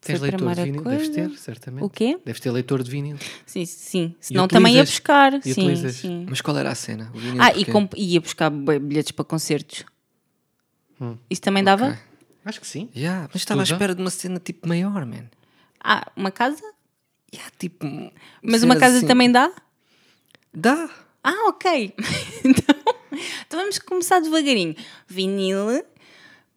Tens 0.00 0.20
leitor 0.20 0.54
de 0.54 0.62
vinil? 0.62 0.82
coisa. 0.82 0.98
Deves 0.98 1.14
ter, 1.14 1.38
certamente. 1.38 1.84
O 1.84 1.90
quê? 1.90 2.18
Deves 2.24 2.40
ter 2.40 2.50
leitor 2.50 2.82
de 2.82 2.90
vinil. 2.90 3.16
Sim, 3.44 3.66
sim. 3.66 4.14
Senão 4.20 4.46
também 4.46 4.76
ia 4.76 4.84
buscar. 4.84 5.34
E 5.34 5.42
Sim, 5.42 5.62
utilizas? 5.62 5.96
sim. 5.96 6.26
Mas 6.28 6.40
qual 6.40 6.56
era 6.56 6.70
a 6.70 6.74
cena? 6.74 7.10
O 7.14 7.18
vinil 7.18 7.42
Ah, 7.42 7.50
e 7.96 8.14
ia 8.14 8.20
buscar 8.20 8.48
bilhetes 8.50 9.12
para 9.12 9.24
concertos. 9.24 9.84
Isso 11.30 11.40
também 11.42 11.62
dava? 11.62 11.98
Acho 12.44 12.60
que 12.60 12.66
sim. 12.66 12.88
Yeah, 12.96 13.28
mas 13.32 13.42
estava 13.42 13.60
à 13.60 13.64
espera 13.64 13.94
de 13.94 14.00
uma 14.00 14.10
cena 14.10 14.38
tipo 14.40 14.66
maior, 14.68 15.04
man. 15.04 15.24
Ah, 15.82 16.10
uma 16.16 16.30
casa? 16.30 16.62
Yeah, 17.32 17.50
tipo, 17.58 17.86
Mas 18.42 18.62
uma 18.62 18.76
casa 18.76 18.98
assim. 18.98 19.06
também 19.06 19.30
dá? 19.30 19.52
Dá. 20.52 20.88
Ah, 21.22 21.48
ok. 21.48 21.94
então, 22.44 22.74
então 23.46 23.60
vamos 23.60 23.78
começar 23.78 24.20
devagarinho. 24.20 24.74
Vinil. 25.06 25.84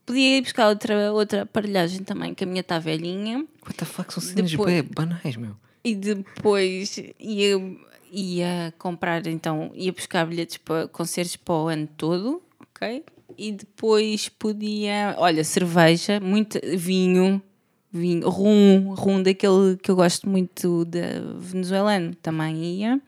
Podia 0.05 0.37
ir 0.37 0.41
buscar 0.41 0.69
outra, 0.69 1.11
outra 1.13 1.41
aparelhagem 1.43 2.03
também, 2.03 2.33
que 2.33 2.43
a 2.43 2.47
minha 2.47 2.61
está 2.61 2.79
velhinha. 2.79 3.39
What 3.63 3.75
the 3.77 3.85
fuck, 3.85 4.13
são 4.13 4.21
cenas 4.23 4.51
Depois- 4.51 4.81
banais, 4.81 5.35
meu. 5.35 5.55
E 5.83 5.95
depois 5.95 6.97
ia, 7.19 7.77
ia 8.11 8.73
comprar, 8.77 9.25
então, 9.27 9.71
ia 9.73 9.91
buscar 9.91 10.25
bilhetes 10.25 10.57
para 10.57 10.87
concertos 10.87 11.35
para 11.35 11.53
o 11.55 11.67
ano 11.67 11.87
todo, 11.97 12.41
ok? 12.59 13.03
E 13.37 13.51
depois 13.51 14.29
podia, 14.29 15.15
olha, 15.17 15.43
cerveja, 15.43 16.19
muito 16.19 16.59
vinho, 16.77 17.41
vinho, 17.91 18.29
rum, 18.29 18.93
rum 18.95 19.21
daquele 19.21 19.77
que 19.77 19.91
eu 19.91 19.95
gosto 19.95 20.29
muito 20.29 20.85
de 20.85 21.01
venezuelano, 21.37 22.15
também 22.15 22.63
ia. 22.63 23.01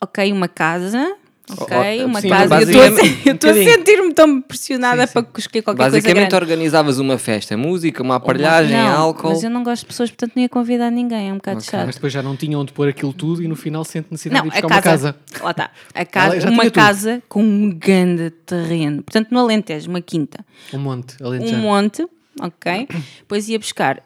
Ok, 0.00 0.32
uma 0.32 0.48
casa. 0.48 1.16
Ok, 1.48 2.04
uma 2.04 2.20
sim, 2.20 2.28
casa. 2.28 2.56
Eu 2.56 2.60
estou 2.62 2.82
a, 2.82 2.90
basicamente- 2.90 3.28
a 3.28 3.30
um 3.30 3.34
bocadinho. 3.36 3.70
sentir-me 3.72 4.14
tão 4.14 4.40
pressionada 4.42 5.06
para 5.06 5.26
escolher 5.38 5.62
qualquer 5.62 5.82
coisa 5.84 5.96
Basicamente 5.96 6.34
organizavas 6.34 6.98
uma 6.98 7.18
festa, 7.18 7.56
música, 7.56 8.02
uma 8.02 8.16
aparelhagem, 8.16 8.76
Não, 8.76 8.96
álcool. 8.96 9.28
Mas 9.28 9.44
eu 9.44 9.50
não 9.50 9.62
gosto 9.62 9.82
de 9.82 9.86
pessoas, 9.86 10.10
portanto 10.10 10.32
não 10.34 10.42
ia 10.42 10.48
convidar 10.48 10.90
ninguém, 10.90 11.28
é 11.28 11.32
um 11.32 11.36
bocado 11.36 11.62
chato. 11.62 11.86
Mas 11.86 11.94
depois 11.94 12.12
já 12.12 12.20
não 12.22 12.36
tinham 12.36 12.60
onde 12.60 12.72
pôr 12.72 12.88
aquilo 12.88 13.12
tudo 13.12 13.42
e 13.42 13.46
no 13.48 13.54
final 13.54 13.84
sente 13.84 14.08
necessidade 14.10 14.44
Não, 14.44 14.50
de 14.50 14.58
a 14.58 14.60
buscar 14.60 14.82
casa, 14.82 15.06
uma 15.08 15.12
casa. 15.12 15.44
Lá 15.44 15.50
está. 15.52 15.70
A 15.94 16.04
casa, 16.04 16.34
uma 16.34 16.40
tinha 16.42 16.56
tudo. 16.64 16.72
casa 16.72 17.22
com 17.28 17.42
um 17.44 17.70
grande 17.70 18.30
terreno. 18.30 19.02
Portanto, 19.04 19.28
no 19.30 19.38
Alentejo, 19.38 19.88
uma 19.88 20.00
quinta. 20.00 20.44
Um 20.72 20.78
monte, 20.78 21.16
Um 21.22 21.26
além 21.26 21.56
monte, 21.56 22.06
ok? 22.40 22.88
Depois 23.20 23.48
ia 23.48 23.58
buscar, 23.58 24.02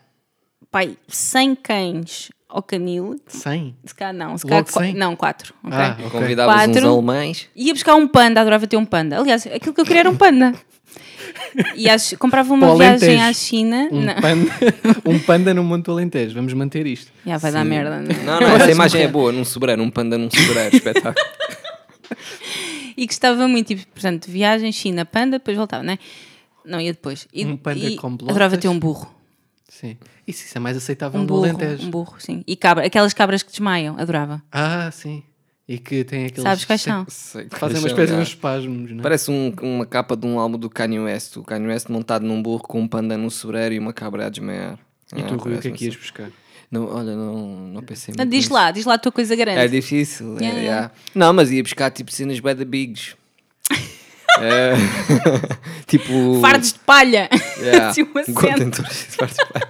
pai, 0.70 0.96
100 1.08 1.54
cães 1.56 2.30
ao 2.50 2.62
canil. 2.62 3.20
100? 3.26 3.76
Se 3.84 3.94
calhar 3.94 4.14
não, 4.14 4.36
se 4.36 4.46
Logo 4.46 4.70
qua- 4.72 4.82
100? 4.82 4.94
não, 4.94 5.16
quatro. 5.16 5.54
ok? 5.64 5.78
Ah, 5.78 5.96
ok. 5.98 6.10
Convidavas 6.10 6.54
uns 6.54 6.64
Quatro. 6.74 6.88
alemães. 6.88 7.48
Ia 7.56 7.72
buscar 7.72 7.94
um 7.94 8.06
panda, 8.08 8.40
adorava 8.40 8.66
ter 8.66 8.76
um 8.76 8.84
panda. 8.84 9.18
Aliás, 9.18 9.46
aquilo 9.46 9.74
que 9.74 9.80
eu 9.80 9.84
queria 9.84 10.00
era 10.00 10.10
um 10.10 10.16
panda. 10.16 10.54
E 11.76 11.88
às- 11.88 12.12
comprava 12.18 12.52
uma 12.52 12.66
Para 12.66 12.74
o 12.74 12.78
viagem 12.78 13.08
Alentejo. 13.20 13.28
à 13.30 13.32
China. 13.32 13.88
Um 13.92 14.00
não. 14.02 14.14
panda, 14.14 14.52
um 15.06 15.18
panda 15.20 15.54
no 15.54 15.62
Monte 15.64 15.84
do 15.86 15.92
Alentejo. 15.92 16.34
Vamos 16.34 16.52
manter 16.52 16.86
isto. 16.86 17.12
Já 17.24 17.38
vai 17.38 17.52
dar 17.52 17.64
merda. 17.64 18.00
não 18.00 18.10
é? 18.10 18.14
Não, 18.24 18.40
não, 18.40 18.56
essa 18.56 18.70
imagem 18.70 19.02
é 19.02 19.08
boa, 19.08 19.30
num 19.32 19.44
sobreiro, 19.44 19.82
um 19.82 19.90
panda 19.90 20.18
num 20.18 20.28
sobreiro, 20.30 20.74
espetáculo. 20.76 21.14
E 22.96 23.06
gostava 23.06 23.46
muito, 23.48 23.68
tipo, 23.68 23.86
portanto, 23.92 24.26
viagem, 24.30 24.70
China, 24.72 25.04
panda, 25.04 25.38
depois 25.38 25.56
voltava, 25.56 25.82
não 25.82 25.92
é? 25.94 25.98
Não, 26.64 26.80
ia 26.80 26.92
depois. 26.92 27.26
E, 27.32 27.44
Um 27.46 27.56
panda 27.56 27.78
e 27.78 27.96
com 27.96 28.08
Adorava 28.08 28.50
botas? 28.50 28.58
ter 28.60 28.68
um 28.68 28.78
burro. 28.78 29.14
Sim. 29.80 29.96
Isso, 30.26 30.44
isso 30.44 30.58
é 30.58 30.60
mais 30.60 30.76
aceitável 30.76 31.18
Um 31.18 31.22
no 31.22 31.28
burro, 31.28 31.44
Alentejo. 31.44 31.86
um 31.86 31.90
burro, 31.90 32.16
sim. 32.18 32.42
E 32.46 32.54
cabra, 32.56 32.84
aquelas 32.86 33.14
cabras 33.14 33.42
que 33.42 33.50
desmaiam, 33.50 33.96
adorava. 33.98 34.42
Ah, 34.52 34.90
sim. 34.92 35.22
E 35.66 35.78
que 35.78 36.02
tem 36.04 36.26
aqueles... 36.26 36.42
Sabes 36.42 36.64
quais 36.64 36.82
são? 36.82 37.06
Sei 37.08 37.44
que 37.46 37.56
Fazem 37.58 37.78
uma 37.78 37.86
espécie 37.88 38.12
de 38.12 38.18
uns 38.18 38.28
espasmos, 38.28 38.90
não 38.90 38.98
é? 38.98 39.02
Parece 39.02 39.30
um- 39.30 39.54
uma 39.62 39.86
capa 39.86 40.16
de 40.16 40.26
um 40.26 40.38
álbum 40.38 40.58
do 40.58 40.68
Kanye 40.68 40.98
West. 40.98 41.36
O 41.36 41.44
Kanye 41.44 41.68
West 41.68 41.88
montado 41.88 42.26
num 42.26 42.42
burro 42.42 42.62
com 42.64 42.80
um 42.80 42.88
panda 42.88 43.16
num 43.16 43.30
sobreiro 43.30 43.74
e 43.74 43.78
uma 43.78 43.92
cabra 43.92 44.26
a 44.26 44.28
desmaiar. 44.28 44.78
E 45.16 45.20
Ah, 45.20 45.24
tu, 45.24 45.36
Rui, 45.36 45.54
o 45.54 45.58
que 45.60 45.68
é 45.68 45.70
que 45.70 45.84
ias 45.84 45.94
assim. 45.94 46.02
buscar? 46.02 46.30
Não, 46.70 46.86
olha, 46.86 47.14
não, 47.16 47.68
não 47.68 47.82
pensei 47.82 48.12
muito 48.16 48.28
diz 48.30 48.40
nisso. 48.44 48.52
lá, 48.54 48.70
diz 48.70 48.84
lá 48.84 48.94
a 48.94 48.98
tua 48.98 49.10
coisa 49.12 49.34
grande. 49.34 49.58
É 49.60 49.66
difícil. 49.68 50.36
é, 50.38 50.42
Yeah, 50.42 50.60
yeah. 50.60 50.90
Não, 51.14 51.32
mas 51.32 51.50
ia 51.50 51.62
buscar 51.62 51.90
tipo 51.90 52.12
cenas 52.12 52.38
bad 52.40 52.58
the 52.58 52.64
bigs. 52.64 53.14
É, 54.38 54.74
tipo. 55.86 56.40
Fardos 56.40 56.72
de 56.72 56.78
palha. 56.80 57.28
Yeah. 57.60 57.90
Assim, 57.90 58.04
de 58.04 58.32
fardos 58.32 59.36
de 59.36 59.46
palha. 59.46 59.68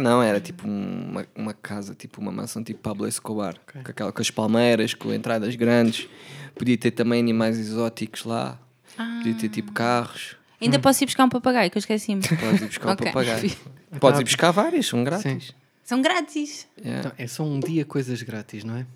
Não, 0.00 0.22
era 0.22 0.40
tipo 0.40 0.66
uma, 0.66 1.26
uma 1.34 1.54
casa, 1.54 1.94
tipo 1.94 2.20
uma 2.20 2.32
mansão 2.32 2.62
tipo 2.62 2.80
Pablo 2.80 3.06
Escobar. 3.06 3.54
Com, 3.72 3.78
aquela, 3.90 4.12
com 4.12 4.20
as 4.20 4.30
palmeiras, 4.30 4.94
com 4.94 5.12
entradas 5.12 5.54
grandes. 5.54 6.08
Podia 6.54 6.76
ter 6.76 6.90
também 6.90 7.20
animais 7.20 7.58
exóticos 7.58 8.24
lá. 8.24 8.58
Podia 8.96 9.34
ter 9.34 9.48
tipo 9.48 9.72
carros. 9.72 10.36
Ainda 10.60 10.78
posso 10.78 11.02
ir 11.02 11.06
buscar 11.06 11.24
um 11.24 11.28
papagaio, 11.28 11.70
que 11.70 11.78
eu 11.78 11.80
esqueci-me. 11.80 12.20
Podes 12.22 12.60
ir 12.60 12.66
buscar 12.66 12.90
Ok. 12.92 13.08
um 13.08 13.12
papagaio. 13.12 13.50
Podes 13.98 14.20
ir 14.20 14.24
buscar 14.24 14.50
vários, 14.50 14.86
são 14.88 15.02
grátis. 15.02 15.54
São 15.84 16.02
grátis. 16.02 16.66
Yeah. 16.78 17.00
Então, 17.00 17.12
é 17.16 17.26
só 17.26 17.42
um 17.42 17.58
dia 17.58 17.84
coisas 17.84 18.22
grátis, 18.22 18.62
não 18.62 18.76
é? 18.76 18.86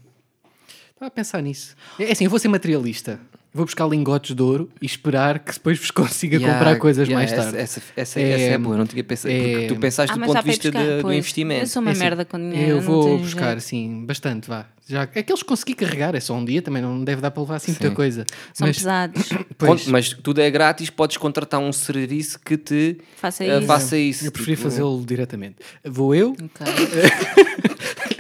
Estava 0.95 1.09
a 1.09 1.11
pensar 1.11 1.43
nisso. 1.43 1.75
É 1.99 2.13
assim, 2.13 2.25
eu 2.25 2.31
vou 2.31 2.39
ser 2.39 2.49
materialista. 2.49 3.19
Vou 3.53 3.65
buscar 3.65 3.87
lingotes 3.87 4.35
de 4.35 4.43
ouro 4.43 4.69
e 4.83 4.87
esperar 4.87 5.39
que 5.39 5.53
depois 5.53 5.79
vos 5.79 5.91
consiga 5.93 6.37
Yeah, 6.37 6.59
comprar 6.59 6.77
coisas 6.79 7.07
yeah, 7.07 7.15
mais 7.21 7.33
essa- 7.33 7.43
tarde. 7.53 7.59
Essa, 7.59 7.83
essa, 7.97 8.21
É, 8.21 8.31
essa 8.31 8.43
é 8.55 8.59
boa, 8.59 8.77
não 8.77 8.85
tinha 8.87 9.05
pensado. 9.05 9.33
é- 9.33 9.39
Porque 9.41 9.67
tu 9.69 9.77
pensaste 9.77 10.11
Ah, 10.11 10.15
do 10.15 10.21
mas 10.21 10.29
ponto 10.29 10.43
de 10.43 10.51
vista 10.51 10.71
buscar. 10.73 10.97
de- 10.97 11.03
do 11.03 11.13
investimento. 11.13 11.63
Eu 11.63 11.67
sou 11.69 11.81
uma 11.83 11.91
É 11.91 11.93
assim, 11.93 12.01
merda 12.03 12.25
com 12.25 12.37
dinheiro. 12.39 12.69
Eu 12.71 12.77
não 12.77 12.83
vou 12.83 13.05
tenho 13.05 13.19
buscar, 13.19 13.45
jeito. 13.47 13.59
assim, 13.59 14.05
bastante, 14.07 14.49
vá. 14.49 14.67
Já, 14.89 15.03
aqueles 15.03 15.43
que 15.43 15.49
consegui 15.49 15.75
carregar, 15.75 16.15
é 16.17 16.21
só 16.21 16.35
um 16.35 16.45
dia, 16.45 16.61
também 16.63 16.83
não 16.83 17.03
deve 17.05 17.21
dar 17.23 17.31
para 17.31 17.43
levar 17.43 17.57
assim 17.57 17.73
muita 17.73 17.89
Sim. 17.89 17.95
coisa. 17.95 18.25
São 18.53 18.67
Mas, 18.67 18.77
pesados. 18.79 19.29
pois, 19.57 19.87
Mas 19.87 20.09
tudo 20.11 20.41
é 20.41 20.51
grátis, 20.51 20.91
podes 20.91 21.17
contratar 21.17 21.61
um 21.61 21.73
serviço 21.73 22.39
que 22.41 22.57
te 22.57 22.99
Faça 23.17 23.45
eh, 23.45 23.59
isso. 23.59 23.67
faça 23.67 23.97
isso. 23.97 24.27
eu 24.27 24.33
preferi 24.33 24.57
Tipo, 24.57 24.69
fazê-lo 24.69 25.05
diretamente. 25.07 25.57
Vou 25.85 26.13
eu, 26.15 26.31
Ok. 26.33 26.67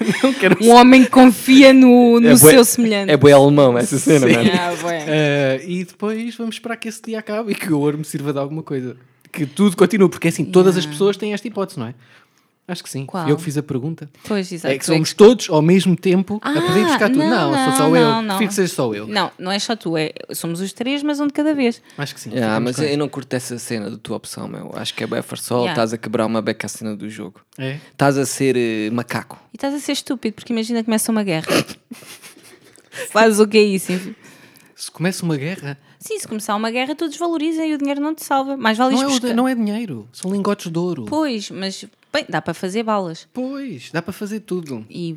não 0.22 0.32
quero 0.32 0.56
Um 0.62 0.70
homem 0.70 1.04
que 1.04 1.10
confia 1.10 1.72
no, 1.72 2.18
no 2.20 2.28
É 2.28 2.34
bué- 2.36 2.50
seu 2.52 2.64
semelhante. 2.64 3.10
É 3.12 3.16
bué 3.16 3.32
alemão 3.32 3.76
essa 3.78 3.98
cena, 3.98 4.26
Sim. 4.26 4.34
mano. 4.34 4.50
Ah. 4.52 4.92
Eh, 4.92 5.62
e 5.66 5.84
depois 5.84 6.34
vamos 6.36 6.54
esperar 6.56 6.76
que 6.76 6.88
esse 6.88 7.02
dia 7.02 7.18
acabe 7.18 7.52
e 7.52 7.54
que 7.54 7.72
o 7.72 7.78
ouro 7.78 7.98
me 7.98 8.04
sirva 8.04 8.32
de 8.32 8.38
alguma 8.38 8.62
coisa. 8.62 8.96
Que 9.32 9.46
tudo 9.46 9.76
continue, 9.76 10.08
porque 10.08 10.28
assim, 10.28 10.44
todas 10.44 10.76
as 10.76 10.84
pessoas 10.84 11.16
têm 11.16 11.32
esta 11.32 11.46
hipótese, 11.46 11.78
não 11.78 11.86
é? 11.86 11.94
Acho 12.70 12.82
que 12.84 12.88
sim. 12.90 13.04
Qual? 13.06 13.28
Eu 13.28 13.36
que 13.36 13.42
fiz 13.42 13.58
a 13.58 13.62
pergunta. 13.62 14.08
Pois, 14.26 14.50
exato. 14.52 14.74
É 14.74 14.78
que 14.78 14.86
somos 14.86 15.12
todos 15.12 15.50
ao 15.50 15.60
mesmo 15.60 15.96
tempo 15.96 16.38
a 16.42 16.50
Ah, 16.50 16.60
poder 16.62 16.84
buscar 16.84 17.08
tudo. 17.10 17.18
Não, 17.24 17.50
não, 17.50 17.64
sou 17.64 17.72
só 17.74 17.88
não, 17.88 17.96
eu. 17.96 18.02
não, 18.04 18.22
não. 18.22 18.28
Prefiro 18.36 18.48
que 18.48 18.54
seja 18.54 18.74
só 18.74 18.94
eu. 18.94 19.06
Não, 19.06 19.32
não 19.38 19.50
é 19.50 19.58
só 19.58 19.74
tu, 19.74 19.96
é, 19.96 20.12
somos 20.32 20.60
os 20.60 20.72
três, 20.72 21.02
mas 21.02 21.18
um 21.20 21.26
de 21.26 21.32
cada 21.32 21.54
vez. 21.54 21.82
Acho 21.98 22.14
que 22.14 22.20
sim. 22.20 22.30
Yeah, 22.30 22.60
mas 22.60 22.76
com 22.76 22.82
eu 22.82 22.88
essa. 22.88 22.96
não 22.96 23.08
curto 23.08 23.34
essa 23.34 23.58
cena 23.58 23.90
da 23.90 23.96
tua 23.98 24.16
opção, 24.16 24.46
meu. 24.48 24.70
Acho 24.74 24.94
que 24.94 25.04
é 25.04 25.06
bem 25.06 25.20
farsol, 25.22 25.60
Yeah. 25.62 25.72
estás 25.72 25.92
a 25.92 25.98
quebrar 25.98 26.26
uma 26.26 26.40
beca 26.40 26.66
a 26.66 26.68
cena 26.70 26.94
do 26.96 27.08
jogo. 27.10 27.40
É? 27.58 27.78
Estás 27.92 28.16
a 28.16 28.24
ser 28.24 28.56
eh, 28.56 28.90
macaco. 28.90 29.38
E 29.52 29.56
estás 29.56 29.74
a 29.74 29.78
ser 29.80 29.92
estúpido, 29.92 30.34
porque 30.34 30.52
imagina 30.52 30.78
que 30.80 30.84
começa 30.84 31.10
uma 31.10 31.22
guerra. 31.24 31.46
Faz 33.10 33.40
o 33.40 33.46
que 33.46 33.58
é 33.58 33.62
isso? 33.62 33.92
enfim. 33.92 34.14
Se 34.74 34.90
começa 34.90 35.24
uma 35.24 35.36
guerra, 35.36 35.76
Sim, 35.98 36.18
se 36.18 36.26
começar 36.26 36.56
uma 36.56 36.70
guerra, 36.70 36.94
tu 36.94 37.06
desvalorizas 37.06 37.62
e 37.66 37.74
o 37.74 37.78
dinheiro 37.78 38.00
não 38.00 38.14
te 38.14 38.24
salva. 38.24 38.56
Mais 38.56 38.78
vale 38.78 38.94
não 38.96 39.02
é, 39.10 39.34
não 39.34 39.48
é 39.48 39.54
dinheiro, 39.54 40.08
são 40.10 40.32
lingotes 40.32 40.72
de 40.72 40.78
ouro. 40.78 41.04
Pois, 41.04 41.50
mas 41.50 41.84
bem, 42.12 42.24
dá 42.28 42.40
para 42.42 42.54
fazer 42.54 42.82
balas. 42.82 43.26
Pois, 43.32 43.90
dá 43.92 44.00
para 44.02 44.12
fazer 44.12 44.40
tudo. 44.40 44.84
E 44.90 45.16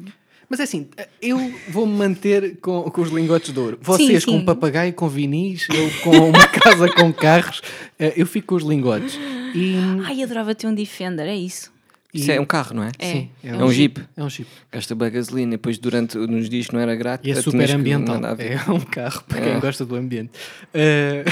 Mas 0.49 0.59
é 0.59 0.63
assim, 0.63 0.87
eu 1.21 1.37
vou-me 1.69 1.93
manter 1.93 2.57
com, 2.61 2.83
com 2.83 3.01
os 3.01 3.09
lingotes 3.09 3.51
de 3.53 3.59
ouro. 3.59 3.79
Vocês 3.81 4.23
Sim, 4.23 4.31
com 4.31 4.39
sim. 4.39 4.45
papagaio, 4.45 4.93
com 4.93 5.07
vinis, 5.09 5.67
eu 5.69 5.89
com 6.03 6.29
uma 6.29 6.47
casa 6.49 6.89
com 6.91 7.11
carros, 7.11 7.61
eh, 7.97 8.13
eu 8.15 8.25
fico 8.27 8.47
com 8.49 8.55
os 8.55 8.63
lingotes. 8.63 9.17
E, 9.55 9.75
ai, 10.05 10.21
adorava 10.23 10.53
ter 10.53 10.67
um 10.67 10.73
Defender, 10.73 11.27
é 11.27 11.35
isso. 11.35 11.71
Isso 12.13 12.31
é 12.31 12.39
um 12.39 12.45
carro, 12.45 12.75
não 12.75 12.83
é? 12.83 12.91
É. 12.99 13.11
Sim, 13.11 13.29
É 13.43 13.55
um 13.55 13.71
jeep. 13.71 13.99
É 14.15 14.23
um 14.23 14.29
jeep. 14.29 14.47
Gasta 14.71 14.93
bem 14.93 15.09
gasolina 15.09 15.55
e 15.55 15.57
depois 15.57 15.79
durante 15.79 16.15
nos 16.15 16.47
dias 16.47 16.67
que 16.67 16.73
não 16.73 16.79
era 16.79 16.95
grátis. 16.95 17.27
E 17.27 17.31
é 17.31 17.41
super 17.41 17.71
ambiental. 17.71 18.21
É 18.37 18.71
um 18.71 18.79
carro 18.81 19.23
para 19.27 19.39
É. 19.39 19.51
quem 19.51 19.59
gosta 19.59 19.83
do 19.83 19.95
ambiente. 19.95 20.29
Eh, 20.75 21.23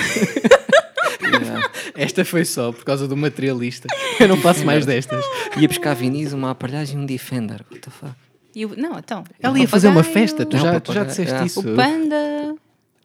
Yeah. 1.21 1.70
Esta 1.95 2.23
foi 2.25 2.45
só 2.45 2.71
por 2.71 2.83
causa 2.83 3.07
do 3.07 3.15
materialista. 3.17 3.87
Eu 4.19 4.27
não 4.27 4.39
passo 4.41 4.65
mais 4.65 4.85
destas. 4.85 5.23
Ia 5.57 5.67
buscar 5.67 5.93
vinis, 5.93 6.33
uma 6.33 6.51
aparelhagem 6.51 6.99
e 6.99 7.01
um 7.01 7.05
Defender. 7.05 7.61
What 7.71 7.79
the 7.81 7.91
fuck? 7.91 8.13
E 8.55 8.65
o- 8.65 8.75
não, 8.75 8.99
então. 8.99 9.23
Ela 9.39 9.57
ia 9.59 9.67
fazer 9.67 9.87
uma 9.87 10.03
festa, 10.03 10.45
tu, 10.45 10.57
Não, 10.57 10.63
já, 10.63 10.79
tu 10.79 10.93
já 10.93 11.03
disseste 11.05 11.33
é. 11.33 11.45
isso. 11.45 11.59
O 11.61 11.75
panda, 11.75 12.55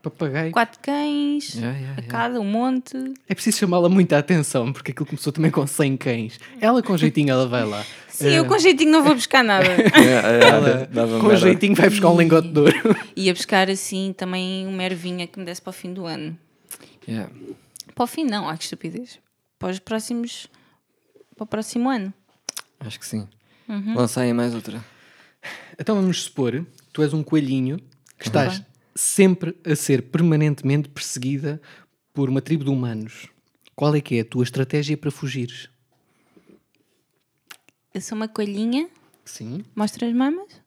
Papagaio. 0.02 0.50
quatro 0.52 0.78
cães, 0.82 1.54
Yeah, 1.54 1.76
yeah, 1.78 1.92
a 1.98 2.00
yeah. 2.00 2.06
cada, 2.08 2.40
um 2.40 2.44
monte. 2.44 2.96
É 3.28 3.34
preciso 3.34 3.58
chamá-la 3.58 3.88
muita 3.88 4.18
atenção, 4.18 4.72
porque 4.72 4.90
aquilo 4.90 5.06
começou 5.06 5.32
também 5.32 5.50
com 5.50 5.64
100 5.66 5.96
cães. 5.96 6.40
Ela 6.60 6.82
com 6.82 6.96
jeitinho, 6.96 7.30
ela 7.30 7.46
vai 7.46 7.64
lá. 7.64 7.84
Sim, 8.08 8.28
eu 8.30 8.44
com 8.46 8.58
jeitinho 8.58 8.90
não 8.90 9.04
vou 9.04 9.14
buscar 9.14 9.44
nada. 9.44 9.66
Ela, 9.94 10.88
com 11.20 11.26
merda. 11.28 11.36
jeitinho, 11.36 11.74
vai 11.74 11.90
buscar 11.90 12.08
um 12.10 12.18
lingote 12.18 12.48
de 12.48 12.58
ouro. 12.60 12.96
Ia 13.14 13.34
buscar 13.34 13.68
assim 13.68 14.14
também 14.16 14.66
uma 14.66 14.82
ervinha 14.82 15.26
que 15.26 15.38
me 15.38 15.44
desse 15.44 15.60
para 15.60 15.70
o 15.70 15.72
fim 15.74 15.92
do 15.92 16.06
ano. 16.06 16.36
Yeah. 17.08 17.30
Para 17.96 18.04
o 18.04 18.06
fim, 18.06 18.24
não, 18.24 18.46
ai 18.46 18.58
que 18.58 18.64
estupidez. 18.64 19.18
Para 19.58 19.70
os 19.72 19.78
próximos. 19.78 20.48
Para 21.34 21.44
o 21.44 21.46
próximo 21.46 21.88
ano. 21.88 22.12
Acho 22.78 23.00
que 23.00 23.06
sim. 23.06 23.26
Uhum. 23.66 23.94
Lança 23.94 24.20
aí 24.20 24.34
mais 24.34 24.54
outra. 24.54 24.84
Então 25.78 25.96
vamos 25.96 26.24
supor, 26.24 26.66
tu 26.92 27.02
és 27.02 27.14
um 27.14 27.22
coelhinho 27.22 27.78
que 28.18 28.26
estás 28.26 28.62
sempre 28.94 29.58
a 29.64 29.74
ser 29.74 30.02
permanentemente 30.10 30.90
perseguida 30.90 31.58
por 32.12 32.28
uma 32.28 32.42
tribo 32.42 32.64
de 32.64 32.70
humanos. 32.70 33.28
Qual 33.74 33.94
é 33.94 34.00
que 34.00 34.16
é 34.16 34.20
a 34.20 34.24
tua 34.26 34.44
estratégia 34.44 34.96
para 34.96 35.10
fugires? 35.10 35.70
Eu 37.94 38.00
sou 38.02 38.14
uma 38.14 38.28
coelhinha, 38.28 38.90
Sim. 39.24 39.64
mostra 39.74 40.06
as 40.06 40.12
mamas. 40.12 40.60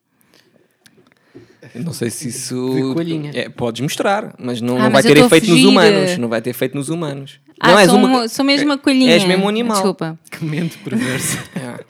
Não 1.76 1.94
sei 1.94 2.10
se 2.10 2.30
isso. 2.30 2.96
É, 3.34 3.50
podes 3.50 3.82
mostrar, 3.82 4.34
mas 4.40 4.62
não, 4.62 4.78
Ah, 4.78 4.84
não 4.84 4.92
mas 4.92 5.04
vai 5.06 5.14
ter 5.14 5.22
a 5.22 5.26
efeito 5.26 5.50
nos 5.50 5.64
humanos. 5.66 6.18
Não 6.18 6.28
vai 6.30 6.42
ter 6.42 6.50
efeito 6.52 6.76
nos 6.78 6.90
humanos. 6.90 7.40
Ah, 7.60 7.72
não, 7.72 7.80
és 7.80 7.90
sou, 7.90 8.00
uma. 8.00 8.08
uma- 8.08 8.28
sou 8.30 8.46
mesmo 8.46 8.66
uma 8.68 8.78
coelhinha. 8.78 9.12
És 9.12 9.26
mesmo 9.26 9.46
um 9.46 9.50
animal. 9.50 9.76
Desculpa. 9.76 10.18
Que 10.32 10.44
mente 10.46 10.78
perversa. 10.78 11.38
Yeah. 11.56 11.84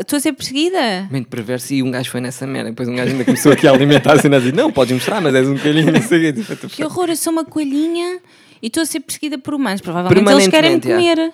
Estou 0.00 0.16
a 0.18 0.20
ser 0.20 0.32
perseguida? 0.32 1.08
Mente 1.10 1.26
perverso 1.28 1.72
e 1.72 1.82
um 1.82 1.90
gajo 1.90 2.10
foi 2.10 2.20
nessa 2.20 2.46
merda. 2.46 2.68
Depois 2.70 2.86
um 2.88 2.94
gajo 2.94 3.12
ainda 3.12 3.24
começou 3.24 3.50
aqui 3.52 3.66
a 3.66 3.70
alimentar 3.72 4.12
a 4.12 4.18
cena 4.20 4.36
assim: 4.36 4.52
não, 4.52 4.70
podes 4.70 4.92
mostrar, 4.92 5.20
mas 5.22 5.34
és 5.34 5.48
um 5.48 5.56
coelhinho. 5.56 5.92
Tipo, 5.92 6.68
Que 6.68 6.84
horror, 6.84 7.08
eu 7.08 7.16
sou 7.16 7.32
uma 7.32 7.44
coelhinha 7.44 8.18
e 8.60 8.66
estou 8.66 8.82
a 8.82 8.86
ser 8.86 9.00
perseguida 9.00 9.38
por 9.38 9.54
humanos. 9.54 9.80
Provavelmente 9.80 10.30
eles 10.30 10.48
querem 10.48 10.74
me 10.74 10.80
comer. 10.82 11.32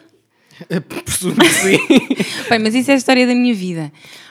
Presumo 1.04 1.34
que 1.36 1.48
sim. 1.48 1.78
Bem, 2.50 2.58
mas 2.60 2.74
isso 2.74 2.90
é 2.90 2.94
a 2.94 2.96
história 2.96 3.26
da 3.26 3.34
minha 3.34 3.54
vida. 3.54 3.90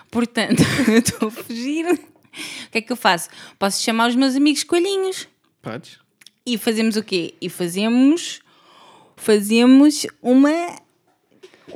Portanto, 0.10 0.64
eu 0.88 1.00
estou 1.00 1.28
a 1.28 1.32
fugir. 1.32 2.00
O 2.68 2.72
que 2.72 2.78
é 2.78 2.82
que 2.82 2.92
eu 2.92 2.96
faço? 2.96 3.30
Posso 3.60 3.82
chamar 3.84 4.10
os 4.10 4.16
meus 4.16 4.36
amigos 4.36 4.64
coelhinhos 4.64 5.28
Podes? 5.62 6.00
e 6.46 6.58
fazemos 6.58 6.96
o 6.96 7.04
quê? 7.04 7.34
E 7.42 7.50
fazemos. 7.50 8.40
Fazemos 9.18 10.08
uma. 10.22 10.50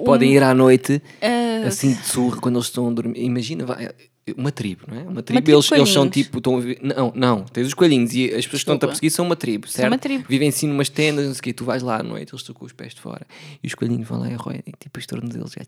Podem 0.03 0.33
ir 0.33 0.43
à 0.43 0.53
noite, 0.53 1.01
Ah, 1.21 1.67
assim 1.67 1.93
de 1.93 2.05
surra, 2.05 2.39
quando 2.41 2.55
eles 2.55 2.65
estão 2.67 2.87
a 2.87 2.91
dormir. 2.91 3.21
Imagina, 3.21 3.65
vai, 3.65 3.89
uma 4.35 4.51
tribo, 4.51 4.83
não 4.87 4.97
é? 4.97 5.01
Uma 5.03 5.21
tribo, 5.21 5.25
tribo 5.25 5.45
de 5.45 5.51
eles, 5.51 5.71
eles 5.71 5.89
são 5.89 6.09
tipo. 6.09 6.37
Estão 6.39 6.57
a 6.57 6.59
vi- 6.59 6.79
não, 6.81 7.13
não, 7.15 7.43
tens 7.45 7.67
os 7.67 7.73
coelhinhos 7.73 8.13
e 8.13 8.25
as 8.25 8.31
pessoas 8.45 8.49
que 8.49 8.55
estão-te 8.57 8.83
a 8.83 8.87
perseguir 8.87 9.11
são 9.11 9.23
uma 9.25 9.35
tribo, 9.35 9.67
certo? 9.67 9.87
uma 9.91 9.97
tribo. 9.97 10.25
Vivem 10.27 10.49
assim 10.49 10.67
numas 10.67 10.89
tendas, 10.89 11.25
não 11.27 11.33
sei 11.33 11.39
o 11.39 11.43
quê. 11.43 11.53
Tu 11.53 11.63
vais 11.63 11.83
lá 11.83 11.99
à 11.99 12.03
noite, 12.03 12.31
eles 12.31 12.41
estão 12.41 12.55
com 12.55 12.65
os 12.65 12.73
pés 12.73 12.93
de 12.95 13.01
fora 13.01 13.25
e 13.63 13.67
os 13.67 13.75
coelhinhos 13.75 14.07
vão 14.07 14.19
lá 14.19 14.29
e 14.29 14.33
roem, 14.35 14.63
tipo 14.79 14.97
os 14.99 15.05
tornozelos. 15.05 15.51
já- 15.51 15.61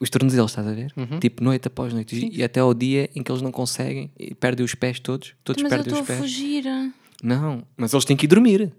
Os 0.00 0.10
tornozelos, 0.10 0.50
estás 0.50 0.66
a 0.66 0.72
ver? 0.72 0.92
Uhum. 0.96 1.18
Tipo 1.20 1.42
noite 1.42 1.68
após 1.68 1.92
noite. 1.92 2.28
E 2.32 2.42
até 2.44 2.60
ao 2.60 2.74
dia 2.74 3.08
em 3.14 3.22
que 3.22 3.30
eles 3.30 3.40
não 3.42 3.50
conseguem 3.52 4.10
e 4.18 4.34
perdem 4.34 4.64
os 4.64 4.74
pés 4.74 5.00
todos. 5.00 5.34
Todos 5.42 5.62
mas 5.62 5.72
eu 5.72 5.78
perdem 5.78 5.92
estou 5.92 5.98
a 5.98 6.02
os 6.02 6.06
pés. 6.06 6.18
fugir. 6.20 6.64
Não, 7.22 7.62
mas 7.76 7.92
eles 7.92 8.04
têm 8.04 8.16
que 8.16 8.26
ir 8.26 8.28
dormir. 8.28 8.72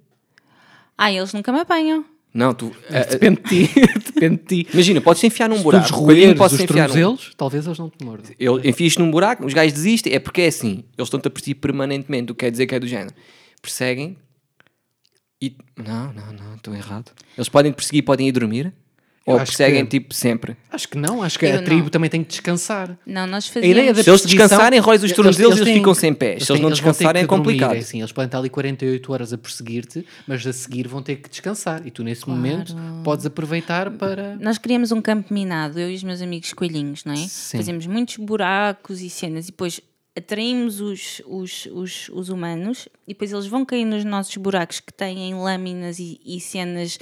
Ah, 0.97 1.11
eles 1.11 1.33
nunca 1.33 1.51
me 1.51 1.59
apanham. 1.59 2.05
Não, 2.33 2.53
tu. 2.53 2.71
a- 2.91 2.99
a- 2.99 3.03
Depende 3.05 3.41
de 3.41 3.67
ti. 3.67 3.73
depende 4.13 4.37
de 4.37 4.63
ti. 4.63 4.67
Imagina, 4.73 5.01
podes 5.01 5.23
enfiar 5.23 5.49
num 5.49 5.57
Se 5.57 5.63
buraco. 5.63 5.91
roeres 5.95 6.37
pode 6.37 6.55
os 6.55 6.63
tornozelos, 6.65 7.33
talvez 7.35 7.65
eles 7.65 7.79
não 7.79 7.89
te 7.89 8.03
mordam. 8.05 8.31
Ele 8.37 8.69
enfia-te 8.69 8.99
num 8.99 9.09
buraco, 9.09 9.45
os 9.45 9.53
gajos 9.53 9.73
desistem, 9.73 10.13
é 10.13 10.19
porque 10.19 10.41
é 10.41 10.47
assim. 10.47 10.83
Eles 10.97 11.07
estão-te 11.07 11.27
a 11.27 11.31
perseguir 11.31 11.55
permanentemente, 11.55 12.31
o 12.31 12.35
que 12.35 12.41
quer 12.45 12.51
dizer 12.51 12.67
que 12.67 12.75
é 12.75 12.79
do 12.79 12.85
género. 12.87 13.15
Perseguem 13.61 14.17
e. 15.41 15.55
Não, 15.77 16.13
não, 16.13 16.33
não, 16.33 16.55
estou 16.55 16.75
errado. 16.75 17.11
Eles 17.35 17.49
podem 17.49 17.71
te 17.71 17.75
perseguir, 17.75 18.03
podem 18.03 18.27
ir 18.27 18.31
dormir. 18.31 18.73
Ou 19.33 19.35
acho 19.39 19.45
perseguem 19.51 19.83
que- 19.85 19.99
tipo 19.99 20.13
sempre. 20.13 20.55
Acho 20.71 20.87
que 20.87 20.97
não, 20.97 21.21
acho 21.21 21.37
que 21.37 21.45
Eu 21.45 21.59
a 21.59 21.61
tribo 21.61 21.83
não. 21.83 21.89
também 21.89 22.09
tem 22.09 22.23
que 22.23 22.29
descansar. 22.29 22.97
Não, 23.05 23.27
nós 23.27 23.45
A 23.49 23.53
fazíamos. 23.53 23.77
ideia 23.77 23.93
da 23.93 24.01
Se 24.03 24.09
eles 24.09 24.21
descansarem, 24.25 24.79
róis 24.79 25.03
os 25.03 25.11
tornozelos 25.11 25.55
e 25.57 25.59
eles 25.59 25.65
têm- 25.67 25.77
ficam 25.79 25.93
sem 25.93 26.13
pés. 26.13 26.43
Se 26.45 26.51
eles 26.51 26.61
não 26.61 26.69
descansarem, 26.69 27.23
é 27.23 27.25
complicado. 27.27 27.69
dormir, 27.69 27.81
é 27.81 27.83
assim, 27.83 27.99
eles 27.99 28.11
podem 28.11 28.27
estar 28.27 28.37
ali 28.39 28.49
48 28.49 29.11
horas 29.11 29.33
a 29.33 29.37
perseguir-te, 29.37 30.05
mas 30.25 30.45
a 30.47 30.53
seguir 30.53 30.87
vão 30.87 31.03
ter 31.03 31.17
que 31.17 31.29
descansar. 31.29 31.85
E 31.85 31.91
tu, 31.91 32.03
nesse 32.03 32.27
momento, 32.27 32.75
podes 33.03 33.25
aproveitar 33.25 33.91
para. 33.91 34.35
Nós 34.39 34.57
queríamos 34.57 34.91
um 34.91 35.01
campo 35.01 35.33
minado, 35.33 35.79
eu 35.79 35.91
e 35.91 35.95
os 35.95 36.03
meus 36.03 36.21
amigos 36.21 36.53
coelhinhos, 36.53 37.03
não 37.03 37.13
é? 37.13 37.17
Sim. 37.17 37.57
Fazíamos 37.57 37.85
muitos 37.85 38.17
buracos 38.17 39.01
e 39.01 39.09
cenas 39.09 39.45
e 39.45 39.51
depois 39.51 39.81
atraímos 40.17 40.81
os, 40.81 41.21
os, 41.27 41.67
os, 41.71 42.09
os 42.11 42.29
humanos 42.29 42.87
e 43.07 43.13
depois 43.13 43.31
eles 43.31 43.45
vão 43.45 43.63
cair 43.63 43.85
nos 43.85 44.03
nossos 44.03 44.35
buracos 44.37 44.79
que 44.79 44.91
têm 44.91 45.35
lâminas 45.35 45.99
e, 45.99 46.19
e 46.25 46.39
cenas 46.39 46.97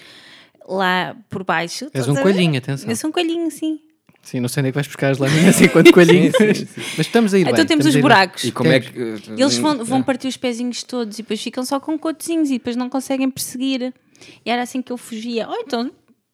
lá 0.67 1.15
por 1.29 1.43
baixo. 1.43 1.87
És 1.93 2.07
um 2.07 2.15
coelhinho, 2.15 2.57
atenção. 2.57 2.89
Eu 2.89 2.95
sou 2.95 3.09
um 3.09 3.13
coelhinho, 3.13 3.49
sim. 3.51 3.79
Sim, 4.21 4.39
não 4.39 4.49
sei 4.49 4.61
onde 4.61 4.69
é 4.69 4.71
que 4.71 4.75
vais 4.75 4.87
buscar 4.87 5.11
as 5.11 5.19
lâminas 5.19 5.61
enquanto 5.61 5.91
coelhinho. 5.93 6.31
Mas 6.97 6.99
estamos 7.05 7.31
a 7.33 7.37
ir 7.37 7.41
Então 7.41 7.53
bem, 7.53 7.65
temos 7.67 7.85
estamos 7.85 7.95
os 7.95 8.01
buracos. 8.01 8.43
E 8.43 8.51
como 8.51 8.71
é 8.71 8.79
Temos. 8.79 9.21
que. 9.21 9.31
Eles 9.31 9.57
vão, 9.57 9.85
vão 9.85 10.01
partir 10.01 10.27
os 10.27 10.35
pezinhos 10.35 10.81
todos 10.81 11.19
e 11.19 11.21
depois 11.21 11.39
ficam 11.41 11.63
só 11.63 11.79
com 11.79 11.95
cotezinhos 11.97 12.49
e 12.49 12.53
depois 12.53 12.75
não 12.75 12.89
conseguem 12.89 13.29
perseguir. 13.29 13.93
E 14.43 14.49
era 14.49 14.63
assim 14.63 14.81
que 14.81 14.91
eu 14.91 14.97
fugia. 14.97 15.47
Ou 15.47 15.55
então 15.59 15.91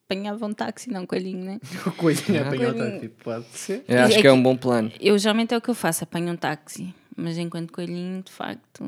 apanhava 0.10 0.46
um 0.46 0.54
táxi, 0.54 0.90
não 0.90 1.02
um 1.02 1.06
coelhinho, 1.06 1.44
né? 1.44 1.60
O 1.86 1.92
coelhinho 1.92 2.40
a 2.44 2.48
apanhar 2.48 2.70
o 2.70 2.74
Coelhinho. 2.74 2.92
táxi, 2.94 3.08
pode 3.24 3.46
ser. 3.52 3.84
Eu 3.88 4.00
acho 4.04 4.18
É 4.18 4.22
que 4.22 4.28
é 4.28 4.32
um 4.32 4.42
bom 4.42 4.56
plano. 4.56 4.90
Eu 5.00 5.18
geralmente 5.18 5.54
é 5.54 5.58
o 5.58 5.62
que 5.62 5.70
eu 5.70 5.76
faço, 5.76 6.06
apanho 6.06 6.32
um 6.32 6.38
táxi. 6.38 6.94
Mas 7.18 7.38
enquanto 7.38 7.74
coelhinho, 7.74 8.24
de 8.24 8.32
facto. 8.32 8.86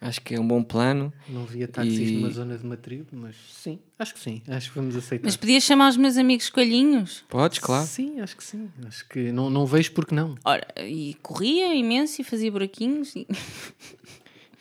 Acho 0.00 0.20
que 0.22 0.34
é 0.34 0.40
um 0.40 0.46
bom 0.48 0.62
plano. 0.62 1.12
Não 1.28 1.44
via 1.44 1.68
táxis 1.68 2.08
E- 2.08 2.12
numa 2.14 2.30
zona 2.30 2.56
de 2.56 2.64
uma 2.64 2.76
tribo, 2.76 3.08
mas 3.12 3.36
sim, 3.52 3.78
acho 3.98 4.14
que 4.14 4.20
sim, 4.20 4.40
acho 4.48 4.70
que 4.70 4.78
vamos 4.78 4.96
aceitar. 4.96 5.26
Mas 5.26 5.36
podias 5.36 5.62
chamar 5.62 5.90
os 5.90 5.96
meus 5.98 6.16
amigos 6.16 6.48
coelhinhos? 6.48 7.22
Podes, 7.28 7.58
claro. 7.58 7.86
Sim, 7.86 8.18
acho 8.20 8.34
que 8.36 8.42
sim. 8.42 8.70
Acho 8.86 9.06
que 9.08 9.30
não, 9.30 9.50
não 9.50 9.66
vejo 9.66 9.92
porque 9.92 10.14
não. 10.14 10.36
Ora, 10.42 10.66
e 10.78 11.14
corria 11.22 11.74
imenso 11.74 12.20
e 12.20 12.24
fazia 12.24 12.50
buraquinhos. 12.50 13.14
e- 13.14 13.26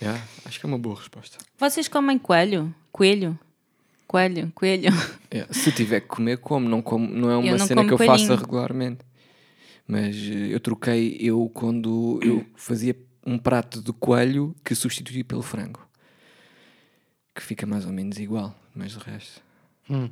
Yeah, 0.01 0.21
acho 0.45 0.59
que 0.59 0.65
é 0.65 0.67
uma 0.69 0.77
boa 0.77 0.95
resposta. 0.95 1.37
Vocês 1.57 1.87
comem 1.89 2.17
coelho? 2.17 2.73
Coelho? 2.91 3.37
Coelho? 4.07 4.51
Coelho? 4.55 4.91
Yeah, 5.31 5.53
Se 5.53 5.71
tiver 5.71 5.99
que 6.01 6.07
comer, 6.07 6.37
como. 6.39 6.67
Não, 6.67 6.81
como, 6.81 7.07
não 7.07 7.29
é 7.29 7.37
uma 7.37 7.57
não 7.57 7.67
cena 7.67 7.85
que 7.85 7.93
eu 7.93 7.97
faça 7.97 8.11
coelhinho. 8.13 8.35
regularmente. 8.35 8.99
Mas 9.87 10.15
eh, 10.15 10.53
eu 10.53 10.59
troquei, 10.59 11.17
eu 11.19 11.49
quando 11.53 12.19
eu 12.23 12.45
fazia 12.55 12.95
um 13.29 13.37
prato 13.37 13.81
de 13.81 13.93
coelho 13.93 14.55
que 14.63 14.73
substituí 14.73 15.23
pelo 15.23 15.41
frango. 15.41 15.87
Que 17.35 17.41
fica 17.43 17.65
mais 17.65 17.85
ou 17.85 17.91
menos 17.93 18.17
igual, 18.17 18.55
mas 18.75 18.95
o 18.95 18.99
resto. 18.99 19.41
Hum. 19.89 20.09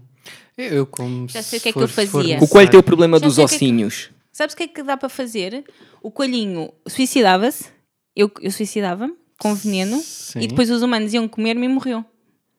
Eu, 0.58 0.86
como 0.86 1.28
Já 1.28 1.42
sei 1.42 1.60
se 1.60 1.62
o 1.62 1.64
que 1.64 1.70
é 1.70 1.72
que 1.72 1.80
for- 1.80 1.84
eu 1.84 1.88
fazia. 1.88 2.40
O 2.44 2.48
coelho 2.48 2.70
tem 2.70 2.80
o 2.80 2.84
problema 2.84 3.18
Já 3.20 3.26
dos 3.26 3.36
sei 3.36 3.44
o 3.44 3.48
que 3.48 3.56
é 3.56 3.58
que- 3.58 3.66
ossinhos. 3.66 4.10
Sabes 4.32 4.54
o 4.54 4.58
que 4.58 4.64
é 4.64 4.68
que 4.68 4.84
dá 4.84 4.96
para 4.96 5.10
fazer? 5.10 5.66
O 6.02 6.12
coelhinho 6.12 6.72
suicidava-se, 6.88 7.66
eu, 8.16 8.32
eu 8.40 8.52
suicidava-me 8.52 9.16
com 9.40 9.56
veneno 9.56 10.00
Sim. 10.00 10.40
e 10.42 10.48
depois 10.48 10.70
os 10.70 10.82
humanos 10.84 11.14
iam 11.14 11.28
comer-me 11.28 11.66
e 11.66 11.70
morreu. 11.70 12.06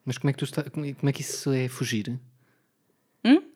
Mas 0.05 0.17
como 0.17 0.29
é 0.29 0.33
que 0.33 0.39
tu 0.39 0.45
está, 0.45 0.63
como 0.69 0.85
é 0.85 0.93
como 0.93 1.09
é 1.09 1.13
que 1.13 1.21
isso 1.21 1.51
é 1.53 1.67
fugir? 1.69 2.19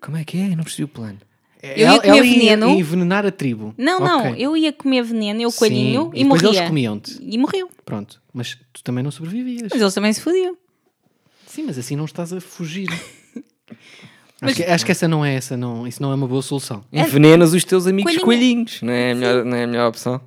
Como 0.02 0.18
é 0.18 0.24
que 0.24 0.38
é? 0.38 0.48
Eu 0.52 0.58
não 0.58 0.64
percebi 0.64 0.84
o 0.84 0.88
plano. 0.90 1.20
Eu 1.64 1.78
ia 1.94 2.00
comer 2.02 2.08
ela 2.18 2.18
ia 2.18 2.24
veneno. 2.34 2.70
envenenar 2.70 3.26
a 3.26 3.32
tribo. 3.32 3.74
Não, 3.78 4.00
não, 4.00 4.36
eu 4.36 4.58
ia 4.58 4.74
comer 4.74 5.02
veneno, 5.04 5.42
eu 5.42 5.52
coelhinho, 5.52 6.04
Sim, 6.04 6.10
e, 6.20 6.24
depois 6.24 6.42
morria. 6.42 6.60
eles 6.60 6.68
comiam-te. 6.70 7.18
E 7.22 7.38
morreu. 7.38 7.70
Pronto, 7.86 8.22
mas 8.34 8.58
tu 8.74 8.84
também 8.84 9.04
não 9.04 9.12
sobrevivias. 9.12 9.70
Mas 9.72 9.82
eles 9.82 9.94
também 9.94 10.12
se 10.12 10.20
fodiam. 10.22 10.58
Sim, 11.48 11.64
mas 11.64 11.78
assim 11.78 11.96
não 11.96 12.06
estás 12.06 12.34
a 12.34 12.42
fugir. 12.42 12.90
Mas- 14.42 14.52
acho, 14.52 14.56
que, 14.58 14.70
acho 14.70 14.86
que 14.86 14.92
essa 14.92 15.08
não 15.08 15.24
é 15.24 15.36
essa, 15.36 15.56
não, 15.56 15.88
isso 15.88 16.02
não 16.02 16.12
é 16.12 16.16
uma 16.16 16.28
boa 16.28 16.42
solução. 16.42 16.84
Envenenas 16.92 17.54
os 17.54 17.64
teus 17.64 17.88
amigos 17.88 18.12
Coelhinho. 18.18 18.26
coelhinhos. 18.26 18.82
Não 18.82 18.92
é 18.92 19.12
a 19.12 19.16
melhor, 19.16 19.46
não 19.46 19.56
é 19.58 19.64
a 19.64 19.68
melhor 19.68 19.88
opção. 19.88 20.20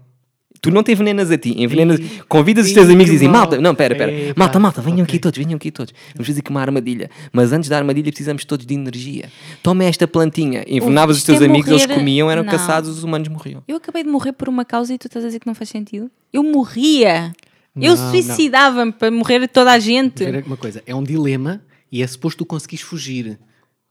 Tu 0.67 0.75
não 0.75 0.83
te 0.83 0.91
envenenas 0.93 1.31
a 1.31 1.39
ti, 1.39 1.55
envenenas, 1.63 2.01
Ih, 2.01 2.23
convidas 2.29 2.67
os 2.67 2.73
teus 2.73 2.89
amigos 2.91 3.09
e 3.11 3.13
dizem: 3.13 3.29
mal. 3.29 3.43
Malta, 3.43 3.61
não, 3.61 3.75
pera, 3.75 3.95
pera, 3.95 4.13
Epá, 4.13 4.35
malta, 4.37 4.59
malta, 4.59 4.81
venham 4.83 5.03
ok. 5.03 5.05
aqui 5.05 5.19
todos, 5.21 5.39
venham 5.39 5.55
aqui 5.57 5.71
todos. 5.71 5.95
Vamos 6.15 6.27
fazer 6.27 6.41
aqui 6.41 6.51
uma 6.51 6.61
armadilha. 6.61 7.09
Mas 7.33 7.53
antes 7.53 7.69
da 7.69 7.77
armadilha 7.79 8.11
precisamos 8.11 8.45
todos 8.45 8.67
de 8.67 8.75
energia. 8.75 9.31
Toma 9.63 9.85
esta 9.85 10.09
plantinha. 10.09 10.65
Envenenavas 10.67 11.17
os 11.17 11.23
isto 11.23 11.31
é 11.33 11.39
teus 11.39 11.49
amigos, 11.49 11.69
eles 11.71 11.83
morrer- 11.87 11.95
comiam, 11.99 12.31
eram 12.31 12.43
Não. 12.43 12.51
caçados, 12.51 12.91
os 12.91 13.05
humanos 13.05 13.29
morriam. 13.29 13.63
Eu 13.69 13.77
acabei 13.77 14.03
de 14.03 14.09
morrer 14.11 14.33
por 14.33 14.49
uma 14.49 14.65
causa 14.65 14.93
e 14.93 14.99
tu 14.99 15.07
estás 15.07 15.25
a 15.25 15.29
dizer 15.29 15.39
que 15.41 15.47
não 15.47 15.55
faz 15.55 15.69
sentido? 15.71 16.11
Eu 16.33 16.43
morria. 16.43 17.33
eu 17.77 17.95
Não, 17.97 18.11
suicidava-me 18.11 18.91
para 18.93 19.11
morrer 19.11 19.47
toda 19.49 19.71
a 19.73 19.79
gente. 19.79 20.25
Ver 20.25 20.45
uma 20.47 20.57
coisa, 20.57 20.83
é 20.87 20.95
um 20.95 21.03
dilema 21.05 21.63
e 21.93 22.03
é 22.03 22.07
suposto 22.07 22.39
tu 22.39 22.47
conseguires 22.47 22.85
fugir 22.85 23.39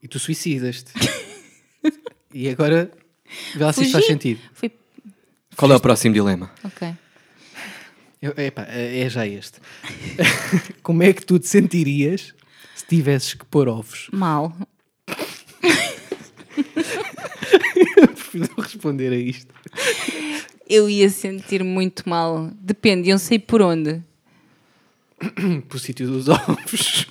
e 0.02 0.08
tu 0.08 0.18
suicidas-te. 0.18 0.92
e 2.34 2.48
agora, 2.48 2.90
vê 3.54 3.64
lá 3.64 3.72
se 3.72 3.82
isto 3.82 3.92
faz 3.92 4.06
sentido. 4.06 4.40
Foi. 4.52 4.70
Qual 5.56 5.72
é 5.72 5.76
o 5.76 5.80
próximo 5.80 6.14
dilema? 6.14 6.50
Ok. 6.64 6.94
Eu- 8.20 8.34
epá, 8.36 8.64
é 8.68 9.00
é 9.00 9.08
já 9.08 9.26
este. 9.26 9.58
Como 10.82 11.02
é 11.02 11.12
que 11.12 11.24
tu 11.24 11.38
te 11.38 11.46
sentirias 11.48 12.34
se 12.74 12.86
tivesses 12.86 13.34
que 13.34 13.44
pôr 13.44 13.68
ovos? 13.68 14.08
Mal. 14.12 14.54
Prefiro 18.14 18.48
não 18.56 18.62
responder 18.64 19.12
a 19.12 19.16
isto. 19.16 19.54
Eu 20.68 20.88
ia 20.90 21.08
sentir 21.08 21.62
muito 21.62 22.08
mal. 22.08 22.50
Depende, 22.60 23.08
eu 23.08 23.14
não 23.14 23.18
sei 23.18 23.38
por 23.38 23.62
onde. 23.62 24.02
Pelo 25.68 25.78
sítio 25.78 26.06
dos 26.06 26.28
ovos. 26.28 27.06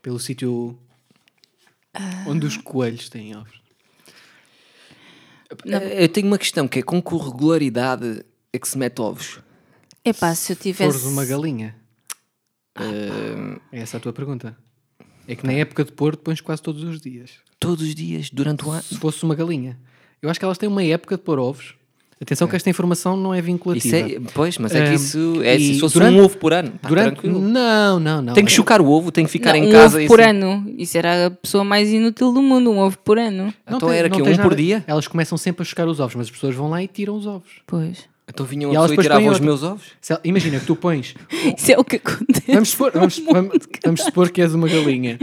Pelo 0.00 0.18
sítio 0.18 0.76
onde 2.26 2.46
os 2.46 2.56
coelhos 2.56 3.08
têm 3.08 3.36
ovos. 3.36 3.61
Eu 6.00 6.08
tenho 6.08 6.26
uma 6.26 6.38
questão 6.38 6.66
que 6.68 6.78
é 6.78 6.82
com 6.82 7.02
que 7.02 7.16
regularidade 7.16 8.24
é 8.52 8.58
que 8.58 8.68
se 8.68 8.76
mete 8.78 9.00
ovos? 9.00 9.38
Epá, 10.04 10.34
se 10.34 10.52
eu 10.52 10.56
Se 10.56 10.62
tivesse. 10.62 10.92
fores 10.98 11.04
uma 11.06 11.24
galinha. 11.24 11.76
É 13.72 13.80
essa 13.80 13.96
a 13.96 14.00
tua 14.00 14.12
pergunta. 14.12 14.56
É 15.26 15.36
que 15.36 15.46
na 15.46 15.52
época 15.52 15.84
de 15.84 15.92
pôr, 15.92 16.16
pões 16.16 16.40
quase 16.40 16.62
todos 16.62 16.82
os 16.82 17.00
dias. 17.00 17.38
Todos 17.60 17.86
os 17.86 17.94
dias, 17.94 18.30
durante 18.30 18.64
o 18.64 18.70
ano. 18.70 18.82
Se 18.82 18.96
fosse 18.98 19.22
uma 19.24 19.34
galinha. 19.34 19.78
Eu 20.20 20.28
acho 20.28 20.38
que 20.38 20.44
elas 20.44 20.58
têm 20.58 20.68
uma 20.68 20.82
época 20.82 21.16
de 21.16 21.22
pôr 21.22 21.38
ovos. 21.38 21.74
Atenção 22.22 22.46
que 22.48 22.54
esta 22.56 22.70
informação 22.70 23.16
não 23.16 23.34
é 23.34 23.38
Isso 23.38 23.46
vinculativa. 23.46 23.96
é, 23.96 24.20
pois, 24.32 24.56
mas 24.58 24.72
é 24.74 24.86
que 24.88 24.94
isso 24.94 25.42
é 25.42 25.58
se 25.58 25.80
fosse 25.80 25.94
durante- 25.94 26.18
um 26.18 26.24
ovo 26.24 26.38
por 26.38 26.52
ano. 26.52 26.72
Pá, 26.80 26.88
Durante... 26.88 27.12
tranquilo. 27.20 27.40
Não, 27.40 27.98
não, 28.00 28.22
não. 28.22 28.32
Tem 28.34 28.44
que 28.44 28.52
chocar 28.52 28.80
o 28.80 28.88
ovo, 28.88 29.10
tem 29.10 29.24
que 29.24 29.30
ficar 29.30 29.54
Não, 29.54 29.58
em 29.64 29.68
um 29.68 29.72
casa. 29.72 29.96
ovo 29.96 30.00
e 30.00 30.06
por 30.06 30.20
assim. 30.20 30.30
ano. 30.30 30.64
Isso 30.78 30.96
era 30.96 31.26
a 31.26 31.30
pessoa 31.30 31.64
mais 31.64 31.90
inútil 31.90 32.32
do 32.32 32.40
mundo, 32.40 32.70
um 32.70 32.78
ovo 32.78 32.96
por 32.98 33.18
ano. 33.18 33.52
Não 33.68 33.76
Então 33.76 33.88
tem- 33.88 33.98
era 33.98 34.08
que 34.08 34.22
um 34.22 34.24
por 34.24 34.36
nada- 34.36 34.54
dia? 34.56 34.84
Elas 34.86 35.08
começam 35.08 35.36
sempre 35.36 35.62
a 35.62 35.64
chocar 35.64 35.88
os 35.88 35.98
ovos, 36.00 36.14
mas 36.14 36.26
as 36.26 36.30
pessoas 36.30 36.54
vão 36.54 36.70
lá 36.70 36.82
e 36.82 36.86
tiram 36.86 37.16
os 37.16 37.26
ovos. 37.26 37.50
Pois. 37.66 38.10
Então 38.28 38.46
vinham 38.46 38.72
E 38.72 38.76
a 38.76 38.78
elas 38.78 38.90
e 38.90 38.92
depois 38.92 39.04
tiravam 39.06 39.28
os 39.28 39.40
meus 39.40 39.62
ovos? 39.64 39.82
Imagina 40.22 40.60
que 40.60 40.64
tu 40.66 40.76
pões. 40.76 41.14
Isso 41.58 41.72
é 41.72 41.78
o 41.78 41.82
que 41.84 41.96
acontece. 41.96 42.44
Vamos 42.52 42.70
supor, 42.70 42.92
vamos, 42.92 43.18
vamos, 43.30 43.58
vamos 43.84 44.00
supor 44.00 44.30
que 44.30 44.40
és 44.40 44.54
uma 44.54 44.68
galinha 44.68 45.18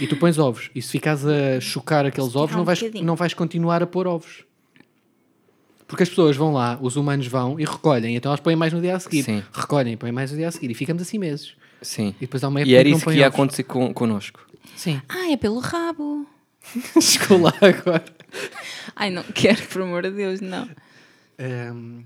e 0.00 0.06
tu 0.06 0.16
pões 0.16 0.38
ovos. 0.38 0.70
E 0.74 0.80
se 0.80 0.92
ficares 0.92 1.26
a 1.26 1.60
chocar 1.60 2.06
aqueles 2.06 2.36
ovos, 2.36 2.54
não 2.54 2.62
um 2.62 2.64
vais, 2.64 2.80
não 3.02 3.16
vais 3.16 3.34
continuar 3.34 3.82
a 3.82 3.86
pôr 3.86 4.06
ovos. 4.06 4.45
Porque 5.86 6.02
as 6.02 6.08
pessoas 6.08 6.36
vão 6.36 6.52
lá, 6.52 6.78
os 6.80 6.96
humanos 6.96 7.26
vão 7.28 7.60
e 7.60 7.64
recolhem, 7.64 8.16
então 8.16 8.30
elas 8.30 8.40
põem 8.40 8.56
mais 8.56 8.72
no 8.72 8.80
dia 8.80 8.96
a 8.96 9.00
seguir. 9.00 9.22
Sim. 9.22 9.42
Recolhem 9.52 9.96
põem 9.96 10.10
mais 10.12 10.30
no 10.32 10.36
dia 10.36 10.48
a 10.48 10.50
seguir. 10.50 10.70
E 10.70 10.74
ficamos 10.74 11.02
assim 11.02 11.18
meses. 11.18 11.52
Sim. 11.80 12.14
E 12.18 12.22
depois 12.22 12.42
há 12.42 12.48
uma 12.48 12.60
época 12.60 12.70
E 12.72 12.74
era 12.74 12.84
que 12.84 12.90
não 12.90 12.96
isso 12.96 13.04
que 13.04 13.10
põem 13.12 13.18
ia 13.18 13.26
ovos. 13.26 13.34
acontecer 13.34 13.62
con 13.64 13.92
connosco. 13.94 14.40
Sim. 14.76 15.00
Ah, 15.08 15.30
é 15.30 15.36
pelo 15.36 15.58
rabo. 15.60 16.26
Chegou 17.00 17.40
lá 17.40 17.52
agora. 17.60 18.04
Ai, 18.96 19.10
não 19.10 19.22
quero, 19.22 19.62
por 19.68 19.82
amor 19.82 20.02
de 20.02 20.10
Deus, 20.10 20.40
não. 20.40 20.68
Ahm, 21.38 22.02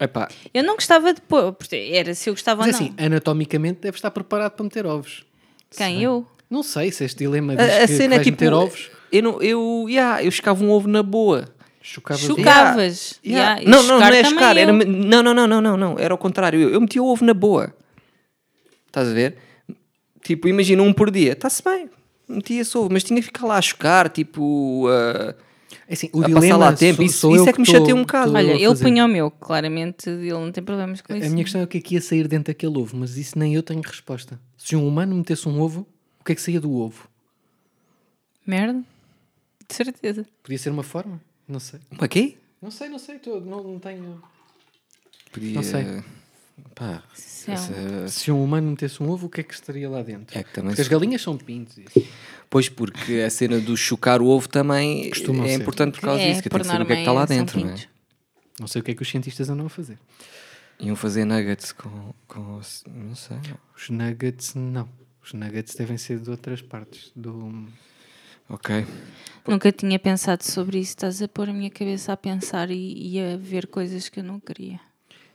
Epá, 0.00 0.28
Eu 0.52 0.64
não 0.64 0.74
gostava 0.74 1.12
de 1.14 1.20
pôr. 1.20 1.52
porque 1.52 1.76
Era 1.92 2.14
se 2.14 2.28
eu 2.28 2.34
gostava 2.34 2.62
mas 2.66 2.74
ou 2.76 2.80
não. 2.82 2.88
assim, 2.94 3.04
anatomicamente 3.04 3.80
deve 3.80 3.96
estar 3.96 4.10
preparado 4.10 4.52
para 4.52 4.64
meter 4.64 4.86
ovos. 4.86 5.24
Quem? 5.70 6.02
Eu? 6.02 6.26
Não 6.50 6.62
sei 6.62 6.90
se 6.90 7.04
este 7.04 7.18
dilema 7.18 7.54
diz 7.56 7.64
a, 7.64 7.76
a 7.76 7.80
que, 7.80 7.86
que 7.86 7.92
cena 7.96 8.14
é 8.14 8.18
vais 8.18 8.26
tipo. 8.26 8.42
meter 8.42 8.52
ovos. 8.54 8.90
Eu, 9.12 9.22
não, 9.22 9.42
eu, 9.42 9.86
yeah, 9.88 10.22
eu 10.22 10.28
escava 10.28 10.64
um 10.64 10.70
ovo 10.70 10.88
na 10.88 11.02
boa. 11.02 11.48
Chocavas 11.86 12.22
Chocavas. 12.22 13.20
Yeah. 13.22 13.60
Yeah, 13.60 13.62
e 13.62 13.68
Não, 13.68 13.82
não, 13.82 14.00
não 14.00 14.06
é 14.06 14.24
chocar. 14.24 14.56
Era, 14.56 14.72
não, 14.72 15.22
não, 15.22 15.34
não, 15.34 15.46
não, 15.46 15.60
não, 15.60 15.76
não. 15.76 15.98
Era 15.98 16.14
ao 16.14 16.18
contrário. 16.18 16.58
Eu, 16.58 16.70
eu 16.70 16.80
metia 16.80 17.02
o 17.02 17.06
ovo 17.06 17.22
na 17.26 17.34
boa. 17.34 17.74
Estás 18.86 19.08
a 19.08 19.12
ver? 19.12 19.36
Tipo, 20.22 20.48
imagina 20.48 20.82
um 20.82 20.94
por 20.94 21.10
dia. 21.10 21.32
Está-se 21.32 21.62
bem. 21.62 21.90
Metia 22.26 22.62
esse 22.62 22.76
ovo, 22.78 22.88
mas 22.90 23.04
tinha 23.04 23.20
que 23.20 23.26
ficar 23.26 23.46
lá 23.46 23.58
a 23.58 23.62
chocar, 23.62 24.08
tipo. 24.08 24.86
a- 24.88 25.34
É 25.86 25.92
assim, 25.92 26.08
o 26.14 26.22
A 26.22 26.26
dilema 26.26 26.40
passar 26.40 26.56
lá 26.56 26.72
tempo, 26.72 26.96
sou- 26.96 27.04
isso- 27.04 27.18
sou 27.18 27.34
isso 27.34 27.44
eu 27.44 27.48
é 27.50 27.52
que 27.52 27.60
me 27.60 27.66
chateia 27.66 27.94
um 27.94 28.00
bocado. 28.00 28.32
Olha, 28.32 28.54
a 28.54 28.56
ele 28.56 28.74
punha 28.76 29.04
o 29.04 29.08
meu, 29.08 29.30
claramente 29.30 30.08
ele 30.08 30.30
não 30.32 30.50
tem 30.50 30.64
problemas 30.64 31.02
com 31.02 31.14
isso. 31.14 31.26
A 31.26 31.30
minha 31.30 31.44
questão 31.44 31.60
é 31.60 31.64
o 31.64 31.66
que 31.66 31.76
é 31.76 31.80
que 31.82 31.94
ia 31.96 32.00
sair 32.00 32.26
dentro 32.26 32.46
daquele 32.54 32.78
ovo, 32.78 32.96
mas 32.96 33.18
isso 33.18 33.38
nem 33.38 33.54
eu 33.54 33.62
tenho 33.62 33.82
resposta. 33.82 34.40
Se 34.56 34.74
um 34.74 34.88
humano 34.88 35.14
metesse 35.14 35.46
um 35.46 35.60
ovo, 35.60 35.86
o 36.18 36.24
que 36.24 36.32
é 36.32 36.34
que 36.34 36.40
saía 36.40 36.58
do 36.62 36.72
ovo? 36.72 37.06
Merda. 38.46 38.82
De 39.68 39.74
certeza. 39.74 40.24
Podia 40.42 40.58
ser 40.58 40.70
uma 40.70 40.82
forma? 40.82 41.20
Não 41.48 41.60
sei. 41.60 41.80
Uma 41.90 42.08
quê? 42.08 42.36
Não 42.60 42.70
sei, 42.70 42.88
não 42.88 42.98
sei. 42.98 43.18
tô- 43.18 43.40
não, 43.40 43.62
não 43.62 43.78
tenho. 43.78 44.22
Podia... 45.32 45.54
Não 45.54 45.62
sei. 45.62 46.02
Pá, 46.74 47.02
Isso 47.16 47.50
é 47.50 47.54
essa- 47.54 48.08
Se 48.08 48.30
um 48.30 48.42
humano 48.42 48.70
metesse 48.70 49.02
um 49.02 49.10
ovo, 49.10 49.26
o 49.26 49.30
que 49.30 49.40
é 49.40 49.44
que 49.44 49.52
estaria 49.54 49.88
lá 49.90 50.02
dentro? 50.02 50.38
É 50.38 50.42
que 50.44 50.52
também 50.52 50.70
Porque 50.70 50.80
as 50.82 50.86
se- 50.86 50.92
galinhas 50.92 51.20
são 51.20 51.36
pintos. 51.36 51.76
isso. 51.78 52.08
Pois, 52.48 52.68
porque 52.68 53.14
a 53.26 53.30
cena 53.30 53.58
do 53.58 53.76
chocar 53.76 54.22
o 54.22 54.26
ovo 54.26 54.48
também 54.48 55.10
Costumam 55.10 55.44
é 55.44 55.48
ser. 55.48 55.54
importante 55.62 55.94
por 55.94 56.02
causa 56.02 56.22
É, 56.22 56.28
disso, 56.30 56.42
que 56.42 56.48
tem 56.48 56.60
que 56.60 56.66
saber 56.66 56.82
o 56.82 56.86
que 56.86 56.92
é 56.92 56.96
que 56.96 57.02
está 57.02 57.12
lá 57.12 57.24
dentro, 57.26 57.58
não 57.58 57.70
é? 57.70 57.76
Não 58.60 58.66
sei 58.68 58.80
o 58.80 58.84
que 58.84 58.92
é 58.92 58.94
que 58.94 59.02
os 59.02 59.08
cientistas 59.08 59.50
andam 59.50 59.66
a 59.66 59.68
fazer. 59.68 59.98
Iam 60.78 60.94
fazer 60.94 61.24
nuggets 61.24 61.72
com, 61.72 62.14
com. 62.28 62.60
Não 62.86 63.14
sei. 63.16 63.36
Os 63.76 63.90
nuggets, 63.90 64.54
não. 64.54 64.88
Os 65.22 65.32
nuggets 65.32 65.74
devem 65.74 65.98
ser 65.98 66.20
de 66.20 66.30
outras 66.30 66.62
partes 66.62 67.10
do. 67.16 67.66
Ok. 68.48 68.86
Nunca 69.46 69.70
tinha 69.72 69.98
pensado 69.98 70.42
sobre 70.44 70.78
isso. 70.78 70.90
Estás 70.90 71.20
a 71.22 71.28
pôr 71.28 71.48
a 71.48 71.52
minha 71.52 71.70
cabeça 71.70 72.12
a 72.12 72.16
pensar 72.16 72.70
e, 72.70 73.12
e 73.16 73.20
a 73.20 73.36
ver 73.36 73.66
coisas 73.66 74.08
que 74.08 74.20
eu 74.20 74.24
não 74.24 74.40
queria. 74.40 74.80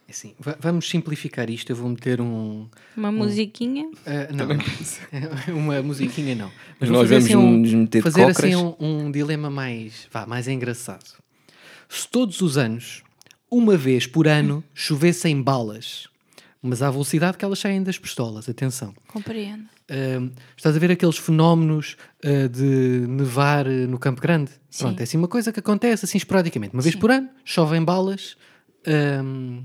Assim, 0.10 0.34
va- 0.40 0.58
vamos 0.60 0.90
simplificar 0.90 1.50
isto. 1.52 1.70
Eu 1.72 1.76
vou 1.76 1.90
meter 1.90 2.20
um. 2.20 2.68
Uma 2.98 3.12
musiquinha. 3.12 3.88
ah, 4.08 4.28
não, 4.34 4.48
uma 5.56 5.82
musiquinha 5.84 6.34
não. 6.34 6.52
Mas 6.80 6.90
Nós 6.90 7.08
vamos 7.10 7.26
assim 7.26 7.36
um, 7.36 7.58
nos 7.58 7.74
meter 7.74 8.02
fazer 8.02 8.24
assim 8.24 8.54
cócoras. 8.54 8.76
um, 8.80 9.06
um 9.08 9.12
dilema 9.12 9.50
mais, 9.52 10.08
vá, 10.12 10.26
mais 10.26 10.48
engraçado. 10.48 11.14
Se 11.88 12.08
todos 12.08 12.42
os 12.42 12.58
anos, 12.58 13.04
uma 13.52 13.78
vez 13.78 14.08
por 14.08 14.28
ano, 14.28 14.64
chovessem 14.74 15.40
balas, 15.42 16.08
mas 16.62 16.82
à 16.82 16.90
velocidade 16.90 17.38
que 17.38 17.46
elas 17.46 17.60
saem 17.60 17.84
das 17.84 18.00
pistolas, 18.00 18.50
atenção. 18.50 18.96
Compreendo. 19.08 19.66
Estás 20.56 20.76
a 20.76 20.80
ver 20.80 20.92
aqueles 20.92 21.18
fenómenos 21.18 21.98
ah, 22.24 22.48
de 22.48 23.06
nevar 23.08 23.68
ah, 23.68 23.88
no 23.88 23.98
Campo 23.98 24.22
Grande? 24.22 24.52
Sim. 24.70 24.86
Pronto, 24.86 25.00
é 25.00 25.04
assim 25.04 25.18
uma 25.18 25.28
coisa 25.28 25.52
que 25.52 25.60
acontece 25.60 26.06
assim 26.06 26.18
esporadicamente. 26.18 26.74
Uma 26.74 26.84
vez 26.84 26.96
por 26.96 27.12
ano, 27.12 27.30
chovem 27.44 27.84
balas. 27.84 28.38
ahm, 28.88 29.64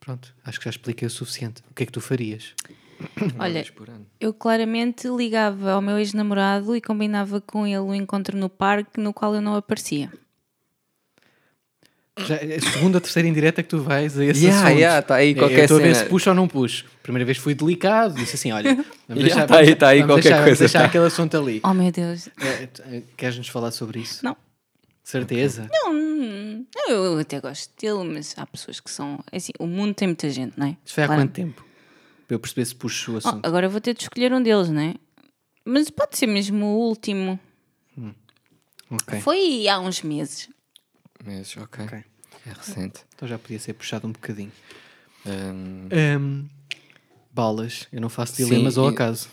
pronto, 0.00 0.34
acho 0.44 0.58
que 0.58 0.64
já 0.64 0.70
expliquei 0.70 1.06
o 1.06 1.10
suficiente. 1.10 1.62
O 1.70 1.74
que 1.74 1.82
é 1.82 1.86
que 1.86 1.92
tu 1.92 2.00
farias? 2.00 2.54
Olha, 3.38 3.54
vez 3.54 3.70
por 3.70 3.88
ano. 3.88 4.06
eu 4.20 4.32
claramente 4.32 5.08
ligava 5.08 5.72
ao 5.72 5.82
meu 5.82 5.98
ex-namorado 5.98 6.74
e 6.76 6.80
combinava 6.80 7.40
com 7.40 7.66
ele 7.66 7.78
um 7.78 7.94
encontro 7.94 8.36
no 8.36 8.48
parque 8.48 9.00
no 9.00 9.12
qual 9.12 9.34
eu 9.34 9.40
não 9.40 9.54
aparecia. 9.54 10.10
Já, 12.18 12.36
é 12.36 12.56
a 12.56 12.60
segunda 12.60 12.98
ou 12.98 13.00
terceira 13.00 13.26
indireta 13.26 13.62
que 13.62 13.68
tu 13.70 13.78
vais 13.82 14.18
a 14.18 14.24
esse 14.24 14.44
Yeah, 14.44 14.66
assunto. 14.66 14.78
yeah, 14.78 15.02
tá 15.02 15.14
aí 15.16 15.30
É, 15.30 15.34
qualquer 15.34 15.58
eu 15.60 15.62
estou 15.62 15.78
a 15.78 15.80
ver 15.80 15.94
se 15.96 16.04
puxo 16.04 16.28
ou 16.28 16.36
não 16.36 16.46
puxo. 16.46 16.84
Primeira 17.02 17.24
vez 17.24 17.38
fui 17.38 17.54
delicado, 17.54 18.14
disse 18.14 18.36
assim, 18.36 18.52
olha, 18.52 18.74
vamos 19.08 19.24
Yeah, 19.24 19.24
deixar, 19.24 19.46
tá 19.46 19.58
aí, 19.58 19.74
tá 19.74 19.88
aí 19.88 20.00
vamos 20.00 20.14
qualquer 20.16 20.28
deixar, 20.28 20.44
coisa, 20.44 20.58
deixar 20.58 20.78
tá. 20.80 20.84
aquele 20.86 21.06
assunto 21.06 21.36
ali. 21.38 21.60
Oh 21.64 21.72
meu 21.72 21.90
Deus. 21.90 22.28
É, 22.38 22.68
é, 22.96 23.02
Queres-nos 23.16 23.48
falar 23.48 23.70
sobre 23.70 24.00
isso? 24.00 24.22
Não. 24.24 24.36
Certeza? 25.02 25.68
Não, 25.72 25.92
hum, 25.94 26.66
eu 26.86 27.18
até 27.18 27.40
gosto 27.40 27.72
dele, 27.80 28.04
mas 28.14 28.34
há 28.36 28.46
pessoas 28.46 28.78
que 28.78 28.90
são. 28.90 29.18
é 29.32 29.38
Assim, 29.38 29.52
o 29.58 29.66
mundo 29.66 29.94
tem 29.94 30.06
muita 30.06 30.28
gente, 30.30 30.56
não 30.58 30.66
é? 30.66 30.76
Isso 30.84 30.94
foi 30.94 31.04
há 31.04 31.06
Claro. 31.06 31.22
quanto 31.22 31.32
tempo? 31.32 31.64
Para 32.28 32.34
eu 32.36 32.38
perceber 32.38 32.64
se 32.66 32.74
puxo 32.74 33.12
o 33.12 33.14
Oh, 33.14 33.18
assunto. 33.18 33.44
agora 33.46 33.68
vou 33.70 33.80
ter 33.80 33.94
de 33.94 34.02
escolher 34.02 34.32
um 34.34 34.42
deles, 34.42 34.68
não 34.68 34.80
é? 34.82 34.94
Mas 35.64 35.88
pode 35.90 36.16
ser 36.18 36.26
mesmo 36.26 36.64
o 36.66 36.88
último. 36.88 37.38
ok. 38.90 39.20
Foi 39.20 39.66
há 39.68 39.80
uns 39.80 40.02
meses. 40.02 40.48
Mas, 41.24 41.56
ok. 41.56 41.84
Ok. 41.84 42.04
É 42.46 42.50
recente. 42.52 43.04
Então 43.14 43.28
já 43.28 43.38
podia 43.38 43.58
ser 43.58 43.72
puxado 43.74 44.06
um 44.06 44.12
bocadinho. 44.12 44.50
Um, 45.24 45.88
Ahm, 45.92 46.46
balas. 47.32 47.86
Eu 47.92 48.00
não 48.00 48.08
faço 48.08 48.34
Sim, 48.34 48.44
dilemas 48.46 48.76
ao 48.76 48.90
e- 48.90 48.94
acaso. 48.94 49.28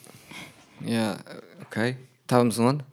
yeah, 0.83 1.19
ok. 1.61 1.97
Estávamos 2.21 2.59
onde? 2.59 2.83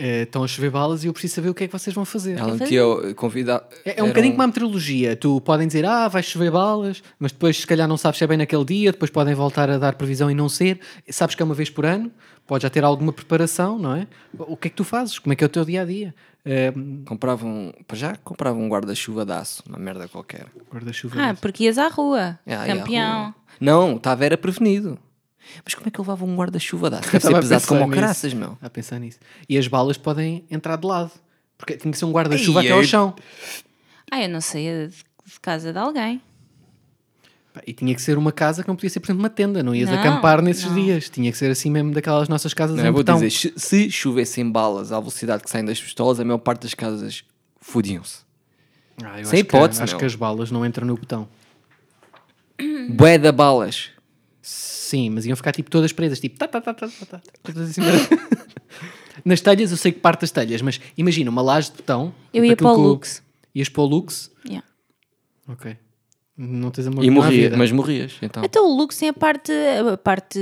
Eh, 0.00 0.22
estão 0.22 0.44
a 0.44 0.46
chover 0.46 0.70
balas 0.70 1.02
e 1.02 1.08
eu 1.08 1.12
preciso 1.12 1.34
saber 1.34 1.48
o 1.48 1.54
que 1.54 1.64
é 1.64 1.66
que 1.66 1.72
vocês 1.72 1.92
vão 1.92 2.04
fazer. 2.04 2.38
Ela 2.38 2.50
fazer? 2.50 2.64
metia 2.64 3.14
convidar. 3.14 3.64
É, 3.84 3.98
é 3.98 4.02
um 4.02 4.08
bocadinho 4.08 4.34
como 4.34 4.44
a 4.44 4.46
meteorologia. 4.46 5.16
Tu 5.16 5.40
podem 5.40 5.66
dizer, 5.66 5.84
ah, 5.84 6.06
vai 6.06 6.22
chover 6.22 6.52
balas, 6.52 7.02
mas 7.18 7.32
depois 7.32 7.56
se 7.56 7.66
calhar 7.66 7.88
não 7.88 7.96
sabes 7.96 8.18
se 8.18 8.24
é 8.24 8.26
bem 8.28 8.38
naquele 8.38 8.64
dia, 8.64 8.92
depois 8.92 9.10
podem 9.10 9.34
voltar 9.34 9.68
a 9.68 9.76
dar 9.76 9.94
previsão 9.96 10.30
e 10.30 10.34
não 10.34 10.48
ser. 10.48 10.78
Sabes 11.10 11.34
que 11.34 11.42
é 11.42 11.44
uma 11.44 11.54
vez 11.54 11.68
por 11.68 11.84
ano, 11.84 12.12
podes 12.46 12.62
já 12.62 12.70
ter 12.70 12.84
alguma 12.84 13.12
preparação, 13.12 13.76
não 13.76 13.92
é? 13.96 14.06
O 14.38 14.56
que 14.56 14.68
é 14.68 14.70
que 14.70 14.76
tu 14.76 14.84
fazes? 14.84 15.18
Como 15.18 15.32
é 15.32 15.36
que 15.36 15.42
é 15.42 15.46
o 15.46 15.50
teu 15.50 15.64
dia 15.64 15.82
a 15.82 15.84
dia? 15.84 16.14
Compravam. 17.04 17.74
Para 17.86 17.96
já, 17.96 18.16
compravam 18.22 18.62
um 18.62 18.68
guarda-chuva 18.68 19.26
de 19.26 19.32
aço, 19.32 19.64
uma 19.68 19.78
merda 19.78 20.06
qualquer. 20.06 20.46
Guarda-chuva. 20.72 21.16
Ah, 21.18 21.34
porque 21.34 21.64
ias 21.64 21.76
à 21.76 21.88
rua. 21.88 22.38
Yeah, 22.46 22.68
ia 22.68 22.74
à 22.74 22.76
campeão. 22.78 23.22
rua. 23.24 23.34
Não, 23.60 23.96
estava 23.96 24.24
era 24.24 24.38
prevenido. 24.38 24.96
Mas 25.64 25.74
como 25.74 25.88
é 25.88 25.90
que 25.90 25.98
eu 25.98 26.02
levava 26.02 26.24
um 26.24 26.36
guarda-chuva 26.36 26.90
de 26.90 26.96
aço? 26.96 27.10
Deve 27.12 27.20
ser 27.26 27.34
pesado 27.34 27.66
como 27.66 27.84
o 27.86 27.90
caraças, 27.90 28.32
meu. 28.34 28.56
A 28.62 28.68
pensar 28.70 28.98
nisso. 28.98 29.18
E 29.48 29.56
as 29.58 29.66
balas 29.68 29.96
podem 29.96 30.44
entrar 30.50 30.76
de 30.76 30.86
lado. 30.86 31.10
Porque 31.56 31.76
tinha 31.76 31.90
que 31.90 31.98
ser 31.98 32.04
um 32.04 32.12
guarda-chuva 32.12 32.60
Ei, 32.62 32.68
até 32.68 32.74
ao 32.76 32.84
chão. 32.84 33.14
Ah, 34.10 34.22
eu 34.22 34.28
não 34.28 34.40
sei, 34.40 34.66
é 34.68 34.86
de, 34.86 34.94
de 34.94 35.40
casa 35.40 35.72
de 35.72 35.78
alguém. 35.78 36.20
Pá, 37.52 37.60
E 37.66 37.72
tinha 37.72 37.94
que 37.94 38.00
ser 38.00 38.16
uma 38.16 38.30
casa 38.30 38.62
que 38.62 38.68
não 38.68 38.76
podia 38.76 38.88
ser, 38.90 39.00
por 39.00 39.06
exemplo, 39.06 39.22
uma 39.22 39.30
tenda. 39.30 39.62
Não 39.62 39.74
ias 39.74 39.90
Não, 39.90 39.98
acampar 39.98 40.40
nesses 40.40 40.64
não. 40.66 40.74
dias. 40.74 41.08
Tinha 41.10 41.30
que 41.32 41.36
ser 41.38 41.50
assim 41.50 41.70
mesmo 41.70 41.92
daquelas 41.92 42.28
nossas 42.28 42.54
casas 42.54 42.76
Não, 42.76 42.84
em 42.84 42.86
eu 42.86 42.92
vou 42.92 43.02
betão. 43.02 43.16
dizer, 43.16 43.30
se- 43.30 43.52
se 43.56 43.90
chovessem 43.90 44.48
balas 44.50 44.92
à 44.92 45.00
velocidade 45.00 45.42
que 45.42 45.50
saem 45.50 45.64
das 45.64 45.80
pistolas, 45.80 46.20
a 46.20 46.24
maior 46.24 46.38
parte 46.38 46.62
das 46.62 46.74
casas 46.74 47.24
fodiam-se. 47.60 48.18
Ah, 49.02 49.06
eu 49.06 49.12
Sem 49.14 49.20
acho 49.22 49.30
que- 49.30 49.36
hipótese, 49.38 49.82
acho 49.82 49.92
meu. 49.94 49.98
que 50.00 50.04
as 50.06 50.14
balas 50.14 50.50
não 50.50 50.64
entram 50.64 50.86
no 50.86 50.94
botão. 50.96 51.28
Bué 52.90 53.18
da 53.18 53.30
balas. 53.32 53.90
Sim, 54.88 55.10
mas 55.10 55.26
iam 55.26 55.36
ficar 55.36 55.52
tipo 55.52 55.70
todas 55.70 55.92
presas, 55.92 56.18
tipo 56.18 56.38
tá, 56.38 56.48
tá, 56.48 56.62
tá, 56.62 56.72
tá, 56.72 56.88
tá, 56.88 57.06
tá, 57.06 57.20
todas 57.42 57.70
assim. 57.70 57.82
Nas 59.22 59.40
telhas 59.42 59.70
eu 59.70 59.76
sei 59.76 59.92
que 59.92 60.00
parte 60.00 60.22
das 60.22 60.30
telhas, 60.30 60.62
mas 60.62 60.80
imagina 60.96 61.30
uma 61.30 61.42
laje 61.42 61.70
de 61.70 61.76
botão. 61.76 62.14
Eu 62.32 62.42
tipo 62.42 62.46
ia 62.46 62.56
para 62.56 62.70
o 62.72 62.74
que 62.74 62.80
Lux. 62.80 63.22
Ias 63.54 63.68
para 63.68 63.82
o 63.82 63.84
Lux? 63.86 64.30
Yeah. 64.46 64.66
Ok. 65.46 65.76
Não 66.38 66.70
tens 66.70 66.86
amor 66.86 67.04
E 67.04 67.10
morria, 67.10 67.42
vida. 67.42 67.56
mas 67.58 67.70
morrias, 67.70 68.12
então. 68.22 68.42
Até 68.42 68.58
o 68.60 68.66
Lux 68.66 68.96
tem 68.96 69.08
a 69.10 69.12
parte, 69.12 69.52
a 69.92 69.96
parte 69.98 70.38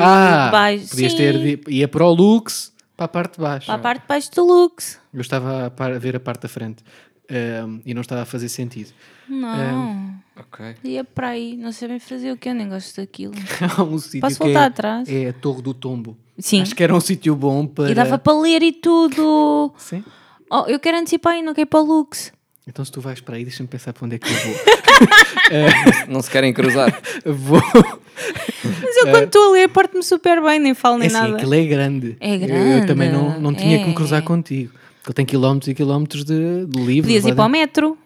Ah, 0.00 0.46
de 0.46 0.50
baixo. 0.52 0.88
podias 0.90 1.12
Sim, 1.12 1.18
ter, 1.18 1.68
ia 1.70 1.86
para 1.86 2.04
o 2.04 2.12
Lux, 2.12 2.72
para 2.96 3.04
a 3.04 3.08
parte 3.08 3.34
de 3.36 3.40
baixo. 3.42 3.66
para 3.66 3.74
a 3.74 3.78
parte 3.78 4.00
de 4.02 4.08
baixo 4.08 4.30
do 4.34 4.44
Lux. 4.44 4.98
Eu 5.14 5.20
estava 5.20 5.66
a 5.78 5.98
ver 5.98 6.16
a 6.16 6.20
parte 6.20 6.42
da 6.42 6.48
frente 6.48 6.82
ehm, 7.28 7.80
e 7.84 7.94
não 7.94 8.00
estava 8.02 8.22
a 8.22 8.24
fazer 8.24 8.48
sentido. 8.48 8.90
Não, 9.28 10.14
Ok. 10.38 10.76
ia 10.84 11.04
para 11.04 11.28
aí. 11.28 11.56
Não 11.56 11.72
sei 11.72 11.88
bem 11.88 11.98
fazer 11.98 12.32
o 12.32 12.36
que, 12.36 12.48
eu 12.48 12.54
nem 12.54 12.68
gosto 12.68 12.96
daquilo. 13.00 13.34
Há 13.76 13.82
um 13.82 13.98
sítio 13.98 14.20
Posso 14.20 14.36
que 14.38 14.44
voltar 14.44 14.62
é, 14.62 14.66
atrás? 14.66 15.08
é 15.08 15.28
a 15.28 15.32
Torre 15.32 15.62
do 15.62 15.74
Tombo. 15.74 16.16
Sim. 16.38 16.62
Acho 16.62 16.74
que 16.74 16.82
era 16.82 16.94
um 16.94 17.00
sítio 17.00 17.34
bom 17.34 17.66
para. 17.66 17.90
E 17.90 17.94
dava 17.94 18.16
para 18.18 18.38
ler 18.40 18.62
e 18.62 18.72
tudo. 18.72 19.72
Sim. 19.76 20.04
Oh, 20.50 20.64
eu 20.68 20.78
quero 20.78 20.96
antecipar 20.98 21.36
e 21.36 21.42
não 21.42 21.52
quero 21.52 21.66
ir 21.66 21.70
para 21.70 21.80
o 21.80 21.84
Lux. 21.84 22.32
Então 22.66 22.84
se 22.84 22.92
tu 22.92 23.00
vais 23.00 23.20
para 23.20 23.36
aí, 23.36 23.44
deixa-me 23.44 23.68
pensar 23.68 23.92
para 23.92 24.04
onde 24.06 24.16
é 24.16 24.18
que 24.18 24.28
eu 24.30 24.36
vou. 24.36 24.54
Não 26.08 26.20
se 26.22 26.30
querem 26.30 26.52
cruzar. 26.52 27.00
vou. 27.24 27.62
Mas 27.72 28.96
eu 28.98 29.08
quando 29.10 29.24
estou 29.24 29.48
a 29.48 29.52
ler, 29.52 29.68
porto-me 29.68 30.02
super 30.02 30.42
bem, 30.42 30.58
nem 30.58 30.74
falo 30.74 30.96
É 30.96 30.98
nem 30.98 31.06
assim, 31.08 31.16
nada. 31.16 31.36
aquilo 31.36 31.54
é 31.54 31.64
grande. 31.64 32.16
É 32.20 32.28
Eu- 32.36 32.40
Eu, 32.40 32.46
grande, 32.46 32.86
também 32.86 33.10
não, 33.10 33.40
não 33.40 33.54
tinha 33.54 33.78
que 33.78 33.84
me 33.86 33.92
é. 33.92 33.94
cruzar 33.94 34.22
contigo. 34.22 34.72
Ele 35.08 35.14
tem 35.14 35.24
quilómetros 35.26 35.68
e 35.68 35.74
quilómetros 35.74 36.24
de, 36.24 36.66
de 36.66 36.80
livro. 36.80 37.08
Podias 37.08 37.24
ir 37.24 37.34
para 37.34 37.46
o 37.46 37.48
metro. 37.48 37.96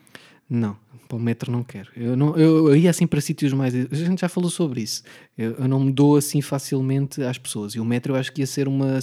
Não, 0.48 0.76
para 1.09 1.16
o 1.16 1.20
metro 1.20 1.50
não 1.50 1.62
quero. 1.64 1.88
Eu, 1.96 2.16
não, 2.16 2.36
eu, 2.36 2.68
eu 2.68 2.76
ia 2.76 2.90
assim 2.90 3.07
para 3.07 3.20
sítios 3.20 3.53
mais. 3.53 3.74
A 3.74 3.94
gente 3.94 4.20
já 4.20 4.28
falou 4.28 4.48
sobre 4.50 4.80
isso. 4.82 5.03
Eu, 5.36 5.53
eu 5.59 5.68
não 5.68 5.80
me 5.80 5.90
dou 5.92 6.16
assim 6.16 6.40
facilmente 6.40 7.22
às 7.22 7.38
pessoas. 7.38 7.74
E 7.74 7.80
o 7.80 7.84
metro 7.84 8.12
eu 8.14 8.18
acho 8.18 8.32
que 8.32 8.40
ia 8.42 8.46
ser 8.46 8.68
uma 8.68 8.98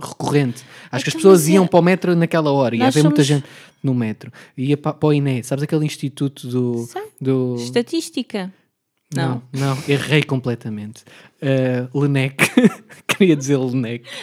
recorrente. 0.00 0.64
Acho 0.92 1.04
que 1.04 1.08
as 1.10 1.14
Então, 1.14 1.18
pessoas 1.18 1.40
mas 1.40 1.48
é- 1.48 1.52
iam 1.54 1.66
para 1.66 1.80
o 1.80 1.82
metro 1.82 2.14
naquela 2.14 2.52
hora. 2.52 2.74
Ia 2.76 2.84
Nós 2.84 2.94
haver 2.96 3.02
muita 3.04 3.24
somos- 3.24 3.26
gente 3.42 3.46
no 3.82 3.94
metro. 3.94 4.32
Ia 4.56 4.76
para, 4.76 4.92
para 4.94 5.06
o 5.08 5.12
INE. 5.12 5.42
Sabes 5.42 5.64
aquele 5.64 5.84
instituto 5.84 6.46
do. 6.46 6.88
Do... 7.20 7.56
Estatística. 7.58 8.52
Não, 9.12 9.42
não, 9.52 9.76
errei 9.88 10.22
completamente. 10.22 11.02
Uh, 11.42 11.98
Lenec, 12.00 12.36
queria 13.08 13.34
dizer 13.34 13.56
Lenec. 13.58 14.04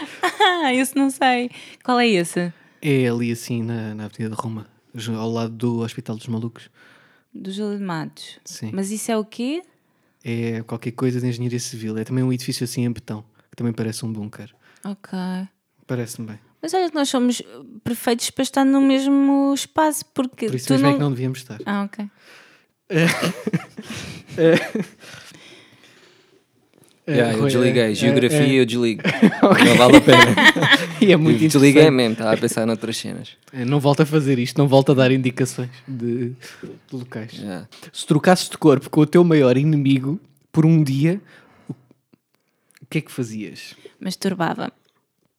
Ah, 0.63 0.73
esse 0.73 0.95
não 0.95 1.09
sei. 1.09 1.51
Qual 1.83 1.99
é 1.99 2.07
esse? 2.07 2.51
É 2.81 3.07
ali 3.07 3.31
assim 3.31 3.63
na, 3.63 3.95
na 3.95 4.05
Avenida 4.05 4.35
de 4.35 4.41
Roma, 4.41 4.67
ao 5.17 5.31
lado 5.31 5.53
do 5.53 5.79
Hospital 5.79 6.15
dos 6.15 6.27
Malucos. 6.27 6.69
Do 7.33 7.51
Júlio 7.51 7.77
de 7.77 7.83
Matos. 7.83 8.39
Sim. 8.45 8.71
Mas 8.73 8.91
isso 8.91 9.11
é 9.11 9.17
o 9.17 9.25
quê? 9.25 9.63
É 10.23 10.61
qualquer 10.63 10.91
coisa 10.91 11.21
de 11.21 11.27
engenharia 11.27 11.59
civil. 11.59 11.97
É 11.97 12.03
também 12.03 12.23
um 12.23 12.33
edifício 12.33 12.63
assim 12.63 12.83
em 12.83 12.91
betão, 12.91 13.23
que 13.49 13.55
também 13.55 13.73
parece 13.73 14.05
um 14.05 14.11
bunker. 14.11 14.53
Ok. 14.83 15.17
Parece-me 15.85 16.27
bem. 16.27 16.39
Mas 16.61 16.73
olha 16.73 16.89
que 16.89 16.95
nós 16.95 17.07
somos 17.07 17.41
perfeitos 17.83 18.29
para 18.29 18.43
estar 18.43 18.65
no 18.65 18.81
mesmo 18.81 19.53
espaço, 19.53 20.03
porque 20.13 20.47
Por 20.47 20.55
isso 20.55 20.67
tu 20.67 20.73
mesmo 20.73 20.87
não... 20.87 20.91
é 20.91 20.95
que 20.95 20.99
não 20.99 21.11
devíamos 21.11 21.39
estar. 21.39 21.59
Ah, 21.65 21.83
ok. 21.83 22.09
Yeah, 27.07 27.33
eu 27.33 27.39
Rui, 27.41 27.49
desliguei. 27.51 27.91
é, 27.91 27.93
Geografia 27.95 28.39
é, 28.39 28.59
eu 28.61 28.65
desligo. 28.65 29.01
Não 29.65 29.75
vale 29.75 29.97
a 29.97 30.01
pena. 30.01 30.35
E 30.99 31.11
é 31.11 31.15
muito 31.15 31.37
Desliguei 31.39 31.69
interessante. 31.83 31.91
mesmo, 31.95 32.11
estava 32.13 32.33
a 32.33 32.37
pensar 32.37 32.65
noutras 32.65 32.97
cenas. 32.97 33.37
É, 33.53 33.63
Não 33.63 33.79
volta 33.79 34.01
a 34.01 34.05
fazer 34.05 34.39
isto, 34.39 34.57
não 34.57 34.67
volta 34.67 34.93
a 34.93 34.95
dar 34.95 35.11
indicações 35.11 35.69
de, 35.87 36.29
de 36.29 36.35
locais. 36.91 37.33
Yeah. 37.33 37.67
Se 37.93 38.05
trocasses 38.07 38.49
de 38.49 38.57
corpo 38.57 38.89
com 38.89 39.01
o 39.01 39.05
teu 39.05 39.23
maior 39.23 39.55
inimigo 39.57 40.19
por 40.51 40.65
um 40.65 40.83
dia, 40.83 41.21
o, 41.69 41.73
o 41.73 42.85
que 42.89 42.97
é 42.97 43.01
que 43.01 43.11
fazias? 43.11 43.75
Masturbava. 44.01 44.71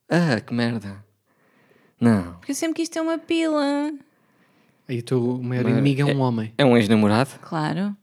Ah, 0.09 0.39
que 0.39 0.53
merda. 0.53 1.03
Não. 1.99 2.35
Porque 2.35 2.53
eu 2.53 2.55
sempre 2.55 2.75
quis 2.77 2.87
ter 2.87 3.01
uma 3.01 3.17
pila. 3.19 3.91
Aí 4.87 4.99
o 4.99 5.03
teu 5.03 5.39
maior 5.43 5.65
Mas 5.65 5.73
inimigo 5.73 6.01
é 6.01 6.05
um 6.05 6.19
homem. 6.21 6.53
É 6.57 6.63
um 6.63 6.77
ex-namorado? 6.77 7.31
Claro. 7.41 7.93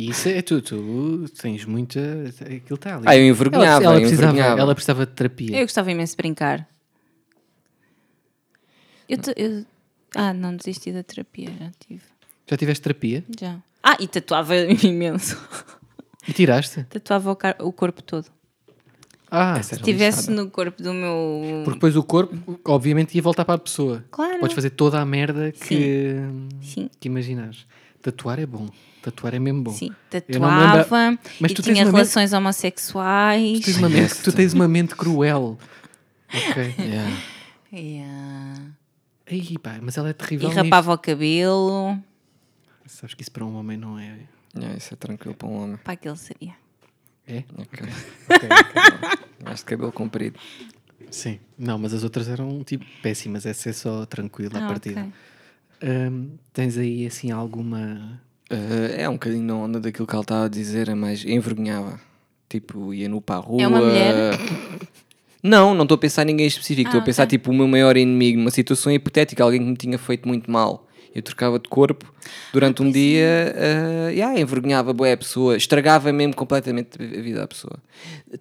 E 0.00 0.10
isso 0.10 0.28
é 0.28 0.40
tu, 0.40 0.62
tu 0.62 1.26
tens 1.40 1.64
muita. 1.64 2.00
Aquilo 2.40 2.74
está 2.76 2.96
ali. 2.96 3.04
Ah, 3.06 3.16
eu 3.16 3.26
envergonhava, 3.26 3.84
ela, 3.84 3.84
ela 3.84 3.94
eu 3.96 4.00
precisava, 4.00 4.32
envergonhava. 4.32 4.60
ela 4.60 4.74
precisava 4.74 5.06
de 5.06 5.12
terapia. 5.12 5.56
Eu 5.58 5.62
gostava 5.62 5.90
imenso 5.90 6.12
de 6.12 6.16
brincar. 6.16 6.66
Eu, 9.08 9.18
te- 9.18 9.34
eu- 9.36 9.64
Ah, 10.14 10.32
não 10.32 10.56
desisti 10.56 10.90
da 10.92 11.02
terapia, 11.04 11.50
já 11.58 11.70
tive. 11.86 12.02
Já 12.48 12.56
tiveste 12.56 12.82
terapia? 12.82 13.24
Já. 13.38 13.58
Ah, 13.82 13.96
e 14.00 14.08
tatuava 14.08 14.56
imenso. 14.82 15.38
E 16.26 16.32
tiraste? 16.32 16.84
Tatuava 16.84 17.30
o, 17.30 17.36
car- 17.36 17.56
o 17.60 17.72
corpo 17.72 18.02
todo. 18.02 18.26
Ah, 19.30 19.62
Se 19.62 19.74
estivesse 19.76 20.30
no 20.30 20.50
corpo 20.50 20.82
do 20.82 20.92
meu. 20.92 21.62
porque 21.64 21.76
depois 21.76 21.94
o 21.94 22.02
corpo, 22.02 22.60
obviamente, 22.64 23.14
ia 23.14 23.22
voltar 23.22 23.44
para 23.44 23.54
a 23.54 23.58
pessoa. 23.58 24.04
Claro. 24.10 24.40
Podes 24.40 24.54
fazer 24.54 24.70
toda 24.70 25.00
a 25.00 25.04
merda 25.04 25.52
que, 25.52 26.16
Sim. 26.62 26.90
que 26.98 27.06
imaginares. 27.06 27.64
Tatuar 28.02 28.40
é 28.40 28.46
bom. 28.46 28.68
Tatuar 29.02 29.34
é 29.34 29.38
mesmo 29.38 29.62
bom. 29.62 29.72
Sim, 29.72 29.90
tatuava 30.10 31.18
Mas 31.40 31.50
e 31.50 31.54
tu 31.54 31.62
tens 31.62 31.72
tinha 31.74 31.84
uma 31.86 31.92
mente- 31.92 31.92
relações 31.96 32.32
homossexuais. 32.32 33.60
Tu 33.60 33.64
tens 33.64 33.76
uma 33.78 33.88
mente, 33.88 34.14
tu 34.22 34.32
tens 34.32 34.52
uma 34.52 34.68
mente 34.68 34.94
cruel. 34.94 35.58
Ok. 36.32 36.74
Yeah. 36.78 37.16
Yeah. 37.72 38.62
Aí, 39.26 39.58
pá, 39.58 39.78
mas 39.80 39.96
ela 39.96 40.08
é 40.08 40.10
E 40.10 40.14
terrível. 40.14 40.50
rapava 40.50 40.92
o 40.92 40.98
cabelo. 40.98 41.96
Sabes 42.86 43.14
que 43.14 43.22
isso 43.22 43.30
para 43.30 43.44
um 43.44 43.54
homem 43.56 43.76
não 43.76 43.98
é. 43.98 44.18
Yeah, 44.56 44.76
isso 44.76 44.92
é 44.92 44.96
tranquilo 44.96 45.34
para 45.36 45.48
um 45.48 45.62
homem. 45.62 45.76
Para 45.78 45.92
aquele 45.92 46.16
seria. 46.16 46.54
É? 47.26 47.44
Ok. 47.56 47.88
Mais 49.44 49.58
de 49.60 49.64
cabelo 49.64 49.92
comprido. 49.92 50.38
Sim. 51.10 51.38
Não, 51.56 51.78
mas 51.78 51.94
as 51.94 52.02
outras 52.04 52.28
eram 52.28 52.62
tipo 52.64 52.84
péssimas. 53.02 53.46
Essa 53.46 53.70
é 53.70 53.72
só 53.72 54.04
tranquila 54.04 54.58
a 54.58 54.64
Ah, 54.64 54.68
partida. 54.68 55.00
ok. 55.02 55.12
Hum, 56.10 56.30
tens 56.52 56.76
aí 56.76 57.06
assim 57.06 57.30
alguma. 57.30 58.20
Eh, 58.50 59.02
é 59.02 59.08
um 59.08 59.12
bocadinho 59.14 59.44
na 59.44 59.54
onda 59.54 59.80
daquilo 59.80 60.06
que 60.06 60.14
ela 60.14 60.22
estava 60.22 60.44
a 60.46 60.48
dizer, 60.48 60.88
é 60.88 60.94
mais 60.94 61.24
envergonhava. 61.24 62.00
Tipo, 62.48 62.92
ia 62.92 63.08
no 63.08 63.20
para 63.20 63.36
a 63.36 63.38
rua. 63.38 63.62
É 63.62 63.68
uma 63.68 63.78
mulher? 63.80 64.38
Não, 65.42 65.72
não 65.74 65.84
estou 65.84 65.94
a 65.94 65.98
pensar 65.98 66.22
em 66.24 66.26
ninguém 66.26 66.46
específico. 66.46 66.88
Estou 66.88 67.00
Ah, 67.00 67.02
a 67.02 67.06
pensar, 67.06 67.22
ok. 67.22 67.38
tipo, 67.38 67.50
o 67.50 67.54
meu 67.54 67.66
maior 67.68 67.96
inimigo, 67.96 68.38
numa 68.38 68.50
situação 68.50 68.92
hipotética, 68.92 69.42
alguém 69.42 69.60
que 69.60 69.66
me 69.70 69.76
tinha 69.76 69.96
feito 69.98 70.26
muito 70.28 70.50
mal. 70.50 70.86
Eu 71.14 71.22
trocava 71.22 71.58
de 71.58 71.68
corpo 71.68 72.12
durante 72.52 72.82
um 72.82 72.90
dia, 72.90 73.52
eh, 73.56 74.10
yeah, 74.12 74.38
envergonhava 74.38 74.92
bué 74.92 75.12
a 75.12 75.16
pessoa, 75.16 75.56
estragava 75.56 76.12
mesmo 76.12 76.36
completamente 76.36 76.90
a 77.02 77.22
vida 77.22 77.40
da 77.40 77.48
pessoa. 77.48 77.78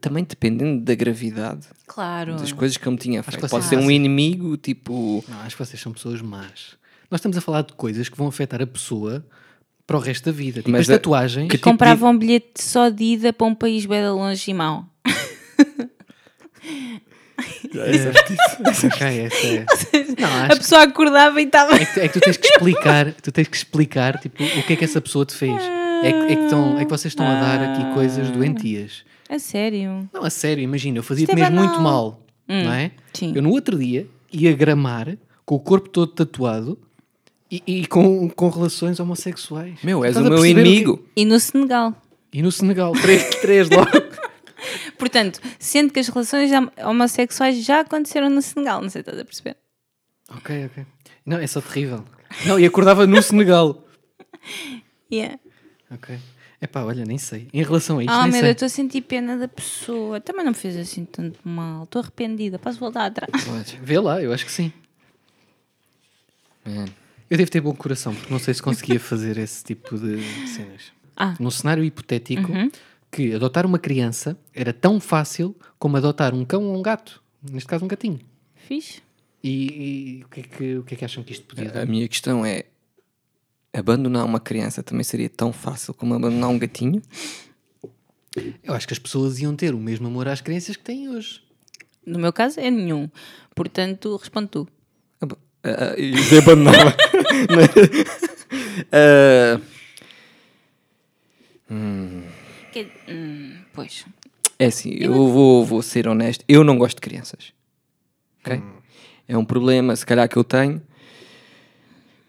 Também 0.01 0.23
dependendo 0.23 0.81
da 0.83 0.93
gravidade 0.93 1.67
Claro. 1.87 2.35
das 2.35 2.51
coisas 2.51 2.77
que 2.77 2.85
eu 2.87 2.91
me 2.91 2.97
tinha 2.99 3.23
feito. 3.23 3.47
Pode 3.49 3.65
ser 3.65 3.75
um 3.77 3.81
fazem. 3.81 3.95
inimigo, 3.95 4.55
tipo. 4.57 5.23
Não, 5.27 5.39
acho 5.39 5.55
que 5.55 5.65
vocês 5.65 5.81
são 5.81 5.91
pessoas 5.93 6.21
más. 6.21 6.75
Nós 7.09 7.19
estamos 7.19 7.37
a 7.37 7.41
falar 7.41 7.63
de 7.63 7.73
coisas 7.73 8.07
que 8.07 8.15
vão 8.17 8.27
afetar 8.27 8.61
a 8.61 8.67
pessoa 8.67 9.25
para 9.89 9.97
o 9.97 9.99
resto 9.99 10.25
da 10.25 10.31
vida. 10.31 10.59
Tipo, 10.59 10.69
Mas 10.69 10.81
as 10.81 10.89
a- 10.91 10.93
tatuagens. 10.99 11.47
que 11.49 11.57
tipo 11.57 11.67
Comprava 11.67 12.07
um 12.07 12.15
bilhete 12.15 12.61
só 12.63 12.89
de 12.89 13.03
ida 13.03 13.33
para 13.33 13.47
um 13.47 13.55
país 13.55 13.87
bem 13.87 14.07
longe 14.07 14.51
e 14.51 14.53
mau. 14.53 14.85
Ok, 17.71 19.19
essa 19.21 19.47
é. 19.47 19.65
Não, 20.19 20.27
A 20.27 20.45
acho 20.47 20.57
pessoa 20.57 20.83
acordava 20.83 21.41
e 21.41 21.45
estava. 21.45 21.75
É 21.75 21.85
que, 21.85 21.99
é 22.01 22.07
que 22.07 22.13
tu 22.13 22.19
tens 22.19 22.37
que 22.37 22.47
explicar, 22.47 23.13
tu 23.13 23.31
tens 23.31 23.47
que 23.47 23.55
explicar 23.57 24.19
tipo, 24.19 24.43
o 24.43 24.63
que 24.63 24.73
é 24.73 24.75
que 24.75 24.83
essa 24.83 24.99
pessoa 24.99 25.25
te 25.25 25.33
fez. 25.35 25.61
É 26.03 26.11
que, 26.11 26.17
é 26.33 26.35
que, 26.35 26.43
estão, 26.43 26.79
é 26.79 26.85
que 26.85 26.89
vocês 26.91 27.11
estão 27.11 27.25
a 27.27 27.39
dar 27.39 27.61
aqui 27.61 27.93
coisas 27.93 28.29
doentias. 28.31 29.03
A 29.29 29.37
sério. 29.39 30.09
Não, 30.13 30.23
a 30.23 30.29
sério, 30.29 30.63
imagina, 30.63 30.97
eu 30.97 31.03
fazia-te 31.03 31.29
Isto 31.31 31.39
é 31.39 31.43
mesmo 31.49 31.55
muito 31.59 31.77
banal. 31.77 31.83
mal, 31.83 32.25
não 32.47 32.73
é? 32.73 32.91
sim. 33.13 33.33
Eu 33.35 33.41
no 33.41 33.51
outro 33.51 33.77
dia 33.77 34.07
ia 34.31 34.51
gramar 34.53 35.17
com 35.45 35.55
o 35.55 35.59
corpo 35.59 35.87
todo 35.89 36.07
tatuado 36.11 36.77
e, 37.51 37.63
e 37.65 37.87
com, 37.87 38.29
com 38.29 38.49
relações 38.49 38.99
homossexuais. 38.99 39.81
Meu, 39.83 40.03
és 40.05 40.15
o 40.17 40.21
meu 40.23 40.45
inimigo. 40.45 41.03
E 41.15 41.25
no 41.25 41.39
Senegal. 41.39 41.93
E 42.31 42.41
no 42.41 42.51
Senegal, 42.51 42.91
três, 42.93 43.23
três 43.41 43.69
logo. 43.69 43.89
Portanto, 44.97 45.39
sendo 45.57 45.91
que 45.93 45.99
as 45.99 46.07
relações 46.09 46.51
hom- 46.51 46.69
homossexuais 46.89 47.63
já 47.63 47.79
aconteceram 47.79 48.29
no 48.29 48.41
Senegal, 48.41 48.81
não 48.81 48.89
sei 48.89 49.01
se 49.01 49.09
estás 49.09 49.19
a 49.19 49.25
perceber. 49.25 49.57
ok, 50.35 50.65
ok. 50.65 50.85
Não, 51.25 51.37
é 51.37 51.47
só 51.47 51.61
terrível. 51.61 52.03
Não, 52.45 52.59
e 52.59 52.65
acordava 52.65 53.05
no 53.07 53.21
Senegal. 53.21 53.83
Yeah. 55.11 55.39
Ok. 55.91 56.15
Epá, 56.61 56.83
olha, 56.83 57.03
nem 57.03 57.17
sei. 57.17 57.47
Em 57.51 57.63
relação 57.63 57.97
a 57.97 58.03
isto, 58.03 58.11
Ah, 58.13 58.21
nem 58.23 58.31
meu 58.31 58.33
sei. 58.33 58.41
Deus, 58.41 58.51
estou 58.55 58.65
a 58.67 58.69
sentir 58.69 59.01
pena 59.01 59.35
da 59.37 59.47
pessoa. 59.47 60.21
Também 60.21 60.43
não 60.45 60.51
me 60.51 60.57
fez 60.57 60.77
assim 60.77 61.03
tanto 61.03 61.39
mal. 61.43 61.83
Estou 61.85 61.99
arrependida. 62.01 62.59
Posso 62.59 62.79
voltar 62.79 63.05
atrás? 63.05 63.43
Podes. 63.43 63.73
Vê 63.81 63.99
lá, 63.99 64.21
eu 64.21 64.31
acho 64.31 64.45
que 64.45 64.51
sim. 64.51 64.71
Man. 66.65 66.85
Eu 67.29 67.37
devo 67.37 67.51
ter 67.51 67.61
bom 67.61 67.73
coração, 67.73 68.13
porque 68.15 68.31
não 68.31 68.39
sei 68.39 68.53
se 68.53 68.61
conseguia 68.61 68.99
fazer 68.99 69.37
esse 69.37 69.63
tipo 69.63 69.97
de 69.97 70.17
cenas. 70.47 70.91
Ah. 71.15 71.35
Num 71.39 71.51
cenário 71.51 71.83
hipotético, 71.83 72.51
que 73.11 73.33
adotar 73.33 73.65
uma 73.65 73.77
criança 73.79 74.37
era 74.53 74.71
tão 74.73 74.99
fácil 74.99 75.55
como 75.77 75.97
adotar 75.97 76.33
um 76.33 76.43
cão 76.45 76.63
ou 76.63 76.77
um 76.77 76.81
gato. 76.81 77.21
Neste 77.51 77.67
caso, 77.67 77.85
um 77.85 77.87
gatinho. 77.87 78.19
Fiz? 78.67 79.01
E, 79.43 80.19
e 80.19 80.23
o, 80.23 80.27
que 80.29 80.39
é 80.39 80.43
que, 80.43 80.75
o 80.77 80.83
que 80.83 80.93
é 80.95 80.97
que 80.97 81.05
acham 81.05 81.23
que 81.23 81.31
isto 81.33 81.45
podia 81.45 81.69
dar? 81.71 81.81
A 81.81 81.85
minha 81.85 82.07
questão 82.07 82.45
é: 82.45 82.65
abandonar 83.73 84.25
uma 84.25 84.39
criança 84.39 84.81
também 84.83 85.03
seria 85.03 85.29
tão 85.29 85.53
fácil 85.53 85.93
como 85.93 86.13
abandonar 86.13 86.49
um 86.49 86.59
gatinho? 86.59 87.01
Eu 88.63 88.73
acho 88.73 88.87
que 88.87 88.93
as 88.93 88.99
pessoas 88.99 89.39
iam 89.39 89.55
ter 89.55 89.73
o 89.73 89.79
mesmo 89.79 90.07
amor 90.07 90.27
às 90.27 90.41
crianças 90.41 90.75
que 90.75 90.83
têm 90.83 91.09
hoje. 91.09 91.41
No 92.05 92.19
meu 92.19 92.31
caso 92.33 92.59
é 92.59 92.69
nenhum. 92.69 93.09
Portanto, 93.55 94.15
responde 94.15 94.47
tu. 94.49 94.67
Ab- 95.21 95.37
ah, 95.63 95.93
ah, 95.93 95.99
Isso 95.99 96.35
é 96.35 96.41
Ah, 98.91 99.59
Que- 102.71 102.87
hum, 103.07 103.53
pois. 103.73 104.05
é 104.57 104.65
assim, 104.67 104.91
eu 104.99 105.13
vou, 105.29 105.65
vou 105.65 105.81
ser 105.81 106.07
honesto: 106.07 106.43
eu 106.47 106.63
não 106.63 106.77
gosto 106.77 106.95
de 106.97 107.01
crianças. 107.01 107.53
Ok? 108.43 108.61
É 109.27 109.37
um 109.37 109.45
problema, 109.45 109.95
se 109.95 110.05
calhar, 110.05 110.27
que 110.27 110.37
eu 110.37 110.43
tenho. 110.43 110.81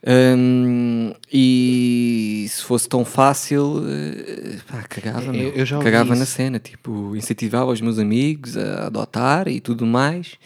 Hum, 0.07 1.13
e 1.31 2.47
se 2.49 2.63
fosse 2.63 2.89
tão 2.89 3.05
fácil, 3.05 3.83
eh, 3.87 4.57
pá, 4.67 4.83
cagava, 4.83 5.35
Eu- 5.37 5.53
eu 5.53 5.79
cagava 5.81 6.15
na 6.15 6.25
cena, 6.25 6.59
tipo, 6.59 7.15
incentivava 7.15 7.71
os 7.71 7.81
meus 7.83 7.99
amigos 7.99 8.57
a 8.57 8.87
adotar 8.87 9.47
e 9.47 9.61
tudo 9.61 9.85
mais, 9.85 10.37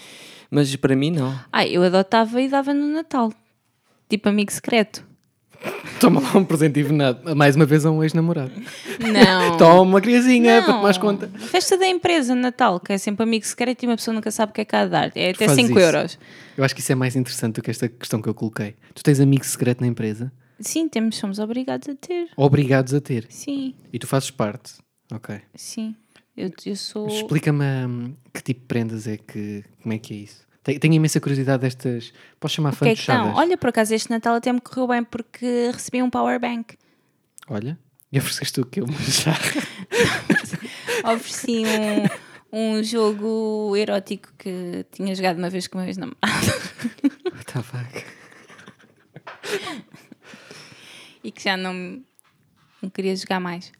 mas 0.50 0.74
para 0.74 0.96
mim 0.96 1.12
não. 1.12 1.38
Ah, 1.52 1.64
eu 1.66 1.84
adotava 1.84 2.40
e 2.42 2.48
dava 2.48 2.74
no 2.74 2.88
Natal. 2.88 3.32
Tipo 4.08 4.28
amigo 4.28 4.52
secreto. 4.52 5.04
Toma 5.98 6.20
lá 6.20 6.36
um 6.36 6.44
presente 6.44 6.78
envenenado. 6.80 7.34
Mais 7.34 7.56
uma 7.56 7.64
vez 7.64 7.86
a 7.86 7.90
um 7.90 8.02
ex-namorado. 8.02 8.52
Não. 9.00 9.56
Toma 9.56 9.80
uma 9.80 10.00
criancinha 10.00 10.62
para 10.62 10.72
Não. 10.74 10.80
tomar 10.80 10.98
conta. 10.98 11.28
Festa 11.38 11.78
da 11.78 11.86
empresa, 11.86 12.34
Natal, 12.34 12.78
que 12.78 12.92
é 12.92 12.98
sempre 12.98 13.22
amigo 13.22 13.46
secreto 13.46 13.82
e 13.82 13.86
uma 13.86 13.96
pessoa 13.96 14.14
nunca 14.14 14.30
sabe 14.30 14.50
o 14.50 14.54
que 14.54 14.60
é 14.60 14.64
que 14.64 14.76
há 14.76 14.84
de 14.84 14.90
dar. 14.90 15.12
É 15.14 15.30
até 15.30 15.46
Fazes 15.46 15.64
5 15.66 15.78
isso. 15.78 15.86
euros. 15.86 16.18
Eu 16.56 16.64
acho 16.64 16.74
que 16.74 16.80
isso 16.82 16.92
é 16.92 16.94
mais 16.94 17.16
interessante 17.16 17.54
do 17.54 17.62
que 17.62 17.70
esta 17.70 17.88
questão 17.88 18.20
que 18.20 18.28
eu 18.28 18.34
coloquei. 18.34 18.74
Tu 18.94 19.02
tens 19.02 19.20
amigo 19.20 19.44
secreto 19.44 19.80
na 19.80 19.86
empresa? 19.86 20.30
Sim, 20.60 20.88
temos, 20.88 21.16
somos 21.16 21.38
obrigados 21.38 21.88
a 21.88 21.94
ter. 21.94 22.28
Obrigados 22.36 22.92
a 22.92 23.00
ter. 23.00 23.26
Sim, 23.30 23.74
E 23.92 23.98
tu 23.98 24.06
fazes 24.06 24.30
parte. 24.30 24.74
Ok. 25.12 25.40
sim. 25.54 25.94
Eu, 26.36 26.50
eu 26.66 26.74
sou. 26.74 27.06
Explica-me 27.06 27.64
hum, 27.86 28.14
que 28.32 28.42
tipo 28.42 28.60
de 28.62 28.66
prendas 28.66 29.06
é 29.06 29.16
que. 29.16 29.62
Como 29.80 29.94
é 29.94 29.98
que 29.98 30.12
é 30.12 30.16
isso? 30.16 30.44
Tenho, 30.64 30.80
tenho 30.80 30.94
imensa 30.94 31.20
curiosidade 31.20 31.60
destas. 31.60 32.12
Posso 32.40 32.54
chamar 32.54 32.72
O 32.72 32.76
que 32.76 32.84
é 32.84 32.96
fantochadas? 32.96 33.36
Olha, 33.36 33.56
por 33.56 33.68
acaso 33.68 33.94
este 33.94 34.10
Natal 34.10 34.34
até 34.34 34.52
me 34.52 34.60
correu 34.60 34.88
bem 34.88 35.04
porque 35.04 35.70
recebi 35.72 36.02
um 36.02 36.10
power 36.10 36.40
bank. 36.40 36.76
Olha. 37.48 37.78
E 38.10 38.18
ofereceste 38.18 38.60
o 38.60 38.66
que 38.66 38.80
eu 38.80 38.86
já. 39.06 39.34
Ofereci 41.12 41.64
um, 42.52 42.78
um 42.78 42.82
jogo 42.82 43.76
erótico 43.76 44.32
que 44.38 44.86
tinha 44.90 45.14
jogado 45.14 45.36
uma 45.38 45.50
vez 45.50 45.66
com 45.66 45.78
uma 45.78 45.84
vez 45.84 45.98
namorado. 45.98 46.22
What 47.32 47.52
the 47.52 47.62
fuck? 47.62 48.04
e 51.22 51.30
que 51.30 51.42
já 51.42 51.56
não, 51.56 52.02
não 52.82 52.90
queria 52.90 53.14
jogar 53.16 53.40
mais. 53.40 53.72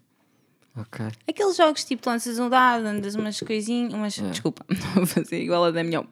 Ok. 0.76 1.06
Aqueles 1.28 1.56
jogos 1.56 1.84
tipo 1.84 2.08
lanças 2.08 2.38
um 2.38 2.48
dado, 2.48 2.84
andas 2.86 3.14
umas 3.14 3.38
coisinhas, 3.40 3.94
umas. 3.94 4.14
Desculpa, 4.14 4.64
não 4.68 4.78
vou 4.94 5.06
fazer 5.06 5.40
igual 5.40 5.64
a 5.64 5.70
da 5.70 5.84
minha. 5.84 6.04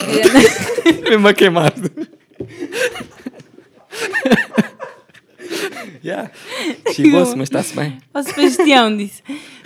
Mesmo 1.08 1.28
a 1.28 1.34
queimar. 1.34 1.72
yeah. 6.04 6.30
Chegou-se, 6.94 7.36
mas 7.36 7.48
está-se 7.48 7.74
bem. 7.74 7.98
O 8.14 8.22
Sebastião 8.22 8.96
disse. 8.96 9.22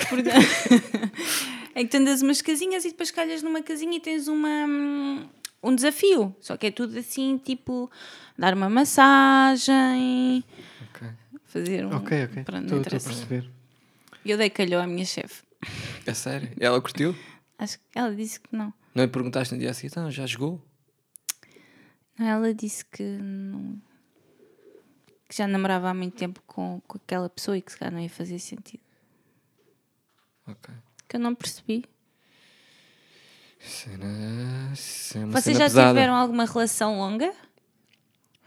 Portanto, 0.08 0.46
é 1.74 1.84
que 1.84 1.90
tu 1.90 1.96
andas 1.96 2.22
umas 2.22 2.40
casinhas 2.42 2.84
e 2.84 2.90
depois 2.90 3.10
calhas 3.10 3.42
numa 3.42 3.62
casinha 3.62 3.96
e 3.96 4.00
tens 4.00 4.28
uma, 4.28 4.48
hum, 4.48 5.26
um 5.62 5.74
desafio. 5.74 6.34
Só 6.40 6.56
que 6.56 6.68
é 6.68 6.70
tudo 6.70 6.98
assim, 6.98 7.38
tipo, 7.38 7.90
dar 8.38 8.54
uma 8.54 8.68
massagem, 8.70 10.44
Ok. 10.94 11.08
fazer 11.44 11.84
um. 11.86 11.96
Ok, 11.96 12.24
ok. 12.24 12.42
Estou 12.42 12.80
a 12.80 12.82
perceber. 12.82 13.50
Eu 14.24 14.36
dei 14.36 14.50
calhou 14.50 14.80
à 14.80 14.86
minha 14.86 15.04
chefe. 15.04 15.42
É 16.06 16.14
sério? 16.14 16.50
Ela 16.58 16.80
curtiu? 16.80 17.14
Acho 17.58 17.78
que 17.78 17.84
ela 17.98 18.14
disse 18.14 18.40
que 18.40 18.48
não. 18.54 18.72
Não 18.94 19.04
lhe 19.04 19.10
perguntaste 19.10 19.54
no 19.54 19.60
dia 19.60 19.72
seguinte, 19.74 19.98
ah, 19.98 20.10
já 20.10 20.26
jogou? 20.26 20.60
Ela 22.18 22.52
disse 22.52 22.84
que, 22.84 23.02
não- 23.02 23.80
que 25.28 25.36
já 25.36 25.46
namorava 25.46 25.88
há 25.90 25.94
muito 25.94 26.16
tempo 26.16 26.42
com, 26.46 26.80
com 26.86 26.98
aquela 26.98 27.28
pessoa 27.30 27.56
e 27.56 27.62
que 27.62 27.72
se 27.72 27.78
calhar 27.78 27.92
não 27.92 28.00
ia 28.00 28.10
fazer 28.10 28.38
sentido. 28.38 28.82
Ok. 30.46 30.74
Que 31.08 31.16
eu 31.16 31.20
não 31.20 31.34
percebi. 31.34 31.84
Cena, 33.58 34.04
uma 34.06 34.74
Vocês 34.76 35.42
cena 35.56 35.58
já 35.58 35.64
pesada. 35.66 35.88
tiveram 35.90 36.14
alguma 36.14 36.44
relação 36.46 36.98
longa? 36.98 37.32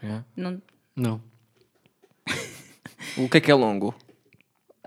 É. 0.02 0.22
Não, 0.36 0.60
Não. 0.96 1.22
O 3.16 3.28
que 3.28 3.36
é 3.38 3.40
que 3.40 3.50
é 3.50 3.54
longo? 3.54 3.94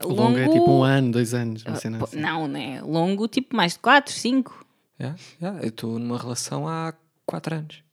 Longo, 0.04 0.38
é 0.38 0.50
tipo 0.50 0.70
um 0.70 0.84
ano, 0.84 1.12
dois 1.12 1.34
anos, 1.34 1.64
uma 1.66 1.76
cena 1.78 1.98
Pô, 1.98 2.04
assim. 2.06 2.20
Não, 2.20 2.48
né? 2.48 2.82
Longo, 2.82 3.28
tipo 3.28 3.56
mais 3.56 3.74
de 3.74 3.80
4, 3.80 4.14
5. 4.14 4.66
É, 5.00 5.06
é, 5.42 5.64
Eu 5.64 5.70
estou 5.70 6.00
numa 6.00 6.18
relação 6.18 6.68
há 6.68 6.94
4 7.26 7.56
anos. 7.56 7.84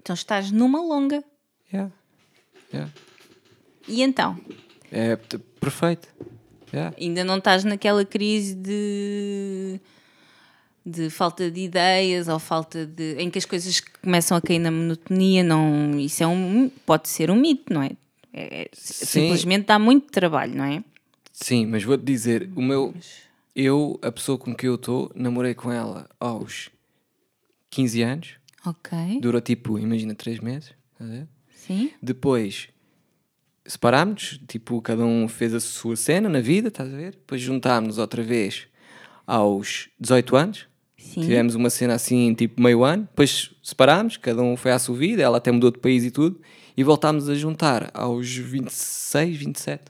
Então 0.00 0.14
estás 0.14 0.50
numa 0.50 0.80
longa. 0.80 1.22
É. 1.72 1.86
É. 2.72 2.86
E 3.86 4.02
então? 4.02 4.38
É 4.90 5.16
perfeito. 5.60 6.08
É. 6.72 6.92
Ainda 6.98 7.24
não 7.24 7.38
estás 7.38 7.64
naquela 7.64 8.04
crise 8.04 8.54
de 8.54 9.80
de 10.84 11.10
falta 11.10 11.50
de 11.50 11.60
ideias 11.60 12.28
ou 12.28 12.38
falta 12.38 12.86
de 12.86 13.16
em 13.18 13.28
que 13.30 13.36
as 13.38 13.44
coisas 13.44 13.78
começam 14.02 14.34
a 14.36 14.40
cair 14.40 14.58
na 14.58 14.70
monotonia 14.70 15.42
não 15.44 15.98
isso 16.00 16.22
é 16.22 16.26
um 16.26 16.70
pode 16.86 17.10
ser 17.10 17.30
um 17.30 17.36
mito 17.36 17.70
não 17.74 17.82
é, 17.82 17.90
É- 18.32 18.62
é- 18.62 18.68
Sim. 18.72 19.04
simplesmente 19.22 19.66
dá 19.66 19.78
muito 19.78 20.10
trabalho 20.10 20.54
não 20.56 20.64
é 20.64 20.82
Sim, 21.40 21.66
mas 21.66 21.84
vou-te 21.84 22.02
dizer, 22.04 22.50
o 22.56 22.60
meu. 22.62 22.92
Eu, 23.60 23.98
a 24.02 24.12
pessoa 24.12 24.38
com 24.38 24.54
quem 24.54 24.68
eu 24.68 24.76
estou, 24.76 25.10
namorei 25.16 25.52
com 25.52 25.72
ela 25.72 26.08
aos 26.20 26.70
15 27.70 28.02
anos. 28.02 28.34
ok 28.64 29.18
Durou 29.20 29.40
tipo, 29.40 29.76
imagina, 29.80 30.14
3 30.14 30.38
meses. 30.38 30.72
ver? 31.00 31.26
sim 31.52 31.90
Depois 32.00 32.68
separámos, 33.66 34.40
tipo, 34.46 34.80
cada 34.80 35.04
um 35.04 35.26
fez 35.26 35.52
a 35.54 35.58
sua 35.58 35.96
cena 35.96 36.28
na 36.28 36.40
vida, 36.40 36.68
estás 36.68 36.94
a 36.94 36.96
ver? 36.96 37.10
Depois 37.14 37.40
juntámos 37.40 37.98
outra 37.98 38.22
vez 38.22 38.68
aos 39.26 39.88
18 39.98 40.36
anos. 40.36 40.68
sim 40.96 41.22
Tivemos 41.22 41.56
uma 41.56 41.68
cena 41.68 41.94
assim, 41.94 42.32
tipo 42.34 42.62
meio 42.62 42.84
ano. 42.84 43.08
Depois 43.10 43.56
separámos, 43.60 44.16
cada 44.18 44.40
um 44.40 44.56
foi 44.56 44.70
à 44.70 44.78
sua 44.78 44.96
vida, 44.96 45.20
ela 45.20 45.38
até 45.38 45.50
mudou 45.50 45.72
de 45.72 45.80
país 45.80 46.04
e 46.04 46.12
tudo. 46.12 46.40
E 46.76 46.84
voltámos 46.84 47.28
a 47.28 47.34
juntar 47.34 47.90
aos 47.92 48.32
26, 48.36 49.36
27. 49.36 49.82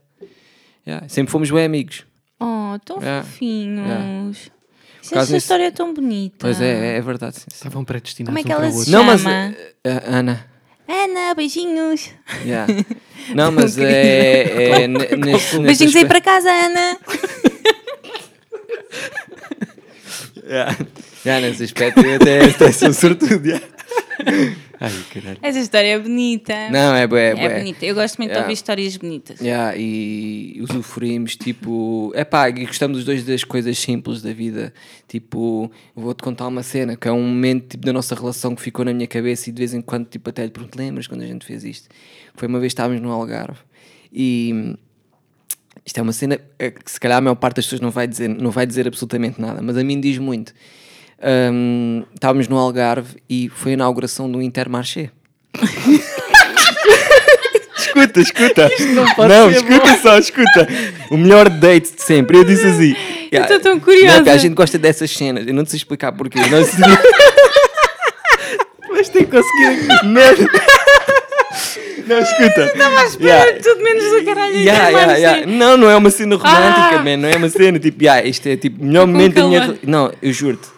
Yeah, 0.86 1.06
Sempre 1.06 1.30
fomos 1.30 1.50
bem 1.50 1.66
amigos. 1.66 2.07
Oh 2.40 2.78
tão 2.84 2.98
É. 3.02 3.22
fofinhos 3.22 4.50
Isso- 5.02 5.14
causa 5.14 5.28
essa 5.30 5.36
história 5.36 5.64
é 5.66 5.70
tão 5.70 5.92
bonita 5.94 6.36
Pois 6.40 6.60
é, 6.60 6.96
é 6.96 7.00
verdade. 7.00 7.36
sim, 7.36 7.42
sim. 7.42 7.56
Estavam 7.56 7.84
predestinados 7.84 8.28
Como 8.34 8.38
é 8.38 8.42
que 8.42 8.52
um 8.52 8.56
para 8.56 8.66
ela 8.66 8.68
o 8.68 8.72
se 8.72 8.78
outro. 8.78 8.92
Não, 8.92 9.04
mas 9.04 9.20
Chama. 9.22 9.34
eh, 9.34 9.72
eh, 9.84 10.02
Ana. 10.06 10.46
Ana 10.88 11.34
beijinhos 11.34 12.10
yeah. 12.44 12.66
Não, 13.34 13.52
mas 13.52 13.76
é, 13.78 14.82
é 14.82 14.86
ne- 14.88 14.98
nesse, 15.16 15.58
nesse 15.58 15.58
beijinhos 15.60 15.96
aí 15.96 16.02
aspecto- 16.02 16.08
para 16.08 16.20
casa 16.20 16.48
Ana 16.50 16.96
Yeah. 20.48 20.76
Yeah, 21.26 21.46
nesse 21.46 21.64
aspecto 21.64 22.00
eu 22.00 22.14
até, 22.16 22.44
até 22.46 22.72
sou 22.72 22.92
sortudo. 22.94 23.46
yeah. 23.46 23.66
Ai, 24.80 24.92
caralho. 25.12 25.38
essa 25.42 25.58
história 25.58 25.88
é 25.88 25.98
bonita 25.98 26.54
Não, 26.70 26.94
é 26.94 27.06
bué, 27.06 27.30
é 27.30 27.34
bué. 27.34 27.58
bonita 27.58 27.84
eu 27.84 27.94
gosto 27.94 28.16
muito 28.18 28.28
de 28.30 28.34
Yeah. 28.34 28.42
ouvir 28.46 28.54
histórias 28.54 28.96
bonitas 28.96 29.40
Yeah, 29.40 29.76
e 29.76 30.58
usufruímos, 30.60 31.34
tipo, 31.36 32.12
é 32.14 32.24
pá, 32.24 32.48
e 32.48 32.64
gostamos 32.66 32.98
os 32.98 33.04
dois 33.04 33.24
das 33.24 33.42
coisas 33.44 33.76
simples 33.78 34.22
da 34.22 34.32
vida. 34.32 34.72
Tipo, 35.08 35.70
vou-te 35.96 36.22
contar 36.22 36.46
uma 36.46 36.62
cena 36.62 36.96
que 36.96 37.08
é 37.08 37.12
um 37.12 37.22
momento 37.22 37.70
tipo, 37.70 37.84
da 37.86 37.92
nossa 37.92 38.14
relação 38.14 38.54
que 38.54 38.62
ficou 38.62 38.84
na 38.84 38.92
minha 38.92 39.06
cabeça 39.08 39.48
e 39.50 39.52
de 39.52 39.58
vez 39.58 39.74
em 39.74 39.80
quando, 39.80 40.06
tipo, 40.06 40.30
até 40.30 40.44
lhe 40.44 40.50
pergunto: 40.50 40.78
lembras 40.78 41.06
quando 41.06 41.22
a 41.22 41.26
gente 41.26 41.44
fez 41.44 41.64
isto? 41.64 41.88
Foi 42.34 42.46
uma 42.46 42.60
vez 42.60 42.70
que 42.72 42.74
estávamos 42.74 43.00
no 43.02 43.10
Algarve 43.10 43.58
e 44.12 44.76
isto 45.84 45.98
é 45.98 46.02
uma 46.02 46.12
cena 46.12 46.38
eh, 46.58 46.70
que 46.70 46.90
se 46.90 47.00
calhar 47.00 47.18
a 47.18 47.20
maior 47.20 47.34
parte 47.34 47.56
das 47.56 47.64
pessoas 47.66 47.80
não 47.80 47.90
vai 47.90 48.06
dizer, 48.06 48.28
não 48.28 48.50
vai 48.50 48.66
dizer 48.66 48.86
absolutamente 48.86 49.40
nada, 49.40 49.60
mas 49.62 49.76
a 49.76 49.82
mim 49.84 50.00
diz 50.00 50.18
muito. 50.18 50.52
Hum, 51.20 52.04
estávamos 52.14 52.46
no 52.48 52.56
Algarve 52.56 53.16
e 53.28 53.50
foi 53.54 53.72
a 53.72 53.74
inauguração 53.74 54.30
do 54.30 54.40
Intermarché. 54.40 55.10
escuta, 57.76 58.20
escuta. 58.20 58.70
Não, 59.28 59.50
escuta 59.50 59.96
só, 60.00 60.18
escuta. 60.18 60.68
O 61.10 61.16
melhor 61.16 61.48
date 61.48 61.92
de 61.94 62.02
sempre. 62.02 62.38
Eu 62.38 62.44
disse 62.44 62.66
assim. 62.66 62.94
Eu 63.32 63.42
estou 63.42 63.60
tão 63.60 63.74
Não, 63.74 63.80
curiosa. 63.80 64.22
que 64.22 64.30
a 64.30 64.36
gente 64.36 64.54
gosta 64.54 64.78
dessas 64.78 65.10
cenas. 65.10 65.46
Eu 65.46 65.54
não 65.54 65.64
te 65.64 65.70
sei 65.70 65.78
explicar 65.78 66.12
porquê. 66.12 66.38
Não 66.38 66.64
sei... 66.64 66.84
Mas 68.90 69.08
tem 69.08 69.24
que 69.24 69.30
conseguir. 69.30 70.04
Merda. 70.06 70.48
Não, 72.06 72.18
escuta. 72.20 72.60
Estava 72.64 73.00
à 73.00 73.04
Espera, 73.04 73.60
tudo 73.60 73.82
menos 73.82 74.04
do 74.04 74.24
caralho 74.24 74.56
Yeah, 74.56 74.88
yeah, 74.88 75.14
yeah. 75.16 75.46
Não, 75.46 75.76
não 75.76 75.90
é 75.90 75.96
uma 75.96 76.10
cena 76.10 76.36
romântica, 76.36 76.96
Ah! 76.96 77.02
man. 77.04 77.16
Não 77.18 77.28
é 77.28 77.36
uma 77.36 77.48
cena 77.50 77.78
tipo, 77.78 78.02
yeah, 78.02 78.26
isto 78.26 78.48
é 78.48 78.56
tipo 78.56 78.82
o 78.82 78.86
melhor 78.86 79.06
momento 79.06 79.34
da 79.34 79.46
minha. 79.46 79.78
Não, 79.82 80.10
eu 80.22 80.32
juro-te. 80.32 80.68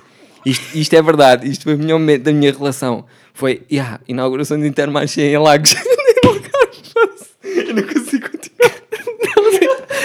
Isto, 0.45 0.65
isto 0.79 0.95
é 0.95 1.03
verdade. 1.03 1.49
Isto 1.51 1.65
foi 1.65 1.75
o 1.75 1.79
melhor 1.79 1.99
momento 1.99 2.23
da 2.23 2.33
minha 2.33 2.53
relação. 2.53 3.05
Foi, 3.35 3.63
yeah, 3.71 4.01
inauguração 4.09 4.59
de 4.61 4.67
Intermarché 4.67 5.23
em 5.23 5.39
Lagos. 5.39 5.75
eu 7.45 7.75
não 7.75 7.83
consigo 7.83 8.29
continuar. 8.31 8.71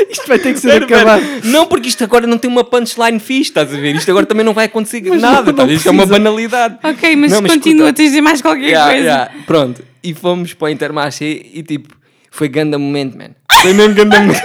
Isto 0.09 0.27
vai 0.27 0.39
ter 0.39 0.53
que 0.53 0.59
ser 0.59 0.81
Espera, 0.81 0.86
acabado. 0.86 1.21
espera. 1.23 1.41
Não, 1.51 1.65
porque 1.67 1.88
isto 1.89 2.03
agora 2.03 2.27
não 2.27 2.38
tem 2.38 2.49
uma 2.49 2.63
punchline 2.63 3.19
fixe, 3.19 3.49
estás 3.51 3.73
a 3.73 3.77
ver? 3.77 3.95
Isto 3.95 4.11
agora 4.11 4.25
também 4.25 4.45
não 4.45 4.53
vai 4.53 4.65
acontecer 4.65 5.01
Mas 5.07 5.21
nada, 5.21 5.51
não- 5.51 5.65
não 5.65 5.73
isto 5.73 5.88
é 5.88 5.91
uma 5.91 6.05
banalidade. 6.05 6.77
Ok, 6.83 7.15
mas 7.15 7.31
Não, 7.31 7.41
continua, 7.41 7.86
escuta. 7.88 7.93
tens 7.93 8.03
de 8.05 8.09
dizer 8.09 8.21
mais 8.21 8.41
qualquer 8.41 8.63
Yeah, 8.65 8.91
coisa. 8.91 9.03
yeah. 9.05 9.31
Pronto, 9.45 9.83
e 10.03 10.13
fomos 10.13 10.53
para 10.53 10.65
o 10.65 10.69
Intermarché 10.69 11.25
e 11.53 11.63
tipo, 11.63 11.95
foi 12.29 12.47
ganda 12.49 12.77
momento, 12.77 13.17
man. 13.17 13.29
Foi 13.61 13.73
mesmo 13.73 13.95
ganda 13.95 14.19
momento. 14.19 14.41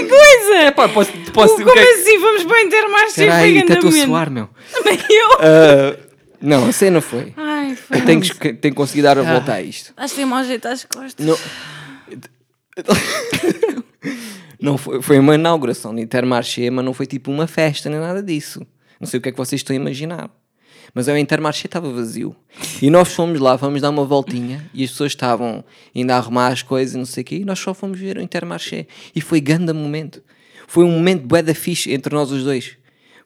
Mais 0.00 0.08
qualquer 0.08 0.08
coisa. 0.08 0.54
É 0.54 0.70
pá, 0.70 0.88
posso, 0.88 1.12
posso 1.32 1.56
Como 1.56 1.78
assim? 1.78 2.18
Vamos 2.18 2.44
para 2.44 2.56
o 2.56 2.60
Intermarché 2.60 3.04
e 3.04 3.08
Espera 3.08 3.32
foi 3.32 3.42
aí, 3.42 3.58
até 3.58 3.66
grande 3.66 3.86
estou 3.86 4.02
a 4.02 4.06
suar, 4.06 4.30
meu. 4.30 4.48
Também 4.72 4.98
eu. 5.08 5.28
Ah, 5.40 5.96
não, 6.40 6.68
a 6.68 6.72
cena 6.72 7.00
foi. 7.00 7.32
Ai, 7.36 7.74
foi. 7.74 7.98
Eu 7.98 8.04
tenho 8.04 8.20
que, 8.20 8.30
tenho 8.34 8.58
que 8.58 8.70
conseguir 8.72 9.02
dar 9.02 9.18
a 9.18 9.22
volta 9.22 9.54
a 9.54 9.62
isto. 9.62 9.90
Estás 9.90 10.12
a 10.12 10.16
ter 10.16 10.24
mau 10.24 10.44
jeito 10.44 10.66
às 10.68 10.84
costas. 10.84 11.24
Não, 11.24 11.38
não 14.60 14.78
foi, 14.78 15.00
foi 15.00 15.18
uma 15.18 15.34
inauguração 15.34 15.94
de 15.94 16.02
Intermarché, 16.02 16.70
mas 16.70 16.84
não 16.84 16.92
foi 16.92 17.06
tipo 17.06 17.30
uma 17.30 17.46
festa 17.46 17.88
nem 17.88 17.98
nada 17.98 18.22
disso. 18.22 18.66
Não 19.00 19.06
sei 19.06 19.18
o 19.18 19.22
que 19.22 19.28
é 19.30 19.32
que 19.32 19.38
vocês 19.38 19.60
estão 19.60 19.74
a 19.74 19.76
imaginar. 19.76 20.30
Mas 20.94 21.08
o 21.08 21.16
Intermarché 21.16 21.66
estava 21.66 21.92
vazio. 21.92 22.36
E 22.80 22.88
nós 22.88 23.12
fomos 23.12 23.40
lá, 23.40 23.58
fomos 23.58 23.82
dar 23.82 23.90
uma 23.90 24.04
voltinha 24.04 24.64
e 24.72 24.84
as 24.84 24.90
pessoas 24.90 25.10
estavam 25.10 25.64
ainda 25.94 26.14
a 26.14 26.18
arrumar 26.18 26.48
as 26.48 26.62
coisas 26.62 26.94
e 26.94 26.98
não 26.98 27.04
sei 27.04 27.22
o 27.22 27.24
quê. 27.24 27.36
E 27.38 27.44
nós 27.44 27.58
só 27.58 27.74
fomos 27.74 27.98
ver 27.98 28.16
o 28.16 28.22
Intermarché. 28.22 28.86
E 29.14 29.20
foi 29.20 29.40
grande 29.40 29.72
momento. 29.72 30.22
Foi 30.68 30.84
um 30.84 30.92
momento 30.92 31.26
bué 31.26 31.42
da 31.42 31.54
fixe 31.54 31.92
entre 31.92 32.14
nós 32.14 32.30
os 32.30 32.44
dois. 32.44 32.76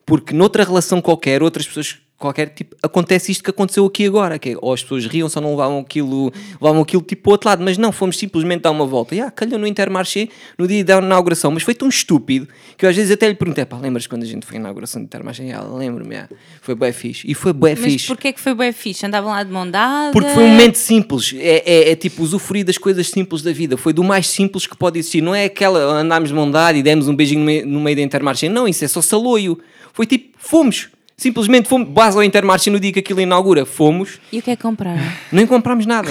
Porque 0.03 0.33
noutra 0.33 0.63
relação 0.63 0.99
qualquer, 0.99 1.43
outras 1.43 1.67
pessoas 1.67 1.99
qualquer 2.19 2.49
tipo, 2.49 2.75
acontece 2.83 3.31
isto 3.31 3.41
que 3.41 3.49
aconteceu 3.49 3.85
aqui 3.85 4.05
agora, 4.05 4.37
que 4.37 4.49
é, 4.49 4.55
ou 4.61 4.73
as 4.73 4.83
pessoas 4.83 5.05
riam, 5.05 5.29
só 5.29 5.39
não 5.39 5.51
levavam 5.51 5.79
aquilo, 5.79 6.31
levavam 6.61 6.81
aquilo 6.81 7.01
tipo 7.01 7.23
para 7.23 7.29
o 7.29 7.31
outro 7.31 7.49
lado, 7.49 7.63
mas 7.63 7.77
não, 7.77 7.93
fomos 7.93 8.17
simplesmente 8.17 8.61
dar 8.61 8.71
uma 8.71 8.85
volta. 8.85 9.15
E 9.15 9.21
ah, 9.21 9.31
calhou 9.31 9.57
no 9.57 9.65
Intermarché 9.65 10.27
no 10.57 10.67
dia 10.67 10.83
da 10.83 10.97
inauguração, 10.97 11.49
mas 11.49 11.63
foi 11.63 11.73
tão 11.73 11.87
estúpido 11.87 12.47
que 12.77 12.85
eu 12.85 12.89
às 12.89 12.95
vezes 12.95 13.11
até 13.11 13.27
lhe 13.27 13.35
perguntei, 13.35 13.65
pá, 13.65 13.77
lembras 13.77 14.05
quando 14.05 14.23
a 14.23 14.25
gente 14.25 14.45
foi 14.45 14.57
à 14.57 14.59
inauguração 14.59 15.01
do 15.01 15.05
Intermarché? 15.05 15.47
Ela, 15.47 15.73
lembro-me, 15.77 16.17
ah, 16.17 16.29
foi 16.61 16.75
bem 16.75 16.91
fixe. 16.91 17.25
E 17.25 17.33
foi 17.33 17.53
bem 17.53 17.75
Mas 17.79 17.93
fixe. 17.93 18.07
porquê 18.07 18.33
que 18.33 18.39
foi 18.39 18.53
bem 18.53 18.73
fixe? 18.73 19.05
Andavam 19.05 19.31
lá 19.31 19.41
de 19.41 19.51
mão 19.51 19.69
dada? 19.69 20.11
Porque 20.11 20.29
foi 20.29 20.43
um 20.43 20.49
momento 20.49 20.75
simples, 20.75 21.33
é, 21.37 21.63
é, 21.65 21.91
é 21.91 21.95
tipo 21.95 22.21
usufruir 22.21 22.65
das 22.65 22.77
coisas 22.77 23.09
simples 23.09 23.41
da 23.41 23.53
vida. 23.53 23.77
Foi 23.77 23.93
do 23.93 24.03
mais 24.03 24.27
simples 24.27 24.67
que 24.67 24.75
pode 24.75 24.99
existir. 24.99 25.21
Não 25.21 25.33
é 25.33 25.45
aquela 25.45 25.79
andámos 25.79 26.29
de 26.29 26.35
mão 26.35 26.51
dada 26.51 26.77
e 26.77 26.83
demos 26.83 27.07
um 27.07 27.15
beijinho 27.15 27.39
no 27.39 27.45
meio, 27.45 27.65
no 27.65 27.79
meio 27.79 27.95
da 27.95 28.01
Intermarché. 28.01 28.49
Não, 28.49 28.67
isso 28.67 28.83
é 28.83 28.89
só 28.89 29.01
saloio. 29.01 29.57
Foi 29.93 30.05
tipo, 30.05 30.35
fomos. 30.37 30.89
Simplesmente 31.19 31.67
fomos. 31.67 31.89
Base 31.89 32.15
ao 32.15 32.23
Intermarché 32.23 32.71
no 32.71 32.79
dia 32.79 32.93
que 32.93 32.99
aquilo 32.99 33.19
inaugura. 33.19 33.65
Fomos. 33.65 34.21
E 34.31 34.39
o 34.39 34.41
que 34.41 34.51
é 34.51 34.55
que 34.55 34.61
compraram? 34.61 35.03
Nem 35.33 35.45
comprámos 35.45 35.85
nada. 35.85 36.09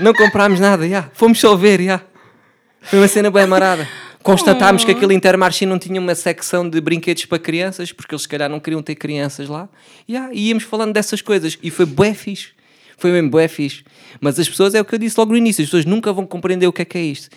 não 0.00 0.14
comprámos 0.14 0.58
nada, 0.58 0.88
já. 0.88 1.10
Fomos 1.12 1.38
só 1.38 1.54
ver, 1.54 1.82
já. 1.82 2.00
Foi 2.80 2.98
uma 2.98 3.06
cena 3.06 3.30
bem 3.30 3.46
marada. 3.46 3.86
Constatámos 4.22 4.82
que 4.82 4.92
aquele 4.92 5.12
Intermarché 5.14 5.66
não 5.66 5.78
tinha 5.78 6.00
uma 6.00 6.14
secção 6.14 6.66
de 6.66 6.80
brinquedos 6.80 7.26
para 7.26 7.38
crianças, 7.38 7.92
porque 7.92 8.14
eles 8.14 8.22
se 8.22 8.28
calhar 8.28 8.48
não 8.48 8.58
queriam 8.58 8.82
ter 8.82 8.94
crianças 8.94 9.46
lá. 9.46 9.68
Já, 10.08 10.32
E 10.32 10.48
íamos 10.48 10.64
falando 10.64 10.94
dessas 10.94 11.20
coisas. 11.20 11.58
E 11.62 11.70
foi 11.70 11.84
bué 11.84 12.14
fixe. 12.14 12.48
Foi 12.96 13.12
mesmo 13.12 13.28
bué 13.28 13.46
fixe. 13.46 13.84
Mas 14.22 14.38
as 14.38 14.48
pessoas, 14.48 14.74
é 14.74 14.80
o 14.80 14.86
que 14.86 14.94
eu 14.94 14.98
disse 14.98 15.20
logo 15.20 15.32
no 15.32 15.36
início, 15.36 15.62
as 15.62 15.68
pessoas 15.68 15.84
nunca 15.84 16.10
vão 16.14 16.24
compreender 16.24 16.66
o 16.66 16.72
que 16.72 16.80
é 16.80 16.84
que 16.86 16.96
é 16.96 17.02
isto. 17.02 17.28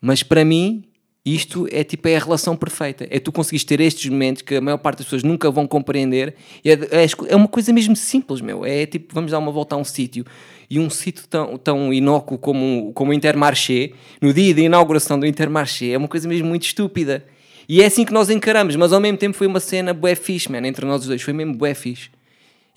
Mas 0.00 0.24
para 0.24 0.44
mim, 0.44 0.82
isto 1.24 1.68
é 1.70 1.84
tipo 1.84 2.08
é 2.08 2.16
a 2.16 2.18
relação 2.18 2.56
perfeita. 2.56 3.06
É 3.10 3.18
tu 3.18 3.30
conseguires 3.30 3.64
ter 3.64 3.80
estes 3.80 4.10
momentos 4.10 4.42
que 4.42 4.54
a 4.54 4.60
maior 4.60 4.78
parte 4.78 4.98
das 4.98 5.06
pessoas 5.06 5.22
nunca 5.22 5.50
vão 5.50 5.66
compreender. 5.66 6.34
É, 6.64 6.72
é, 6.72 7.06
é 7.28 7.36
uma 7.36 7.48
coisa 7.48 7.72
mesmo 7.72 7.94
simples, 7.94 8.40
meu. 8.40 8.64
É 8.64 8.86
tipo, 8.86 9.14
vamos 9.14 9.30
dar 9.30 9.38
uma 9.38 9.52
volta 9.52 9.74
a 9.74 9.78
um 9.78 9.84
sítio. 9.84 10.24
E 10.68 10.78
um 10.78 10.88
sítio 10.88 11.26
tão, 11.28 11.58
tão 11.58 11.92
inócuo 11.92 12.38
como, 12.38 12.92
como 12.94 13.10
o 13.10 13.14
Intermarché, 13.14 13.92
no 14.20 14.32
dia 14.32 14.54
da 14.54 14.62
inauguração 14.62 15.18
do 15.18 15.26
Intermarché, 15.26 15.90
é 15.90 15.98
uma 15.98 16.08
coisa 16.08 16.28
mesmo 16.28 16.48
muito 16.48 16.62
estúpida. 16.62 17.24
E 17.68 17.82
é 17.82 17.86
assim 17.86 18.04
que 18.04 18.12
nós 18.12 18.30
encaramos, 18.30 18.74
mas 18.76 18.92
ao 18.92 19.00
mesmo 19.00 19.18
tempo 19.18 19.36
foi 19.36 19.46
uma 19.46 19.60
cena 19.60 19.92
bué 19.92 20.14
fixe, 20.14 20.50
man, 20.50 20.66
entre 20.66 20.86
nós 20.86 21.06
dois, 21.06 21.22
foi 21.22 21.32
mesmo 21.32 21.54
bué 21.54 21.74
fixe. 21.74 22.08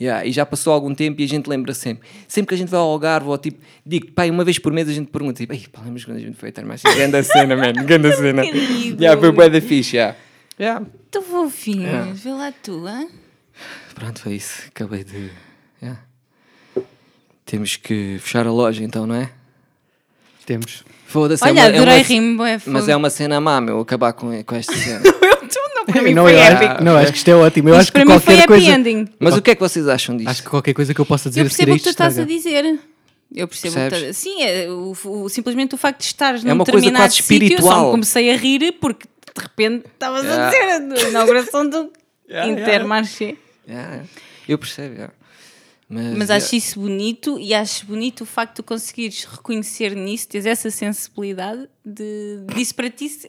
Yeah, 0.01 0.25
e 0.25 0.31
já 0.31 0.45
passou 0.45 0.73
algum 0.73 0.93
tempo 0.93 1.21
e 1.21 1.23
a 1.23 1.27
gente 1.27 1.47
lembra 1.47 1.73
sempre. 1.73 2.07
Sempre 2.27 2.49
que 2.49 2.55
a 2.55 2.57
gente 2.57 2.69
vai 2.69 2.79
ao 2.79 2.87
Algarve, 2.89 3.27
ou 3.29 3.37
tipo, 3.37 3.59
digo, 3.85 4.11
pai, 4.11 4.29
uma 4.29 4.43
vez 4.43 4.57
por 4.59 4.73
mês 4.73 4.89
a 4.89 4.91
gente 4.91 5.09
pergunta, 5.11 5.39
tipo, 5.39 5.53
ei, 5.53 5.65
pá, 5.71 5.81
lembras 5.81 6.03
quando 6.03 6.17
a 6.17 6.19
gente 6.19 6.35
foi 6.35 6.49
a 6.49 6.51
Termachinho? 6.51 6.93
Grande 6.97 7.23
cena, 7.23 7.55
man, 7.55 7.73
grande 7.85 8.11
cena. 8.17 8.43
Yeah, 8.43 9.19
foi 9.19 9.31
bué 9.31 9.49
da 9.49 9.61
fixe, 9.61 9.95
yeah. 9.95 10.17
Yeah. 10.59 10.85
Tu 11.09 11.21
fofinhos, 11.21 11.85
É. 11.87 12.13
vê 12.13 12.31
lá 12.31 12.51
tu, 12.51 12.85
hã? 12.85 13.07
Pronto, 13.95 14.19
foi 14.21 14.33
isso. 14.33 14.63
Acabei 14.67 15.03
de. 15.03 15.29
yeah. 15.81 16.01
Temos 17.45 17.75
que 17.75 18.17
fechar 18.19 18.47
a 18.47 18.51
loja 18.51 18.83
então, 18.83 19.05
não 19.05 19.15
é? 19.15 19.29
Temos. 20.45 20.83
Foda-se. 21.05 21.43
Olha, 21.43 21.51
é 21.51 21.53
uma, 21.53 21.65
adorei 21.77 22.05
é 22.09 22.19
uma, 22.19 22.61
Mas 22.65 22.89
é 22.89 22.95
uma 22.95 23.09
cena 23.09 23.39
má, 23.39 23.61
meu, 23.61 23.79
acabar 23.79 24.13
com, 24.13 24.43
com 24.43 24.55
esta 24.55 24.73
cena. 24.75 25.01
Para 25.91 26.01
mim 26.01 26.13
não, 26.13 26.23
foi 26.23 26.36
épico. 26.36 26.71
acho, 26.73 26.84
não, 26.84 26.97
acho 26.97 27.11
que 27.11 27.17
isto 27.17 27.27
é 27.29 27.36
ótimo. 27.36 27.69
Eu 27.69 27.73
Isto 27.73 27.81
acho 27.81 27.91
que 27.91 27.99
para 27.99 28.05
mim 28.05 28.11
foi 28.11 28.19
qualquer 28.21 28.39
happy 28.43 28.47
coisa. 28.47 28.71
ending. 28.71 29.07
Mas 29.19 29.36
o 29.38 29.41
que 29.41 29.51
é 29.51 29.55
que 29.55 29.61
vocês 29.61 29.88
acham 29.88 30.15
disto? 30.17 30.29
Acho 30.29 30.43
que 30.43 30.49
qualquer 30.49 30.73
coisa 30.73 30.93
que 30.93 31.01
eu 31.01 31.05
possa 31.05 31.29
dizer 31.29 31.41
Eu 31.41 31.45
percebo 31.45 31.71
o 31.73 31.77
que 31.77 31.84
tu 31.84 31.89
estás 31.89 32.17
a 32.19 32.23
dizer. 32.23 32.79
Eu 33.36 33.47
percebo 33.47 33.73
o 33.73 33.84
que 33.84 33.89
Percebes? 33.89 34.17
estás 34.17 34.17
Sim, 34.17 34.43
é, 34.43 34.69
o, 34.69 34.95
o- 35.23 35.29
simplesmente 35.29 35.73
o 35.73 35.77
facto 35.77 35.99
de 35.99 36.05
estares 36.05 36.45
É 36.45 36.47
num 36.47 36.53
uma 36.55 36.65
coisa 36.65 36.77
determinado 36.79 37.05
quase 37.11 37.15
sítio, 37.23 37.36
eu 37.36 37.39
só 37.39 37.53
espiritual. 37.55 37.86
me 37.86 37.91
comecei 37.91 38.31
a 38.31 38.38
rir 38.38 38.71
porque 38.79 39.07
de 39.36 39.41
repente 39.41 39.86
estavas 39.91 40.23
Yeah. 40.23 40.47
a 40.47 40.79
dizer 40.79 41.05
a 41.05 41.09
inauguração 41.09 41.67
do 41.67 41.91
Yeah, 42.29 42.51
Intermarché. 42.51 43.36
Yeah, 43.67 43.89
yeah. 43.91 44.05
Eu 44.47 44.57
percebo, 44.59 44.93
yeah. 44.93 45.13
Mas, 45.89 46.17
Mas 46.17 46.29
acho 46.31 46.55
isso 46.55 46.79
bonito 46.79 47.38
e 47.39 47.53
acho 47.53 47.86
bonito 47.86 48.21
o 48.21 48.25
facto 48.25 48.57
de 48.57 48.63
conseguires 48.63 49.25
reconhecer 49.25 49.95
nisso, 49.95 50.27
teres 50.27 50.45
essa 50.45 50.69
sensibilidade 50.71 51.67
de 51.86 52.39
disso 52.55 52.73
para 52.75 52.89
ti. 52.89 53.11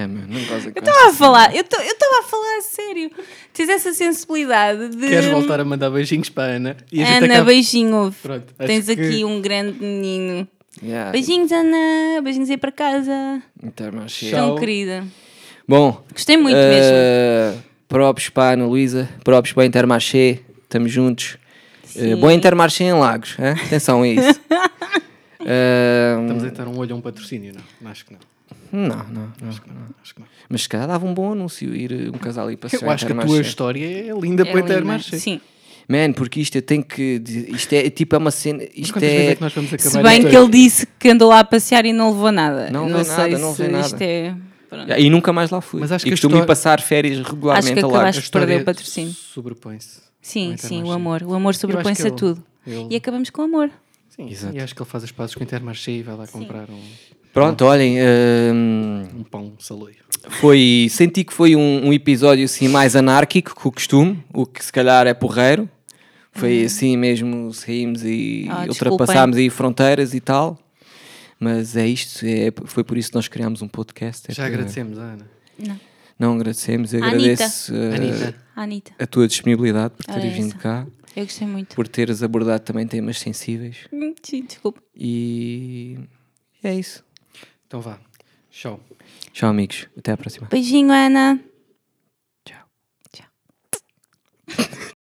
É, 0.00 0.06
meu, 0.06 0.22
não 0.28 0.40
gosto 0.44 0.72
com 0.72 0.78
Estava 0.78 1.10
a 1.10 1.12
falar, 1.12 1.54
eu 1.56 1.62
estava 1.62 2.20
a 2.20 2.22
falar 2.22 2.58
a 2.58 2.62
sério. 2.62 3.10
Tens 3.52 3.68
essa 3.68 3.92
sensibilidade 3.92 4.90
de. 4.90 5.08
Queres 5.08 5.26
voltar 5.26 5.58
a 5.58 5.64
mandar 5.64 5.90
beijinhos 5.90 6.28
para 6.28 6.52
a 6.52 6.56
Ana? 6.56 6.76
E 6.92 7.02
a 7.02 7.06
gente 7.06 7.16
Ana, 7.24 7.26
acaba- 7.34 7.44
beijinho. 7.46 8.14
Pronto, 8.22 8.54
Tens 8.58 8.86
que- 8.86 8.92
aqui 8.92 9.24
um 9.24 9.40
grande 9.40 9.78
menino. 9.80 10.46
Yeah. 10.80 11.10
Beijinhos, 11.10 11.50
Ana. 11.50 12.22
Beijinhos 12.22 12.48
aí 12.48 12.56
para 12.56 12.70
casa. 12.70 13.42
Intermarché. 13.60 14.30
Tchau. 14.30 14.50
Tão 14.50 14.56
querida. 14.56 15.04
Bom, 15.66 16.00
Gostei 16.12 16.36
muito 16.36 16.56
eh, 16.56 17.54
próprios 17.88 18.28
para 18.30 18.50
a 18.50 18.52
Ana 18.52 18.66
Luísa, 18.66 19.08
próprios 19.24 19.52
para 19.52 19.64
a 19.64 19.66
Intermarché, 19.66 20.38
estamos 20.62 20.92
juntos. 20.92 21.36
Eh, 21.96 22.14
Sim. 22.14 22.16
bom 22.16 22.30
Intermarché 22.30 22.84
em 22.84 22.92
Lagos, 22.92 23.36
hein? 23.38 23.54
atenção 23.66 24.02
a 24.02 24.08
isso. 24.08 24.40
Eh, 25.50 26.16
Estamos 26.20 26.44
a 26.44 26.48
dar 26.50 26.68
um 26.68 26.76
olho 26.78 26.94
a 26.94 26.98
um 26.98 27.00
patrocínio, 27.00 27.54
não? 27.54 27.90
Acho 27.90 28.04
que 28.04 28.12
não. 28.12 28.18
Não, 28.72 28.88
não, 28.88 28.96
não, 28.96 29.04
não. 29.12 29.48
Acho 29.48 29.60
que 30.14 30.20
não. 30.20 30.26
Mas 30.48 30.62
se 30.62 30.68
calhar 30.68 30.86
dava 30.88 31.06
um 31.06 31.14
bom 31.14 31.32
anúncio 31.32 31.74
ir 31.74 31.92
eh, 31.92 32.08
um 32.08 32.18
casal 32.18 32.48
aí 32.48 32.56
para 32.56 32.68
Eu 32.72 32.90
acho 32.90 33.06
que 33.06 33.12
a 33.12 33.16
tua 33.24 33.40
história 33.40 33.84
é 33.86 34.12
linda 34.18 34.42
É 34.42 34.44
para 34.46 34.54
o 34.54 34.60
linda. 34.60 34.72
Intermarché. 34.74 35.18
Sim. 35.18 35.40
Man, 35.88 36.12
porque 36.12 36.38
isto 36.40 36.54
eu 36.56 36.62
tenho 36.62 36.84
que. 36.84 37.18
dizer- 37.18 37.48
Isto 37.50 37.72
é 37.72 37.88
tipo 37.88 38.14
é 38.14 38.18
uma 38.18 38.30
cena. 38.30 38.62
Isto 38.74 38.98
é 39.02 39.26
é. 39.28 39.34
que 39.36 39.40
nós 39.40 39.52
vamos 39.54 39.72
acabar 39.72 39.90
Se 39.90 40.02
bem 40.02 40.28
que 40.28 40.36
ele 40.36 40.48
disse 40.48 40.86
que 40.98 41.08
andou 41.08 41.30
lá 41.30 41.40
a 41.40 41.44
passear 41.44 41.86
e 41.86 41.92
não 41.94 42.10
levou 42.10 42.30
nada. 42.30 42.70
Não 42.70 42.86
não 42.88 43.02
sei 43.04 43.14
nada, 43.16 43.38
não 43.38 43.50
isto 43.52 43.62
nada. 43.70 44.04
é. 44.04 44.34
pronto. 44.68 44.92
E 44.92 45.08
nunca 45.08 45.32
mais 45.32 45.50
lá 45.50 45.62
fui. 45.62 45.80
Mas 45.80 45.90
acho 45.90 46.04
e 46.04 46.08
que 46.08 46.10
a 46.10 46.12
costumo 46.12 46.34
história- 46.34 46.44
ir 46.44 46.46
passar 46.46 46.80
férias 46.82 47.16
regularmente 47.26 47.68
Acho 47.68 47.72
que 47.74 47.80
a 47.80 47.88
acabaste 47.88 48.04
Lagos. 48.04 48.18
A 48.18 48.20
de 48.20 48.30
perder 48.30 48.44
história 48.46 48.62
o 48.62 48.64
patrocínio. 48.66 49.12
Sobrepõe-se. 49.14 50.00
Sim, 50.20 50.56
sim, 50.58 50.82
o 50.82 50.92
amor. 50.92 51.22
O 51.22 51.32
amor 51.32 51.54
sobrepõe-se 51.54 52.02
que 52.02 52.08
a 52.08 52.10
tudo. 52.10 52.44
ele- 52.66 52.86
E 52.90 52.96
acabamos 52.96 53.30
com 53.30 53.40
o 53.40 53.44
amor. 53.46 53.70
Sim, 54.10 54.28
Exato. 54.30 54.54
e 54.54 54.60
acho 54.60 54.74
que 54.74 54.82
ele 54.82 54.90
faz 54.90 55.04
as 55.04 55.10
pazes 55.12 55.34
com 55.34 55.40
o 55.40 55.44
Intermarché 55.44 55.92
e 55.92 56.02
vai 56.02 56.16
lá 56.16 56.26
comprar 56.26 56.68
um, 56.68 56.80
Pronto, 57.32 57.64
olhem. 57.64 57.98
hum, 58.00 59.08
um 59.20 59.22
pão 59.24 59.54
saloio. 59.58 59.96
foi, 60.40 60.88
senti 60.90 61.24
que 61.24 61.32
foi 61.32 61.54
um, 61.54 61.86
um 61.88 61.92
episódio 61.92 62.44
assim 62.44 62.68
mais 62.68 62.96
anárquico 62.96 63.54
que 63.54 63.68
o 63.68 63.72
costume, 63.72 64.22
o 64.32 64.44
que 64.46 64.64
se 64.64 64.72
calhar 64.72 65.06
é 65.06 65.14
porreiro. 65.14 65.68
Foi 66.32 66.62
assim 66.64 66.96
mesmo, 66.96 67.52
saímos 67.52 68.04
e 68.04 68.46
Ah, 68.48 68.66
ultrapassámos 68.68 69.36
aí 69.36 69.50
fronteiras 69.50 70.14
e 70.14 70.20
tal. 70.20 70.58
Mas 71.40 71.76
é 71.76 71.86
isto, 71.86 72.24
é, 72.24 72.52
foi 72.64 72.82
por 72.84 72.96
isso 72.98 73.10
que 73.10 73.14
nós 73.16 73.28
criámos 73.28 73.62
um 73.62 73.68
podcast. 73.68 74.30
é 74.30 74.34
Já 74.34 74.42
para- 74.44 74.54
agradecemos, 74.54 74.98
Ana. 74.98 75.28
Não. 75.58 75.80
Não 76.18 76.34
agradecemos, 76.34 76.92
eu 76.92 77.02
Anitta. 77.02 77.16
agradeço 77.16 77.72
uh, 77.74 77.94
Anitta. 77.94 78.34
A 78.56 78.62
Anitta. 78.62 78.92
a 78.98 79.06
tua 79.06 79.28
disponibilidade 79.28 79.94
por 79.94 80.04
teres 80.04 80.32
vindo 80.32 80.56
cá, 80.56 80.84
Eu 81.14 81.24
gostei 81.24 81.46
muito. 81.46 81.76
por 81.76 81.86
teres 81.86 82.22
abordado 82.24 82.64
também 82.64 82.86
temas 82.88 83.18
sensíveis. 83.20 83.76
Sim, 84.22 84.44
desculpa. 84.44 84.80
E 84.96 85.96
é 86.62 86.74
isso. 86.74 87.04
Então 87.68 87.82
vá. 87.82 88.00
Tchau. 88.50 88.80
Tchau, 89.30 89.50
amigos. 89.50 89.86
Até 89.96 90.12
à 90.12 90.16
próxima. 90.16 90.48
Beijinho, 90.50 90.90
Ana. 90.90 91.38
Tchau. 92.44 92.66
Tchau. 93.12 93.26